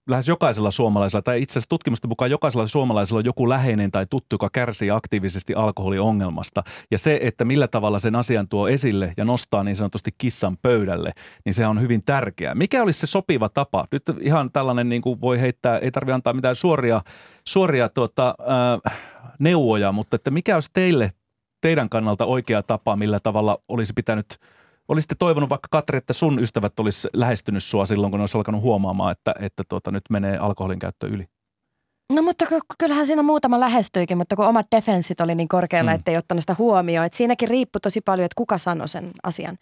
lähes 0.10 0.28
jokaisella 0.28 0.72
suomalaisella, 0.72 1.22
tai 1.22 1.41
itse 1.41 1.51
asiassa 1.51 1.70
tutkimusten 1.70 2.10
mukaan 2.10 2.32
jokaisella 2.32 2.68
suomalaisella 2.68 3.20
on 3.20 3.26
joku 3.26 3.49
läheinen 3.49 3.91
tai 3.91 4.05
tuttu, 4.10 4.34
joka 4.34 4.49
kärsii 4.49 4.91
aktiivisesti 4.91 5.53
alkoholiongelmasta. 5.53 6.64
Ja 6.91 6.97
se, 6.97 7.20
että 7.22 7.45
millä 7.45 7.68
tavalla 7.68 7.99
sen 7.99 8.16
asian 8.16 8.47
tuo 8.47 8.68
esille 8.68 9.14
ja 9.18 9.26
nostaa 9.26 9.64
niin 9.64 9.76
sanotusti 9.76 10.12
kissan 10.18 10.57
pöydälle, 10.62 11.12
niin 11.45 11.53
se 11.53 11.68
on 11.68 11.82
hyvin 11.82 12.03
tärkeää. 12.03 12.55
Mikä 12.55 12.84
olisi 12.84 12.99
se 12.99 13.07
sopiva 13.07 13.49
tapa? 13.49 13.86
Nyt 13.91 14.03
ihan 14.22 14.51
tällainen 14.51 14.89
niin 14.89 15.01
kuin 15.01 15.22
voi 15.22 15.39
heittää, 15.39 15.78
ei 15.78 15.91
tarvitse 15.91 16.14
antaa 16.14 16.34
mitään 16.34 16.55
suoria, 16.55 17.01
suoria 17.47 17.89
tuota, 17.89 18.36
äh, 18.86 18.99
neuvoja, 19.39 19.91
mutta 19.91 20.16
että 20.16 20.32
mikä 20.32 20.55
olisi 20.55 20.70
teille 20.74 21.12
teidän 21.62 21.89
kannalta 21.89 22.26
oikea 22.26 22.64
tapa, 22.64 22.95
millä 22.95 23.20
tavalla 23.20 23.57
olisi 23.68 23.93
pitänyt 23.93 24.39
Olisitte 24.90 25.16
toivonut 25.20 25.50
vaikka 25.50 25.68
Katri, 25.72 25.98
että 25.98 26.14
sun 26.14 26.40
ystävät 26.40 26.80
olisi 26.80 27.08
lähestynyt 27.14 27.64
sua 27.64 27.86
silloin, 27.86 28.12
kun 28.12 28.18
ne 28.18 28.22
olisi 28.22 28.38
alkanut 28.38 28.62
huomaamaan, 28.62 29.12
että, 29.12 29.36
että 29.40 29.64
tuota, 29.70 29.92
nyt 29.92 30.04
menee 30.10 30.38
alkoholin 30.38 30.80
käyttö 30.80 31.08
yli? 31.08 31.26
No 32.14 32.22
mutta 32.22 32.46
kyllähän 32.80 33.08
siinä 33.08 33.24
muutama 33.24 33.60
lähestyikin, 33.60 34.18
mutta 34.18 34.36
kun 34.36 34.46
omat 34.46 34.68
defenssit 34.76 35.22
oli 35.22 35.36
niin 35.36 35.48
korkealla, 35.48 35.92
mm. 35.92 35.96
ettei 35.96 36.18
ottanut 36.18 36.42
sitä 36.42 36.56
huomioon. 36.58 37.06
Et 37.06 37.14
siinäkin 37.14 37.50
riippui 37.50 37.82
tosi 37.82 38.02
paljon, 38.02 38.26
että 38.26 38.36
kuka 38.36 38.58
sanoi 38.58 38.90
sen 38.90 39.12
asian. 39.24 39.58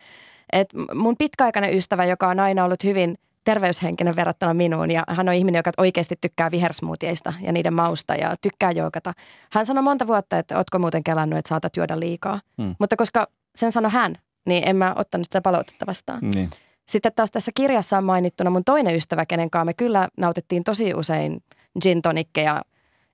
Et 0.54 0.68
mun 0.94 1.18
pitkäaikainen 1.18 1.74
ystävä, 1.74 2.06
joka 2.06 2.28
on 2.28 2.40
aina 2.40 2.64
ollut 2.64 2.84
hyvin 2.84 3.18
terveyshenkinen 3.44 4.16
verrattuna 4.16 4.54
minuun 4.54 4.92
ja 4.92 5.04
hän 5.08 5.30
on 5.30 5.36
ihminen, 5.36 5.60
joka 5.60 5.72
oikeasti 5.78 6.16
tykkää 6.22 6.52
vihersmutieista 6.52 7.34
ja 7.42 7.52
niiden 7.52 7.74
mausta 7.74 8.16
ja 8.16 8.36
tykkää 8.42 8.72
joukata. 8.72 9.14
Hän 9.52 9.66
sanoi 9.66 9.84
monta 9.84 10.08
vuotta, 10.08 10.40
että 10.40 10.58
ootko 10.58 10.80
muuten 10.80 11.04
kelannut, 11.04 11.40
että 11.40 11.50
saatat 11.50 11.78
juoda 11.78 12.00
liikaa. 12.00 12.40
Mm. 12.58 12.76
Mutta 12.80 12.96
koska 12.96 13.28
sen 13.56 13.72
sanoi 13.72 13.92
hän, 13.92 14.16
niin 14.48 14.68
en 14.68 14.76
mä 14.76 14.94
ottanut 14.98 15.26
sitä 15.26 15.42
palautetta 15.42 15.86
vastaan. 15.86 16.20
Niin. 16.22 16.50
Sitten 16.88 17.12
taas 17.16 17.32
tässä 17.32 17.52
kirjassa 17.56 17.98
on 17.98 18.04
mainittuna 18.04 18.50
mun 18.50 18.64
toinen 18.64 18.96
ystävä, 18.96 19.26
kenen 19.26 19.50
kanssa 19.50 19.66
me 19.66 19.74
kyllä 19.74 20.08
nautittiin 20.18 20.64
tosi 20.64 20.94
usein 20.94 21.44
gin 21.82 22.02
tonikkeja 22.02 22.62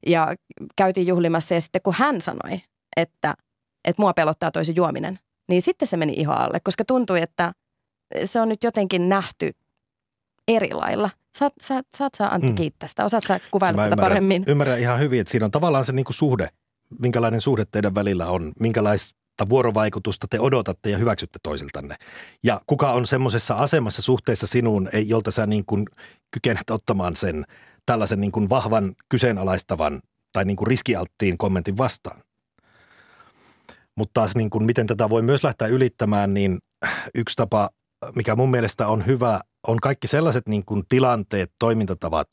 ja 0.08 0.36
käytiin 0.76 1.08
juhlimassa. 1.08 1.54
Ja 1.54 1.62
sitten 1.62 1.82
kun 1.82 1.94
hän 1.98 2.22
sanoi, 2.22 2.62
että, 2.98 3.34
että 3.86 4.02
mua 4.02 4.14
pelottaa 4.14 4.52
toisen 4.52 4.76
juominen, 4.76 5.20
niin 5.50 5.62
sitten 5.62 5.88
se 5.88 5.98
meni 5.98 6.14
ihan 6.14 6.42
alle, 6.42 6.60
koska 6.64 6.86
tuntui, 6.86 7.22
että 7.22 7.54
se 8.24 8.42
on 8.42 8.50
nyt 8.50 8.64
jotenkin 8.64 9.10
nähty 9.10 9.52
eri 10.48 10.74
lailla. 10.74 11.10
Saat, 11.36 11.54
saat, 11.62 11.86
saat 11.96 12.14
sä 12.18 12.28
Antti 12.30 12.50
mm. 12.50 12.56
kiittää 12.56 12.90
sitä, 12.90 13.06
osaat 13.06 13.24
sä 13.28 13.40
kuvailla 13.52 13.84
tätä 13.84 13.94
ymmärrän, 13.94 14.10
paremmin? 14.10 14.44
Ymmärrän 14.48 14.80
ihan 14.80 15.00
hyvin, 15.00 15.22
että 15.22 15.32
siinä 15.32 15.46
on 15.46 15.52
tavallaan 15.52 15.86
se 15.86 15.92
niinku 15.92 16.14
suhde, 16.14 16.48
minkälainen 17.00 17.42
suhde 17.42 17.66
teidän 17.72 17.96
välillä 17.96 18.28
on, 18.28 18.54
minkälaista 19.34 19.50
vuorovaikutusta 19.50 20.28
te 20.30 20.40
odotatte 20.40 20.90
ja 20.90 20.98
hyväksytte 20.98 21.40
toisiltanne. 21.44 21.96
Ja 22.44 22.62
kuka 22.68 22.92
on 22.92 23.06
semmoisessa 23.06 23.56
asemassa 23.56 24.02
suhteessa 24.02 24.48
sinuun, 24.48 24.90
jolta 25.06 25.32
sä 25.32 25.46
niin 25.46 25.66
kuin 25.66 25.86
kykenet 26.32 26.70
ottamaan 26.70 27.16
sen 27.16 27.46
tällaisen 27.86 28.22
niin 28.22 28.32
kuin 28.32 28.50
vahvan 28.50 28.94
kyseenalaistavan 29.10 30.02
tai 30.34 30.46
niin 30.46 30.58
kuin 30.58 30.68
riskialttiin 30.68 31.38
kommentin 31.38 31.78
vastaan. 31.78 32.22
Mutta 33.98 34.14
taas 34.14 34.36
niin 34.36 34.50
kuin, 34.50 34.66
miten 34.66 34.88
tätä 34.88 35.10
voi 35.10 35.22
myös 35.22 35.44
lähteä 35.44 35.68
ylittämään, 35.68 36.34
niin 36.34 36.60
yksi 37.16 37.36
tapa, 37.36 37.70
mikä 38.16 38.36
mun 38.36 38.52
mielestä 38.52 38.88
on 38.88 39.06
hyvä, 39.06 39.40
on 39.68 39.78
kaikki 39.80 40.08
sellaiset 40.08 40.48
niin 40.48 40.66
kuin 40.66 40.84
tilanteet, 40.90 41.52
toimintatavat, 41.60 42.28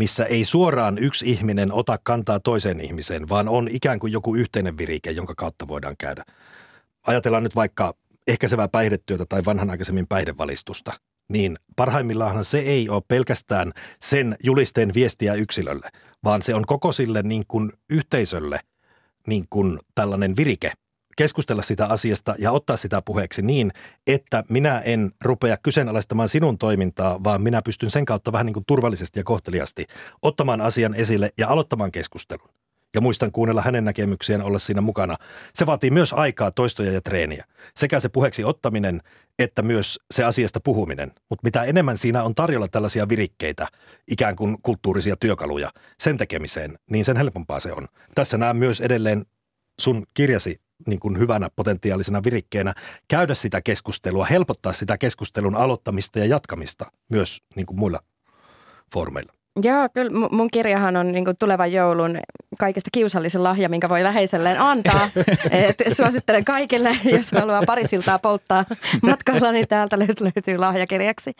missä 0.00 0.24
ei 0.24 0.44
suoraan 0.44 0.98
yksi 0.98 1.30
ihminen 1.30 1.72
ota 1.72 1.98
kantaa 2.02 2.40
toiseen 2.40 2.80
ihmiseen, 2.80 3.28
vaan 3.28 3.48
on 3.48 3.68
ikään 3.70 3.98
kuin 3.98 4.12
joku 4.12 4.34
yhteinen 4.34 4.78
virike, 4.78 5.10
jonka 5.10 5.34
kautta 5.34 5.68
voidaan 5.68 5.96
käydä. 5.98 6.24
Ajatellaan 7.06 7.42
nyt 7.42 7.56
vaikka 7.56 7.94
ehkäisevää 8.26 8.68
päihdetyötä 8.68 9.24
tai 9.28 9.44
vanhanaikaisemmin 9.44 10.06
päihdevalistusta– 10.08 10.92
niin 11.30 11.56
parhaimmillaan 11.76 12.44
se 12.44 12.58
ei 12.58 12.88
ole 12.88 13.02
pelkästään 13.08 13.72
sen 14.00 14.36
julisteen 14.42 14.94
viestiä 14.94 15.34
yksilölle, 15.34 15.88
vaan 16.24 16.42
se 16.42 16.54
on 16.54 16.66
koko 16.66 16.92
sille 16.92 17.22
niin 17.22 17.44
kuin 17.48 17.72
yhteisölle 17.90 18.60
niin 19.26 19.44
kuin 19.50 19.78
tällainen 19.94 20.36
virike 20.36 20.72
keskustella 21.16 21.62
sitä 21.62 21.86
asiasta 21.86 22.34
ja 22.38 22.52
ottaa 22.52 22.76
sitä 22.76 23.02
puheeksi 23.02 23.42
niin, 23.42 23.70
että 24.06 24.44
minä 24.48 24.80
en 24.80 25.10
rupea 25.24 25.56
kyseenalaistamaan 25.56 26.28
sinun 26.28 26.58
toimintaa, 26.58 27.24
vaan 27.24 27.42
minä 27.42 27.62
pystyn 27.62 27.90
sen 27.90 28.04
kautta 28.04 28.32
vähän 28.32 28.46
niin 28.46 28.54
kuin 28.54 28.64
turvallisesti 28.66 29.20
ja 29.20 29.24
kohteliasti 29.24 29.86
ottamaan 30.22 30.60
asian 30.60 30.94
esille 30.94 31.30
ja 31.38 31.48
aloittamaan 31.48 31.92
keskustelun 31.92 32.48
ja 32.94 33.00
muistan 33.00 33.32
kuunnella 33.32 33.62
hänen 33.62 33.84
näkemyksiään 33.84 34.42
olla 34.42 34.58
siinä 34.58 34.80
mukana. 34.80 35.16
Se 35.54 35.66
vaatii 35.66 35.90
myös 35.90 36.12
aikaa, 36.12 36.50
toistoja 36.50 36.92
ja 36.92 37.00
treeniä. 37.00 37.44
Sekä 37.76 38.00
se 38.00 38.08
puheeksi 38.08 38.44
ottaminen 38.44 39.00
että 39.40 39.62
myös 39.62 40.00
se 40.10 40.24
asiasta 40.24 40.60
puhuminen. 40.60 41.12
Mutta 41.30 41.46
mitä 41.46 41.62
enemmän 41.62 41.98
siinä 41.98 42.22
on 42.22 42.34
tarjolla 42.34 42.68
tällaisia 42.68 43.08
virikkeitä, 43.08 43.68
ikään 44.10 44.36
kuin 44.36 44.56
kulttuurisia 44.62 45.16
työkaluja 45.16 45.72
sen 46.00 46.18
tekemiseen, 46.18 46.78
niin 46.90 47.04
sen 47.04 47.16
helpompaa 47.16 47.60
se 47.60 47.72
on. 47.72 47.88
Tässä 48.14 48.38
näen 48.38 48.56
myös 48.56 48.80
edelleen 48.80 49.24
sun 49.80 50.02
kirjasi 50.14 50.60
niin 50.86 51.00
kuin 51.00 51.18
hyvänä 51.18 51.50
potentiaalisena 51.56 52.24
virikkeenä 52.24 52.74
käydä 53.08 53.34
sitä 53.34 53.60
keskustelua, 53.60 54.24
helpottaa 54.24 54.72
sitä 54.72 54.98
keskustelun 54.98 55.56
aloittamista 55.56 56.18
ja 56.18 56.26
jatkamista 56.26 56.92
myös 57.08 57.42
niin 57.56 57.66
kuin 57.66 57.78
muilla 57.78 58.00
foorumeilla. 58.94 59.32
Joo, 59.62 59.88
kyllä 59.94 60.28
mun 60.30 60.48
kirjahan 60.52 60.96
on 60.96 61.12
niin 61.12 61.24
tulevan 61.38 61.72
joulun 61.72 62.18
kaikista 62.58 62.90
kiusallisin 62.92 63.44
lahja, 63.44 63.68
minkä 63.68 63.88
voi 63.88 64.02
läheiselleen 64.02 64.60
antaa. 64.60 65.10
Et 65.50 65.76
suosittelen 65.96 66.44
kaikille, 66.44 66.96
jos 67.04 67.32
haluaa 67.32 67.62
parisiltaa 67.66 68.18
polttaa 68.18 68.64
matkalla, 69.02 69.52
niin 69.52 69.68
täältä 69.68 69.98
löytyy 69.98 70.58
lahjakirjaksi. 70.58 71.32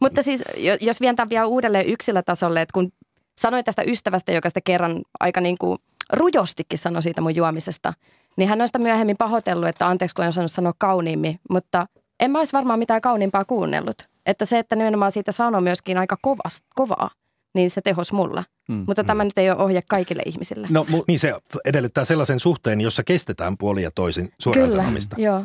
Mutta 0.00 0.22
siis, 0.22 0.44
jos 0.80 1.00
vien 1.00 1.16
tämän 1.16 1.30
vielä 1.30 1.46
uudelleen 1.46 1.86
yksilötasolle, 1.86 2.62
että 2.62 2.72
kun 2.72 2.92
sanoin 3.38 3.64
tästä 3.64 3.82
ystävästä, 3.82 4.32
joka 4.32 4.48
sitä 4.50 4.60
kerran 4.64 5.02
aika 5.20 5.40
niin 5.40 5.58
kuin 5.58 5.78
rujostikin 6.12 6.78
sanoi 6.78 7.02
siitä 7.02 7.20
mun 7.20 7.36
juomisesta, 7.36 7.92
niin 8.36 8.48
hän 8.48 8.60
on 8.60 8.68
sitä 8.68 8.78
myöhemmin 8.78 9.16
pahoitellut, 9.16 9.68
että 9.68 9.88
anteeksi 9.88 10.14
kun 10.14 10.24
en 10.24 10.28
osannut 10.28 10.52
sanoa 10.52 10.72
kauniimmin, 10.78 11.40
mutta 11.50 11.86
en 12.20 12.30
mä 12.30 12.38
olisi 12.38 12.52
varmaan 12.52 12.78
mitään 12.78 13.00
kauniimpaa 13.00 13.44
kuunnellut. 13.44 14.02
Että 14.26 14.44
se, 14.44 14.58
että 14.58 14.76
nimenomaan 14.76 15.12
siitä 15.12 15.32
sanoo 15.32 15.60
myöskin 15.60 15.98
aika 15.98 16.16
kovast, 16.22 16.64
kovaa 16.74 17.10
niin 17.54 17.70
se 17.70 17.80
tehos 17.80 18.12
mulla. 18.12 18.44
Mm, 18.68 18.84
Mutta 18.86 19.04
tämä 19.04 19.24
mm. 19.24 19.26
nyt 19.26 19.38
ei 19.38 19.50
ole 19.50 19.58
ohje 19.62 19.80
kaikille 19.88 20.22
ihmisille. 20.26 20.66
No, 20.70 20.86
mu- 20.90 21.04
niin 21.08 21.18
se 21.18 21.34
edellyttää 21.64 22.04
sellaisen 22.04 22.40
suhteen, 22.40 22.80
jossa 22.80 23.04
kestetään 23.04 23.56
puolia 23.56 23.90
toisin 23.90 24.28
suoraan 24.38 24.68
Kyllä, 24.68 24.82
sanomista. 24.82 25.16
joo. 25.18 25.44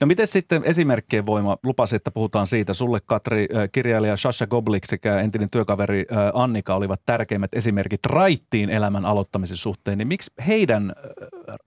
No 0.00 0.06
miten 0.06 0.26
sitten 0.26 0.64
esimerkkien 0.64 1.26
voima, 1.26 1.56
lupasi, 1.62 1.96
että 1.96 2.10
puhutaan 2.10 2.46
siitä. 2.46 2.74
Sulle 2.74 3.00
Katri, 3.00 3.46
kirjailija 3.72 4.16
Sasha 4.16 4.46
Goblik 4.46 4.84
sekä 4.84 5.20
entinen 5.20 5.48
työkaveri 5.52 6.04
Annika 6.34 6.74
olivat 6.74 7.02
tärkeimmät 7.06 7.54
esimerkit 7.54 8.06
raittiin 8.06 8.70
elämän 8.70 9.04
aloittamisen 9.04 9.56
suhteen. 9.56 9.98
Niin 9.98 10.08
miksi 10.08 10.32
heidän 10.46 10.92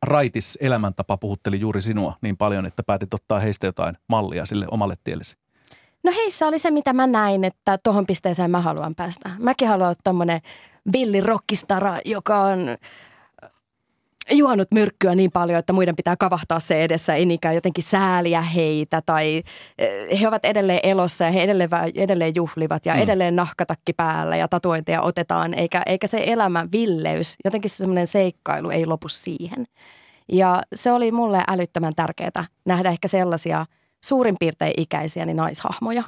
raitis 0.01 0.57
elämäntapa 0.61 1.17
puhutteli 1.17 1.59
juuri 1.59 1.81
sinua 1.81 2.13
niin 2.21 2.37
paljon, 2.37 2.65
että 2.65 2.83
päätit 2.83 3.13
ottaa 3.13 3.39
heistä 3.39 3.67
jotain 3.67 3.97
mallia 4.07 4.45
sille 4.45 4.65
omalle 4.71 4.95
tiellesi? 5.03 5.35
No 6.03 6.11
heissä 6.15 6.47
oli 6.47 6.59
se, 6.59 6.71
mitä 6.71 6.93
mä 6.93 7.07
näin, 7.07 7.43
että 7.43 7.77
tuohon 7.83 8.05
pisteeseen 8.05 8.51
mä 8.51 8.61
haluan 8.61 8.95
päästä. 8.95 9.29
Mäkin 9.39 9.67
haluan 9.67 9.87
olla 9.87 9.99
tommonen 10.03 10.41
villi 10.93 11.21
rockistara, 11.21 11.97
joka 12.05 12.41
on 12.41 12.59
juonut 14.31 14.67
myrkkyä 14.71 15.15
niin 15.15 15.31
paljon, 15.31 15.59
että 15.59 15.73
muiden 15.73 15.95
pitää 15.95 16.17
kavahtaa 16.17 16.59
se 16.59 16.83
edessä, 16.83 17.15
ei 17.15 17.25
niinkään 17.25 17.55
jotenkin 17.55 17.83
sääliä 17.83 18.41
heitä 18.41 19.01
tai 19.05 19.43
eh, 19.77 20.21
he 20.21 20.27
ovat 20.27 20.45
edelleen 20.45 20.79
elossa 20.83 21.23
ja 21.23 21.31
he 21.31 21.43
edelleen, 21.43 21.69
edelleen 21.95 22.35
juhlivat 22.35 22.85
ja 22.85 22.93
mm. 22.93 23.01
edelleen 23.01 23.35
nahkatakki 23.35 23.93
päällä 23.93 24.35
ja 24.35 24.47
tatuointeja 24.47 25.01
otetaan, 25.01 25.53
eikä, 25.53 25.83
eikä 25.85 26.07
se 26.07 26.23
elämän 26.27 26.71
villeys, 26.71 27.35
jotenkin 27.45 27.69
se 27.69 27.77
semmoinen 27.77 28.07
seikkailu 28.07 28.69
ei 28.69 28.85
lopu 28.85 29.09
siihen. 29.09 29.65
Ja 30.31 30.61
se 30.75 30.91
oli 30.91 31.11
mulle 31.11 31.43
älyttömän 31.47 31.93
tärkeää 31.95 32.45
nähdä 32.65 32.89
ehkä 32.89 33.07
sellaisia– 33.07 33.65
suurin 34.05 34.35
piirtein 34.39 34.73
ikäisiä 34.77 35.25
niin 35.25 35.37
naishahmoja. 35.37 36.03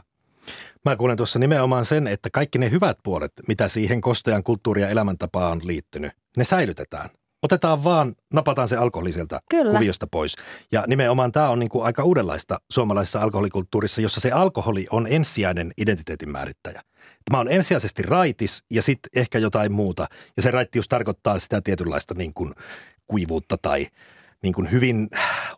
Mä 0.86 0.96
kuulen 0.96 1.18
tuossa 1.18 1.40
nimenomaan 1.40 1.86
sen, 1.86 2.08
että 2.08 2.30
kaikki 2.30 2.58
ne 2.58 2.72
hyvät 2.72 2.98
puolet, 3.04 3.34
mitä 3.48 3.68
siihen 3.68 4.02
kostean 4.02 4.44
kulttuuri- 4.44 4.82
ja 4.82 4.90
elämäntapaan 4.90 5.52
on 5.52 5.62
liittynyt, 5.64 6.12
ne 6.38 6.44
säilytetään. 6.44 7.10
Otetaan 7.44 7.84
vaan, 7.84 8.14
napataan 8.34 8.68
se 8.68 8.76
alkoholi 8.76 9.12
sieltä 9.12 9.40
Kyllä. 9.50 9.72
kuviosta 9.72 10.08
pois. 10.08 10.36
Ja 10.72 10.84
nimenomaan 10.88 11.32
tämä 11.32 11.50
on 11.50 11.60
niin 11.60 11.70
kuin 11.70 11.86
aika 11.86 12.04
uudenlaista 12.04 12.58
suomalaisessa 12.72 13.22
alkoholikulttuurissa, 13.22 14.02
jossa 14.02 14.20
se 14.20 14.32
alkoholi 14.32 14.88
on 14.90 15.08
ensisijainen 15.08 15.72
identiteetin 15.78 16.30
määrittäjä. 16.30 16.82
Mä 17.32 17.38
oon 17.38 17.52
ensisijaisesti 17.52 18.04
raitis 18.04 18.64
ja 18.72 18.82
sitten 18.82 19.10
ehkä 19.16 19.40
jotain 19.40 19.72
muuta. 19.72 20.08
Ja 20.38 20.44
se 20.44 20.52
raittius 20.52 20.88
tarkoittaa 20.88 21.40
sitä 21.40 21.62
tietynlaista 21.62 22.14
niin 22.14 22.34
kuin 22.34 22.54
kuivuutta 23.08 23.58
tai 23.62 23.88
niin 24.44 24.54
kuin 24.54 24.72
hyvin 24.72 25.10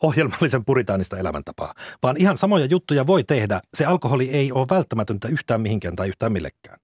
ohjelmallisen 0.01 0.65
puritaanista 0.65 1.17
elämäntapaa, 1.17 1.73
vaan 2.03 2.17
ihan 2.17 2.37
samoja 2.37 2.65
juttuja 2.65 3.07
voi 3.07 3.23
tehdä. 3.23 3.61
Se 3.73 3.85
alkoholi 3.85 4.29
ei 4.29 4.51
ole 4.51 4.67
välttämätöntä 4.69 5.27
yhtään 5.27 5.61
mihinkään 5.61 5.95
tai 5.95 6.07
yhtään 6.07 6.31
millekään. 6.31 6.79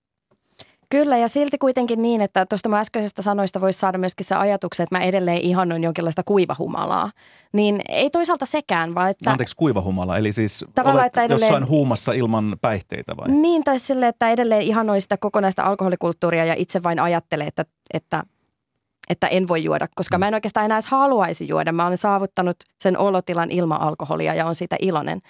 Kyllä, 0.90 1.18
ja 1.18 1.28
silti 1.28 1.58
kuitenkin 1.58 2.02
niin, 2.02 2.22
että 2.22 2.46
tuosta 2.46 2.70
mun 2.70 2.78
äskeisestä 2.78 3.22
sanoista 3.22 3.62
voisi 3.62 3.80
saada 3.80 3.98
myöskin 3.98 4.26
se 4.26 4.36
ajatuksen, 4.36 4.84
että 4.84 4.98
mä 4.98 5.04
edelleen 5.04 5.42
ihannoin 5.42 5.84
jonkinlaista 5.84 6.24
kuivahumalaa. 6.24 7.12
Niin 7.54 7.82
ei 7.90 8.10
toisaalta 8.10 8.46
sekään, 8.46 8.96
vaan 8.96 9.10
että... 9.10 9.32
Anteeksi, 9.32 9.56
kuivahumala, 9.56 10.18
eli 10.18 10.32
siis 10.32 10.66
olet 10.84 11.06
että 11.06 11.24
edelleen, 11.24 11.42
jossain 11.42 11.68
huumassa 11.68 12.14
ilman 12.14 12.58
päihteitä 12.62 13.18
vai? 13.18 13.28
Niin, 13.28 13.64
tai 13.64 13.80
sille, 13.80 14.08
että 14.08 14.30
edelleen 14.30 14.62
ihannoi 14.62 15.02
sitä 15.02 15.18
kokonaista 15.18 15.64
alkoholikulttuuria 15.64 16.46
ja 16.46 16.56
itse 16.58 16.84
vain 16.84 17.00
ajattelee, 17.00 17.48
että, 17.48 17.66
että 17.94 18.24
että 19.10 19.28
en 19.28 19.48
voi 19.48 19.64
juoda, 19.64 19.88
koska 19.96 20.18
mä 20.18 20.28
en 20.28 20.34
oikeastaan 20.34 20.66
enää 20.66 20.76
edes 20.76 20.88
haluaisi 20.88 21.48
juoda. 21.48 21.72
Mä 21.72 21.86
olen 21.86 21.98
saavuttanut 21.98 22.58
sen 22.80 22.98
olotilan 22.98 23.52
ilman 23.52 23.82
alkoholia 23.82 24.34
ja 24.34 24.46
on 24.46 24.56
siitä 24.56 24.76
iloinen. 24.80 25.22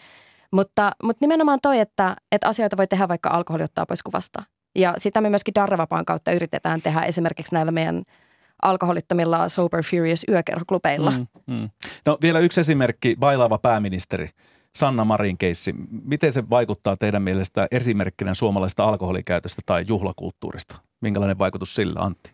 Mutta, 0.52 0.92
mutta 1.04 1.18
nimenomaan 1.22 1.60
toi, 1.62 1.80
että, 1.80 2.16
että 2.32 2.48
asioita 2.48 2.78
voi 2.78 2.88
tehdä 2.88 3.08
vaikka 3.08 3.30
alkoholi 3.30 3.64
ottaa 3.64 3.86
pois 3.86 4.04
kuvasta. 4.04 4.44
Ja 4.80 4.94
sitä 4.98 5.22
me 5.22 5.30
myöskin 5.30 5.56
Darravapaan 5.56 6.06
kautta 6.06 6.32
yritetään 6.32 6.82
tehdä 6.82 7.02
esimerkiksi 7.02 7.54
näillä 7.54 7.72
meidän 7.72 8.04
alkoholittomilla 8.62 9.50
Sober 9.50 9.84
Furious 9.84 10.26
yökerhoklubeilla. 10.30 11.12
Mm, 11.12 11.28
mm. 11.48 11.70
No 12.06 12.18
vielä 12.22 12.40
yksi 12.40 12.60
esimerkki, 12.60 13.16
bailaava 13.20 13.58
pääministeri. 13.58 14.30
Sanna 14.76 15.06
Marin 15.06 15.38
keissi. 15.38 15.76
Miten 16.04 16.32
se 16.32 16.50
vaikuttaa 16.50 16.98
teidän 16.98 17.22
mielestä 17.22 17.68
esimerkkinä 17.72 18.34
suomalaista 18.34 18.84
alkoholikäytöstä 18.84 19.62
tai 19.66 19.84
juhlakulttuurista? 19.88 20.78
Minkälainen 21.02 21.40
vaikutus 21.40 21.76
sillä, 21.76 22.00
Antti? 22.00 22.32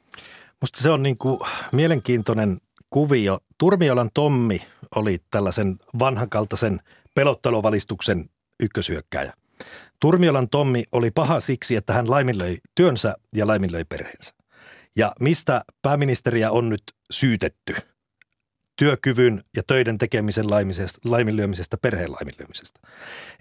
Musta 0.62 0.82
se 0.82 0.90
on 0.90 1.04
niin 1.04 1.18
kuin 1.18 1.40
mielenkiintoinen 1.72 2.58
kuvio. 2.90 3.38
Turmiolan 3.58 4.10
Tommi 4.14 4.62
oli 4.96 5.20
tällaisen 5.32 5.76
vanhankaltaisen 6.00 6.80
pelotteluvalistuksen 7.16 8.26
ykkösyökkäjä. 8.60 9.34
Turmiolan 10.00 10.50
Tommi 10.50 10.84
oli 10.92 11.12
paha 11.12 11.40
siksi, 11.40 11.76
että 11.76 11.94
hän 11.94 12.10
laiminlöi 12.10 12.58
työnsä 12.76 13.16
ja 13.34 13.48
laiminlöi 13.48 13.86
perheensä. 13.86 14.36
Ja 14.96 15.12
mistä 15.20 15.62
pääministeriä 15.82 16.52
on 16.52 16.70
nyt 16.70 16.84
syytetty? 17.12 17.76
Työkyvyn 18.76 19.44
ja 19.56 19.64
töiden 19.68 19.98
tekemisen 19.98 20.46
laiminlyömisestä, 21.06 21.78
perheen 21.78 22.12
laiminlyömisestä. 22.12 22.80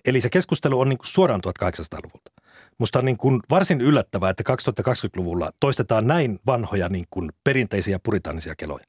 Eli 0.04 0.20
se 0.20 0.30
keskustelu 0.30 0.80
on 0.80 0.88
niin 0.88 0.98
kuin 0.98 1.06
suoraan 1.06 1.40
1800-luvulta. 1.46 2.30
Musta 2.78 2.98
on 2.98 3.04
niin 3.04 3.16
kuin 3.16 3.40
varsin 3.50 3.80
yllättävää, 3.80 4.30
että 4.30 4.42
2020-luvulla 4.52 5.50
toistetaan 5.60 6.06
näin 6.06 6.38
vanhoja 6.46 6.88
niin 6.88 7.04
kuin 7.10 7.32
perinteisiä 7.44 7.98
puritaanisia 8.02 8.54
keloja. 8.56 8.84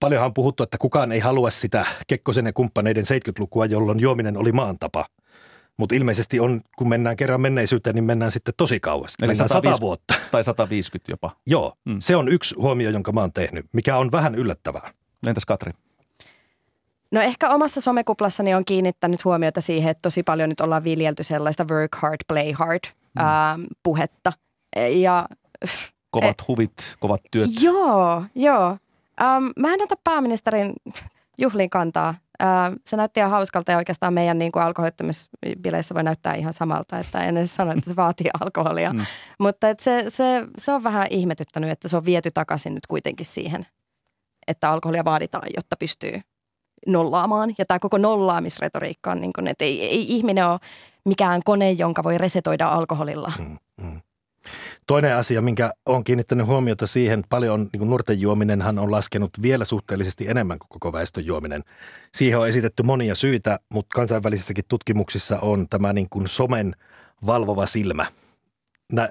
Paljonhan 0.00 0.26
on 0.26 0.34
puhuttu, 0.34 0.62
että 0.62 0.78
kukaan 0.78 1.12
ei 1.12 1.20
halua 1.20 1.50
sitä 1.50 1.86
Kekkosen 2.06 2.46
ja 2.46 2.52
kumppaneiden 2.52 3.04
70-lukua, 3.04 3.66
jolloin 3.66 4.00
juominen 4.00 4.36
oli 4.36 4.52
maantapa. 4.52 5.06
Mutta 5.78 5.94
ilmeisesti 5.94 6.40
on, 6.40 6.60
kun 6.78 6.88
mennään 6.88 7.16
kerran 7.16 7.40
menneisyyteen, 7.40 7.94
niin 7.94 8.04
mennään 8.04 8.30
sitten 8.30 8.54
tosi 8.56 8.80
kauas. 8.80 9.14
Eli 9.22 9.28
mennään 9.28 9.48
100 9.48 9.80
vuotta. 9.80 10.14
Tai 10.30 10.44
150 10.44 11.12
jopa. 11.12 11.30
Joo, 11.46 11.72
mm. 11.84 11.96
se 11.98 12.16
on 12.16 12.28
yksi 12.28 12.54
huomio, 12.58 12.90
jonka 12.90 13.12
mä 13.12 13.20
oon 13.20 13.32
tehnyt, 13.32 13.66
mikä 13.72 13.96
on 13.96 14.12
vähän 14.12 14.34
yllättävää. 14.34 14.90
Entäs 15.26 15.44
Katri? 15.44 15.72
No 17.12 17.20
ehkä 17.20 17.50
omassa 17.50 17.80
somekuplassani 17.80 18.54
on 18.54 18.64
kiinnittänyt 18.64 19.24
huomiota 19.24 19.60
siihen, 19.60 19.90
että 19.90 20.02
tosi 20.02 20.22
paljon 20.22 20.48
nyt 20.48 20.60
ollaan 20.60 20.84
viljelty 20.84 21.22
sellaista 21.22 21.66
work 21.70 21.94
hard, 21.94 22.20
play 22.28 22.52
hard 22.52 22.80
mm. 22.86 23.24
ää, 23.24 23.58
puhetta. 23.82 24.32
Ja, 24.90 25.28
kovat 26.10 26.40
e- 26.40 26.44
huvit, 26.48 26.96
kovat 27.00 27.20
työt. 27.30 27.50
Joo, 27.60 28.24
joo. 28.34 28.76
Ähm, 29.22 29.44
mä 29.58 29.74
en 29.74 29.82
ota 29.82 29.94
pääministerin 30.04 30.72
juhliin 31.38 31.70
kantaa. 31.70 32.14
Se 32.86 32.96
näytti 32.96 33.20
ihan 33.20 33.30
hauskalta 33.30 33.72
ja 33.72 33.78
oikeastaan 33.78 34.14
meidän 34.14 34.38
niin 34.38 34.52
kuin 34.52 34.62
alkoholittomisbileissä 34.62 35.94
voi 35.94 36.02
näyttää 36.02 36.34
ihan 36.34 36.52
samalta, 36.52 36.98
että 36.98 37.24
en 37.24 37.36
edes 37.36 37.54
sano, 37.54 37.72
että 37.72 37.88
se 37.90 37.96
vaatii 37.96 38.30
alkoholia. 38.40 38.92
Mm. 38.92 39.06
Mutta 39.38 39.68
et 39.68 39.80
se, 39.80 40.04
se, 40.08 40.46
se 40.58 40.72
on 40.72 40.84
vähän 40.84 41.06
ihmetyttänyt, 41.10 41.70
että 41.70 41.88
se 41.88 41.96
on 41.96 42.04
viety 42.04 42.30
takaisin 42.34 42.74
nyt 42.74 42.86
kuitenkin 42.86 43.26
siihen, 43.26 43.66
että 44.46 44.70
alkoholia 44.70 45.04
vaaditaan, 45.04 45.48
jotta 45.56 45.76
pystyy 45.76 46.20
nollaamaan. 46.86 47.54
Ja 47.58 47.64
tämä 47.66 47.78
koko 47.78 47.98
nollaamisretoriikka 47.98 49.10
on 49.10 49.20
niin 49.20 49.32
kuin, 49.32 49.46
että 49.46 49.64
ei, 49.64 49.82
ei 49.82 50.14
ihminen 50.14 50.48
ole 50.48 50.60
mikään 51.04 51.40
kone, 51.44 51.72
jonka 51.72 52.02
voi 52.02 52.18
resetoida 52.18 52.68
alkoholilla. 52.68 53.32
Mm, 53.38 53.58
mm. 53.80 54.00
Toinen 54.86 55.16
asia, 55.16 55.42
minkä 55.42 55.72
on 55.86 56.04
kiinnittänyt 56.04 56.46
huomiota 56.46 56.86
siihen, 56.86 57.24
paljon 57.28 57.68
niin 57.72 57.90
nuorten 57.90 58.20
juominenhan 58.20 58.78
on 58.78 58.90
laskenut 58.90 59.30
vielä 59.42 59.64
suhteellisesti 59.64 60.28
enemmän 60.28 60.58
kuin 60.58 60.68
koko 60.68 60.92
väestön 60.92 61.26
juominen. 61.26 61.62
Siihen 62.14 62.38
on 62.38 62.48
esitetty 62.48 62.82
monia 62.82 63.14
syitä, 63.14 63.58
mutta 63.68 63.94
kansainvälisissäkin 63.94 64.64
tutkimuksissa 64.68 65.38
on 65.38 65.68
tämä 65.68 65.92
niin 65.92 66.08
kuin 66.08 66.28
somen 66.28 66.74
valvova 67.26 67.66
silmä– 67.66 68.06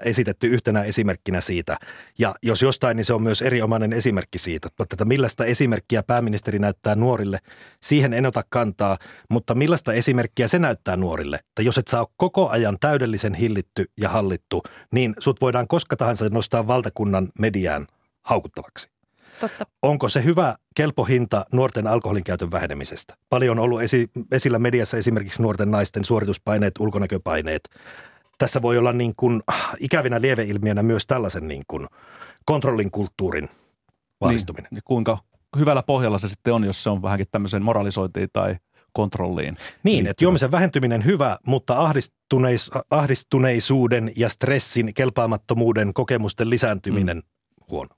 esitetty 0.04 0.46
yhtenä 0.46 0.82
esimerkkinä 0.82 1.40
siitä. 1.40 1.76
Ja 2.18 2.34
jos 2.42 2.62
jostain, 2.62 2.96
niin 2.96 3.04
se 3.04 3.12
on 3.12 3.22
myös 3.22 3.42
erinomainen 3.42 3.92
esimerkki 3.92 4.38
siitä. 4.38 4.68
Että 4.80 5.04
millaista 5.04 5.44
esimerkkiä 5.44 6.02
pääministeri 6.02 6.58
näyttää 6.58 6.96
nuorille, 6.96 7.38
siihen 7.82 8.12
en 8.12 8.26
ota 8.26 8.44
kantaa, 8.48 8.98
mutta 9.30 9.54
millaista 9.54 9.92
esimerkkiä 9.92 10.48
se 10.48 10.58
näyttää 10.58 10.96
nuorille. 10.96 11.36
Että 11.36 11.62
jos 11.62 11.78
et 11.78 11.88
saa 11.88 12.06
koko 12.16 12.48
ajan 12.48 12.76
täydellisen 12.80 13.34
hillitty 13.34 13.84
ja 14.00 14.08
hallittu, 14.08 14.62
niin 14.92 15.14
sut 15.18 15.40
voidaan 15.40 15.68
koska 15.68 15.96
tahansa 15.96 16.28
nostaa 16.30 16.66
valtakunnan 16.66 17.28
mediaan 17.38 17.86
haukuttavaksi. 18.22 18.92
Totta. 19.40 19.66
Onko 19.82 20.08
se 20.08 20.24
hyvä 20.24 20.54
kelpohinta 20.74 21.46
nuorten 21.52 21.86
alkoholin 21.86 22.24
käytön 22.24 22.50
vähenemisestä? 22.50 23.14
Paljon 23.28 23.58
on 23.58 23.64
ollut 23.64 23.82
esi- 23.82 24.10
esillä 24.32 24.58
mediassa 24.58 24.96
esimerkiksi 24.96 25.42
nuorten 25.42 25.70
naisten 25.70 26.04
suorituspaineet, 26.04 26.74
ulkonäköpaineet, 26.78 27.68
tässä 28.38 28.62
voi 28.62 28.78
olla 28.78 28.92
niin 28.92 29.12
kuin 29.16 29.42
ikävinä 29.78 30.20
lieveilmiönä 30.20 30.82
myös 30.82 31.06
tällaisen 31.06 31.48
niin 31.48 31.62
kuin 31.68 31.86
kontrollin 32.44 32.90
kulttuurin 32.90 33.48
vahvistuminen. 34.20 34.68
Niin, 34.70 34.82
kuinka 34.84 35.18
hyvällä 35.58 35.82
pohjalla 35.82 36.18
se 36.18 36.28
sitten 36.28 36.54
on, 36.54 36.64
jos 36.64 36.82
se 36.82 36.90
on 36.90 37.02
vähänkin 37.02 37.26
tämmöiseen 37.32 37.62
moralisointiin 37.62 38.28
tai 38.32 38.56
kontrolliin. 38.92 39.56
Niin, 39.82 40.06
että 40.06 40.24
juomisen 40.24 40.50
vähentyminen 40.50 41.04
hyvä, 41.04 41.38
mutta 41.46 41.78
ahdistuneis, 41.78 42.70
ahdistuneisuuden 42.90 44.12
ja 44.16 44.28
stressin, 44.28 44.94
kelpaamattomuuden 44.94 45.94
kokemusten 45.94 46.50
lisääntyminen 46.50 47.16
mm. 47.16 47.22
huono. 47.70 47.94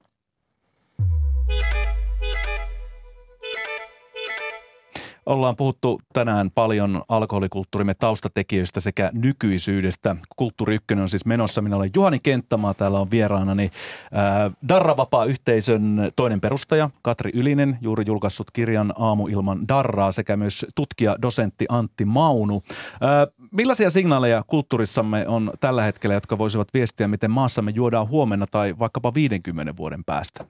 Ollaan 5.27 5.57
puhuttu 5.57 6.01
tänään 6.13 6.51
paljon 6.51 7.03
alkoholikulttuurimme 7.09 7.95
taustatekijöistä 7.95 8.81
sekä 8.81 9.11
nykyisyydestä. 9.13 10.17
Kulttuuri 10.37 10.75
Ykkönen 10.75 11.03
on 11.03 11.09
siis 11.09 11.27
menossa. 11.27 11.63
Minä 11.63 11.77
olen 11.77 11.91
Juhani 11.97 12.19
Kenttämaa, 12.19 12.75
täällä 12.75 13.01
on 13.01 13.11
vieraanani 13.11 13.65
äh, 13.65 14.53
Darra-vapaa-yhteisön 14.69 16.11
toinen 16.17 16.41
perustaja 16.41 16.91
Katri 17.03 17.31
Ylinen, 17.35 17.79
juuri 17.81 18.05
julkaissut 18.07 18.51
kirjan 18.51 18.93
Aamu 18.99 19.27
ilman 19.27 19.69
Darraa 19.69 20.13
sekä 20.13 20.37
myös 20.37 20.67
tutkija, 20.75 21.17
dosentti 21.23 21.67
Antti 21.69 22.05
Maunu. 22.05 22.63
Äh, 22.93 23.49
millaisia 23.51 23.91
signaaleja 23.91 24.43
kulttuurissamme 24.47 25.29
on 25.29 25.53
tällä 25.61 25.83
hetkellä, 25.83 26.15
jotka 26.15 26.39
voisivat 26.39 26.69
viestiä, 26.75 27.09
miten 27.09 27.31
maassamme 27.31 27.73
juodaan 27.75 28.09
huomenna 28.09 28.47
tai 28.51 28.79
vaikkapa 28.79 29.15
50 29.15 29.77
vuoden 29.77 30.05
päästä? 30.05 30.45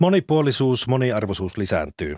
Monipuolisuus, 0.00 0.88
moniarvoisuus 0.88 1.56
lisääntyy 1.56 2.16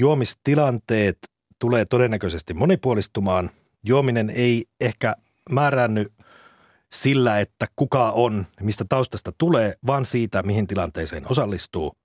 juomistilanteet 0.00 1.18
tulee 1.58 1.84
todennäköisesti 1.84 2.54
monipuolistumaan. 2.54 3.50
Juominen 3.84 4.30
ei 4.30 4.64
ehkä 4.80 5.14
määräänny 5.50 6.06
sillä, 6.92 7.40
että 7.40 7.66
kuka 7.76 8.10
on, 8.10 8.46
mistä 8.60 8.84
taustasta 8.88 9.32
tulee, 9.38 9.74
vaan 9.86 10.04
siitä, 10.04 10.42
mihin 10.42 10.66
tilanteeseen 10.66 11.30
osallistuu. 11.30 11.96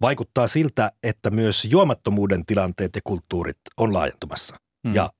Vaikuttaa 0.00 0.46
siltä, 0.46 0.92
että 1.02 1.30
myös 1.30 1.64
juomattomuuden 1.64 2.46
tilanteet 2.46 2.94
ja 2.94 3.00
kulttuurit 3.04 3.58
on 3.76 3.92
laajentumassa. 3.92 4.56
Hmm. 4.88 4.94
Ja 4.94 5.10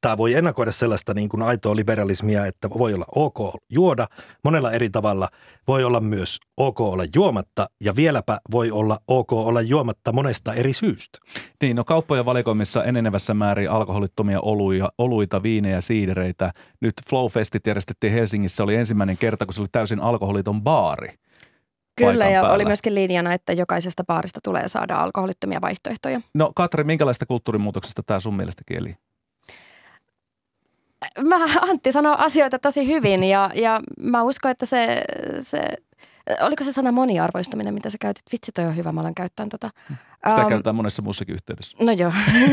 tämä 0.00 0.16
voi 0.16 0.34
ennakoida 0.34 0.72
sellaista 0.72 1.14
niin 1.14 1.28
kuin 1.28 1.42
aitoa 1.42 1.76
liberalismia, 1.76 2.46
että 2.46 2.70
voi 2.70 2.94
olla 2.94 3.04
ok 3.14 3.38
juoda 3.70 4.06
monella 4.44 4.72
eri 4.72 4.90
tavalla. 4.90 5.28
Voi 5.68 5.84
olla 5.84 6.00
myös 6.00 6.38
ok 6.56 6.80
olla 6.80 7.04
juomatta 7.14 7.66
ja 7.84 7.96
vieläpä 7.96 8.38
voi 8.50 8.70
olla 8.70 8.98
ok 9.08 9.32
olla 9.32 9.60
juomatta 9.60 10.12
monesta 10.12 10.54
eri 10.54 10.72
syystä. 10.72 11.18
Niin, 11.62 11.76
no 11.76 11.84
kauppojen 11.84 12.24
valikoimissa 12.24 12.84
enenevässä 12.84 13.34
määrin 13.34 13.70
alkoholittomia 13.70 14.40
oluja, 14.40 14.92
oluita, 14.98 15.42
viinejä, 15.42 15.80
siidereitä. 15.80 16.52
Nyt 16.80 16.94
Flowfestit 17.08 17.66
järjestettiin 17.66 18.12
Helsingissä, 18.12 18.62
oli 18.62 18.74
ensimmäinen 18.74 19.18
kerta, 19.18 19.46
kun 19.46 19.54
se 19.54 19.60
oli 19.60 19.68
täysin 19.72 20.00
alkoholiton 20.00 20.62
baari. 20.62 21.14
Kyllä, 21.96 22.28
ja 22.28 22.40
päällä. 22.40 22.54
oli 22.54 22.64
myöskin 22.64 22.94
linjana, 22.94 23.32
että 23.32 23.52
jokaisesta 23.52 24.04
baarista 24.04 24.40
tulee 24.44 24.68
saada 24.68 24.96
alkoholittomia 24.96 25.60
vaihtoehtoja. 25.60 26.20
No 26.34 26.52
Katri, 26.56 26.84
minkälaista 26.84 27.26
kulttuurimuutoksesta 27.26 28.02
tämä 28.06 28.20
sun 28.20 28.36
mielestä 28.36 28.62
kieli? 28.66 28.96
Mä, 31.24 31.36
Antti 31.60 31.92
sanoi 31.92 32.14
asioita 32.18 32.58
tosi 32.58 32.86
hyvin 32.86 33.24
ja, 33.24 33.50
ja 33.54 33.80
mä 34.00 34.22
uskon, 34.22 34.50
että 34.50 34.66
se, 34.66 35.02
se 35.40 35.62
oliko 36.40 36.64
se 36.64 36.72
sana 36.72 36.92
moniarvoistuminen, 36.92 37.74
mitä 37.74 37.90
sä 37.90 37.98
käytit? 38.00 38.24
Vitsi, 38.32 38.52
toi 38.52 38.64
on 38.64 38.76
hyvä, 38.76 38.92
mä 38.92 39.00
olen 39.00 39.14
käyttänyt 39.14 39.50
tota. 39.50 39.70
Sitä 40.28 40.42
um, 40.42 40.48
käytetään 40.48 40.76
monessa 40.76 41.02
muussakin 41.02 41.34
yhteydessä. 41.34 41.76
No 41.80 41.92
joo. 41.92 42.12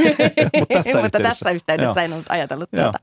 Mutta 0.59 0.73
tässä 0.73 1.01
mutta 1.03 1.19
tässä 1.19 1.51
yhteydessä 1.51 2.03
en 2.03 2.13
ollut 2.13 2.25
ajatellut 2.29 2.71
tuota. 2.71 2.99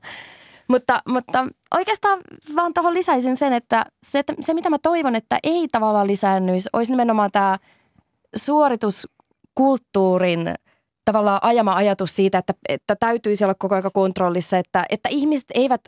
Mutta, 0.67 1.01
mutta 1.09 1.47
oikeastaan 1.73 2.19
vaan 2.55 2.73
tuohon 2.73 2.93
lisäisin 2.93 3.37
sen, 3.37 3.53
että 3.53 3.85
se, 4.03 4.23
se, 4.41 4.53
mitä 4.53 4.69
mä 4.69 4.77
toivon, 4.79 5.15
että 5.15 5.39
ei 5.43 5.67
tavallaan 5.71 6.07
lisäännyisi, 6.07 6.69
olisi 6.73 6.91
nimenomaan 6.91 7.31
tämä 7.31 7.57
suorituskulttuurin– 8.35 10.49
tavallaan 11.05 11.39
ajama 11.41 11.73
ajatus 11.73 12.15
siitä, 12.15 12.37
että, 12.37 12.53
että 12.69 12.95
täytyisi 12.95 13.43
olla 13.43 13.55
koko 13.55 13.75
ajan 13.75 13.91
kontrollissa, 13.93 14.57
että, 14.57 14.85
että 14.89 15.09
ihmiset 15.11 15.47
eivät 15.53 15.81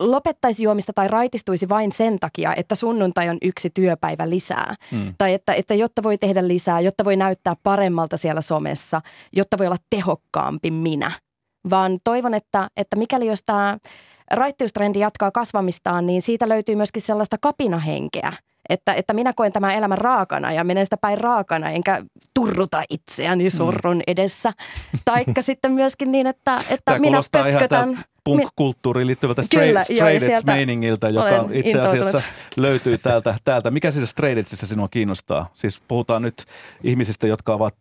lopettaisi 0.00 0.62
juomista 0.62 0.92
tai 0.92 1.08
raitistuisi 1.08 1.68
vain 1.68 1.92
sen 1.92 2.20
takia, 2.20 2.54
että 2.54 2.74
sunnuntai 2.74 3.28
on 3.28 3.38
yksi 3.42 3.70
työpäivä 3.74 4.30
lisää. 4.30 4.74
Hmm. 4.90 5.14
Tai 5.18 5.34
että, 5.34 5.52
että 5.54 5.74
jotta 5.74 6.02
voi 6.02 6.18
tehdä 6.18 6.48
lisää, 6.48 6.80
jotta 6.80 7.04
voi 7.04 7.16
näyttää 7.16 7.56
paremmalta 7.62 8.16
siellä 8.16 8.40
somessa, 8.40 9.02
jotta 9.32 9.58
voi 9.58 9.66
olla 9.66 9.76
tehokkaampi 9.90 10.70
minä. 10.70 11.10
Vaan 11.70 11.98
toivon, 12.04 12.34
että, 12.34 12.68
että 12.76 12.96
mikäli 12.96 13.26
jos 13.26 13.42
tämä 13.46 13.78
raittiustrendi 14.30 14.98
jatkaa 14.98 15.30
kasvamistaan, 15.30 16.06
niin 16.06 16.22
siitä 16.22 16.48
löytyy 16.48 16.76
myöskin 16.76 17.02
sellaista 17.02 17.38
kapinahenkeä– 17.40 18.32
Että, 18.68 18.94
että 18.94 19.12
minä 19.12 19.32
koen 19.32 19.52
tämän 19.52 19.74
elämän 19.74 19.98
raakana 19.98 20.52
ja 20.52 20.64
menen 20.64 20.86
sitä 20.86 20.96
päin 20.96 21.18
raakana, 21.18 21.70
enkä 21.70 22.02
turruta 22.34 22.82
itseäni 22.90 23.50
surrun 23.50 24.00
edessä. 24.06 24.52
Taikka 25.04 25.42
sitten 25.52 25.72
myöskin 25.72 26.12
niin, 26.12 26.26
että, 26.26 26.56
että 26.56 26.82
Tämä 26.84 26.98
minä 26.98 27.20
pötkötän. 27.32 28.04
punk-kulttuuriin 28.24 29.06
liittyvältä 29.06 29.42
Kyllä, 29.50 29.84
straight, 29.84 30.22
straight 30.22 30.46
meiningiltä, 30.46 31.08
joka 31.08 31.48
itse 31.52 31.80
asiassa 31.80 32.22
löytyy 32.56 32.98
täältä, 32.98 33.34
täältä. 33.44 33.70
Mikä 33.70 33.90
siis 33.90 34.10
straight 34.10 34.38
edgeissä 34.38 34.66
sinua 34.66 34.88
kiinnostaa? 34.88 35.50
Siis 35.52 35.80
puhutaan 35.88 36.22
nyt 36.22 36.44
ihmisistä, 36.82 37.26
jotka 37.26 37.54
ovat 37.54 37.76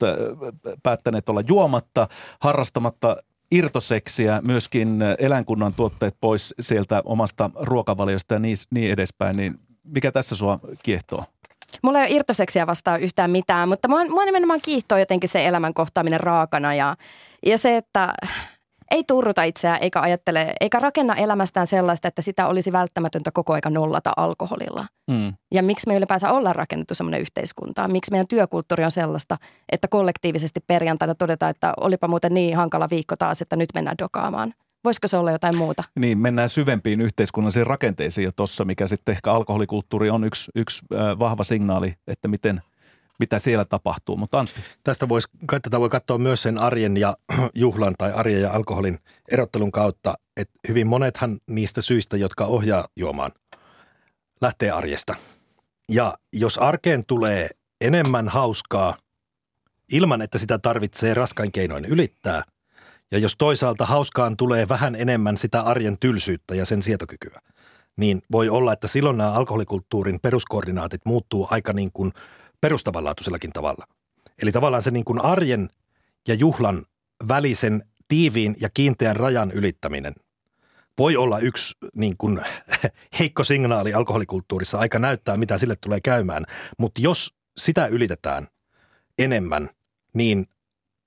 päättäneet 0.84 1.30
olla 1.30 1.42
juomatta, 1.48 2.08
harrastamatta 2.40 3.18
irtoseksiä, 3.52 4.42
myöskin 4.44 5.00
eläinkunnan 5.20 5.74
tuotteet 5.74 6.16
pois 6.22 6.54
sieltä 6.60 7.02
omasta 7.06 7.50
ruokavaliosta 7.56 8.34
ja 8.34 8.40
niin, 8.40 8.58
niin 8.72 8.92
edespäin. 8.92 9.38
Niin 9.38 9.60
mikä 9.84 10.12
tässä 10.12 10.36
sua 10.36 10.60
kiehtoo? 10.84 11.26
Mulla 11.82 12.00
ei 12.00 12.06
ole 12.06 12.16
irtoseksiä 12.16 12.68
vastaan 12.68 13.02
yhtään 13.02 13.32
mitään, 13.32 13.70
mutta 13.70 13.88
mua, 13.88 14.06
mua 14.06 14.26
nimenomaan 14.26 14.60
kiihtoo 14.64 14.98
jotenkin 14.98 15.30
se 15.30 15.46
elämän 15.48 15.74
kohtaaminen 15.74 16.20
raakana 16.20 16.76
ja, 16.76 16.96
ja 17.46 17.58
se, 17.58 17.78
että 17.78 18.14
ei 18.92 19.04
turruta 19.04 19.44
itseään 19.44 19.78
eikä 19.82 20.02
ajattele, 20.02 20.54
eikä 20.62 20.80
rakenna 20.80 21.16
elämästään 21.16 21.68
sellaista, 21.68 22.08
että 22.08 22.22
sitä 22.22 22.48
olisi 22.48 22.72
välttämätöntä 22.72 23.32
koko 23.32 23.54
aika 23.54 23.70
nollata 23.70 24.14
alkoholilla. 24.18 24.86
Mm. 25.12 25.34
Ja 25.54 25.64
miksi 25.64 25.88
me 25.88 25.96
ylipäänsä 25.96 26.32
ollaan 26.32 26.56
rakennettu 26.56 26.96
semmoinen 26.96 27.22
yhteiskunta? 27.22 27.88
Miksi 27.88 28.12
meidän 28.12 28.28
työkulttuuri 28.28 28.86
on 28.86 28.92
sellaista, 28.92 29.38
että 29.72 29.88
kollektiivisesti 29.88 30.60
perjantaina 30.68 31.16
todetaan, 31.16 31.50
että 31.50 31.74
olipa 31.78 32.08
muuten 32.08 32.34
niin 32.34 32.58
hankala 32.58 32.90
viikko 32.90 33.16
taas, 33.16 33.42
että 33.42 33.56
nyt 33.56 33.70
mennään 33.74 33.98
dokaamaan? 33.98 34.54
Voisiko 34.84 35.08
se 35.08 35.18
olla 35.18 35.32
jotain 35.32 35.58
muuta? 35.58 35.84
Niin, 36.00 36.18
mennään 36.18 36.50
syvempiin 36.50 37.02
yhteiskunnallisiin 37.02 37.68
rakenteisiin 37.68 38.26
jo 38.26 38.32
tuossa, 38.32 38.66
mikä 38.66 38.88
sitten 38.88 39.14
ehkä 39.14 39.34
alkoholikulttuuri 39.34 40.10
on 40.10 40.24
yksi, 40.24 40.52
yksi 40.56 40.86
vahva 41.20 41.44
signaali, 41.44 41.96
että 42.08 42.28
miten, 42.28 42.62
mitä 43.20 43.40
siellä 43.40 43.66
tapahtuu. 43.66 44.18
Mutta 44.18 44.40
Antti, 44.40 44.62
Tästä 44.84 45.10
voisi, 45.10 45.28
tätä 45.62 45.80
voi 45.80 45.90
katsoa 45.90 46.18
myös 46.18 46.42
sen 46.42 46.58
arjen 46.58 46.98
ja 46.98 47.18
juhlan 47.56 47.96
tai 47.98 48.12
arjen 48.12 48.42
ja 48.42 48.52
alkoholin 48.52 49.00
erottelun 49.32 49.72
kautta, 49.72 50.14
että 50.38 50.60
hyvin 50.68 50.88
monethan 50.88 51.38
niistä 51.50 51.82
syistä, 51.82 52.18
jotka 52.18 52.46
ohjaa 52.46 52.88
juomaan, 52.96 53.32
lähtee 54.42 54.72
arjesta. 54.72 55.16
Ja 55.90 56.18
jos 56.34 56.58
arkeen 56.58 57.02
tulee 57.08 57.50
enemmän 57.82 58.30
hauskaa 58.30 58.98
ilman, 59.92 60.22
että 60.22 60.38
sitä 60.38 60.60
tarvitsee 60.60 61.14
raskain 61.14 61.52
keinoin 61.52 61.86
ylittää, 61.86 62.44
ja 63.14 63.20
jos 63.20 63.36
toisaalta 63.38 63.86
hauskaan 63.86 64.38
tulee 64.38 64.70
vähän 64.70 64.96
enemmän 64.96 65.38
sitä 65.38 65.62
arjen 65.62 65.98
tylsyyttä 66.00 66.56
ja 66.56 66.66
sen 66.66 66.84
sietokykyä, 66.84 67.42
niin 67.98 68.22
voi 68.32 68.50
olla, 68.50 68.74
että 68.74 68.88
silloin 68.88 69.18
nämä 69.18 69.32
alkoholikulttuurin 69.32 70.20
peruskoordinaatit 70.22 71.02
muuttuu 71.06 71.48
aika 71.50 71.74
niin 71.74 71.90
kuin 71.94 72.12
perustavanlaatuisellakin 72.62 73.52
tavalla. 73.52 73.88
Eli 74.42 74.52
tavallaan 74.52 74.84
se 74.84 74.92
niin 74.92 75.06
kuin 75.06 75.26
arjen 75.26 75.70
ja 76.28 76.34
juhlan 76.34 76.86
välisen 77.28 77.84
tiiviin 78.08 78.56
ja 78.62 78.70
kiinteän 78.74 79.16
rajan 79.16 79.52
ylittäminen 79.52 80.14
voi 80.98 81.16
olla 81.18 81.40
yksi 81.40 81.76
niin 81.96 82.18
kuin, 82.18 82.42
heikko 83.20 83.44
signaali 83.44 83.94
alkoholikulttuurissa. 83.94 84.78
Aika 84.78 85.00
näyttää, 85.00 85.38
mitä 85.38 85.58
sille 85.58 85.76
tulee 85.76 86.00
käymään. 86.02 86.46
Mutta 86.78 87.02
jos 87.02 87.34
sitä 87.58 87.88
ylitetään 87.88 88.48
enemmän, 89.20 89.70
niin 90.14 90.48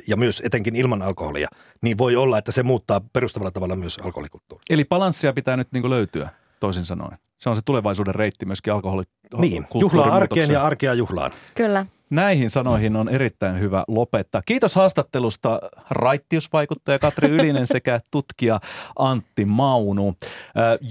ja 0.09 0.17
myös 0.17 0.43
etenkin 0.45 0.77
ilman 0.77 1.03
alkoholia, 1.03 1.49
niin 1.83 1.99
voi 1.99 2.17
olla, 2.17 2.39
että 2.39 2.53
se 2.53 2.63
muuttaa 2.63 3.01
perustavalla 3.13 3.51
tavalla 3.51 3.77
myös 3.77 3.99
alkoholikulttuuria. 3.99 4.65
eli 4.71 4.85
balanssia 4.85 5.33
pitää 5.33 5.57
nyt 5.57 5.69
niin 5.73 5.91
löytyä, 5.91 6.29
toisin 6.61 6.85
sanoen. 6.85 7.19
Se 7.39 7.51
on 7.51 7.57
se 7.57 7.63
tulevaisuuden 7.65 8.15
reitti 8.15 8.47
myöskin 8.47 8.73
alkoholi 8.73 9.03
Niin, 9.39 9.67
juhlaa 9.81 10.15
arkeen 10.15 10.51
ja 10.51 10.65
arkea 10.65 10.95
juhlaan. 10.95 11.31
Kyllä. 11.55 11.87
Näihin 12.11 12.51
sanoihin 12.51 12.97
on 12.97 13.09
erittäin 13.09 13.61
hyvä 13.61 13.85
lopettaa. 13.89 14.43
Kiitos 14.43 14.75
haastattelusta 14.75 15.61
raittiusvaikuttaja 15.91 16.99
Katri 16.99 17.29
Ylinen 17.29 17.67
sekä 17.67 18.01
tutkija 18.11 18.61
Antti 18.99 19.45
Maunu. 19.45 20.15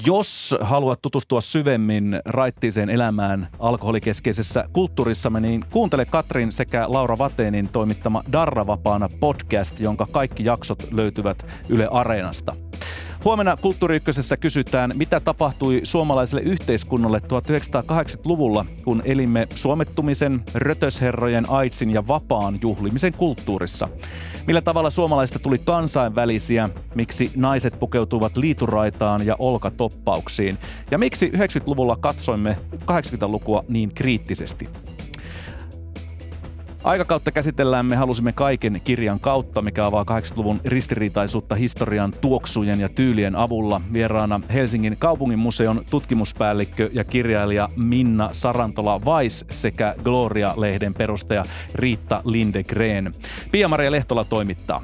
Jos 0.05 0.55
haluat 0.61 1.01
tutustua 1.01 1.41
syvemmin 1.41 2.20
raittiiseen 2.26 2.89
elämään 2.89 3.47
alkoholikeskeisessä 3.59 4.66
kulttuurissamme, 4.74 5.39
niin 5.39 5.66
kuuntele 5.72 6.05
Katrin 6.05 6.51
sekä 6.51 6.86
Laura 6.88 7.18
Vateenin 7.18 7.70
toimittama 7.70 8.24
Darra 8.32 8.68
Vapaana 8.68 9.09
podcast, 9.20 9.80
jonka 9.80 10.07
kaikki 10.11 10.45
jaksot 10.45 10.91
löytyvät 10.91 11.45
Yle 11.70 11.88
Areenasta. 11.91 12.55
Huomenna 13.26 13.58
Kulttuuri 13.58 13.96
Ykkösessä 13.96 14.38
kysytään, 14.38 14.94
mitä 14.96 15.20
tapahtui 15.20 15.80
suomalaiselle 15.84 16.42
yhteiskunnalle 16.42 17.18
1980-luvulla, 17.18 18.66
kun 18.84 19.02
elimme 19.06 19.48
suomettumisen, 19.56 20.44
rötösherrojen, 20.54 21.50
aitsin 21.50 21.92
ja 21.92 22.08
vapaan 22.08 22.60
juhlimisen 22.62 23.14
kulttuurissa. 23.14 23.90
Millä 24.48 24.62
tavalla 24.62 24.90
suomalaisista 24.90 25.40
tuli 25.40 25.58
kansainvälisiä, 25.58 26.70
miksi 26.96 27.32
naiset 27.36 27.80
pukeutuivat 27.80 28.38
liituraitaan 28.38 29.26
ja 29.26 29.36
olkatoppauksiin, 29.40 30.58
ja 30.92 30.98
miksi 30.98 31.30
90-luvulla 31.30 31.96
katsoimme 31.96 32.58
80-lukua 32.76 33.64
niin 33.68 33.90
kriittisesti. 33.96 34.70
Aikakautta 36.86 37.32
käsitellään 37.32 37.86
me 37.86 37.96
halusimme 37.96 38.32
kaiken 38.32 38.82
kirjan 38.84 39.20
kautta, 39.20 39.62
mikä 39.62 39.86
avaa 39.86 40.04
80-luvun 40.04 40.62
ristiriitaisuutta 40.66 41.56
historian 41.56 42.14
tuoksujen 42.22 42.80
ja 42.80 42.90
tyylien 42.90 43.36
avulla. 43.36 43.82
Vieraana 43.94 44.42
Helsingin 44.54 44.96
kaupungin 45.00 45.40
museon 45.40 45.82
tutkimuspäällikkö 45.90 46.90
ja 46.94 47.04
kirjailija 47.04 47.70
Minna 47.76 48.30
Sarantola-Vais 48.32 49.46
sekä 49.50 49.96
Gloria-lehden 50.04 50.94
perustaja 50.94 51.46
Riitta 51.76 52.22
Lindegren. 52.26 53.14
Pia-Maria 53.52 53.92
Lehtola 53.92 54.24
toimittaa. 54.24 54.82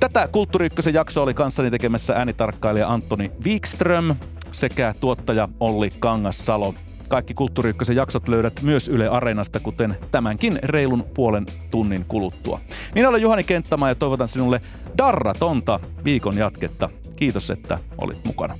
Tätä 0.00 0.28
Kulttuuri 0.32 0.68
jaksoa 0.92 1.24
oli 1.24 1.34
kanssani 1.34 1.70
tekemässä 1.70 2.14
äänitarkkailija 2.14 2.88
Antoni 2.88 3.32
Wikström 3.44 4.14
sekä 4.52 4.94
tuottaja 5.00 5.48
Olli 5.60 5.90
Kangassalo. 5.98 6.74
Kaikki 7.10 7.34
Kulttuuri 7.34 7.70
Ykkösen 7.70 7.96
jaksot 7.96 8.28
löydät 8.28 8.62
myös 8.62 8.88
Yle 8.88 9.08
Areenasta, 9.08 9.60
kuten 9.60 9.96
tämänkin 10.10 10.58
reilun 10.62 11.04
puolen 11.14 11.46
tunnin 11.70 12.04
kuluttua. 12.04 12.60
Minä 12.94 13.08
olen 13.08 13.22
Juhani 13.22 13.44
Kenttämaa 13.44 13.88
ja 13.88 13.94
toivotan 13.94 14.28
sinulle 14.28 14.60
darratonta 14.98 15.80
viikon 16.04 16.38
jatketta. 16.38 16.88
Kiitos, 17.16 17.50
että 17.50 17.78
olit 17.98 18.24
mukana. 18.24 18.54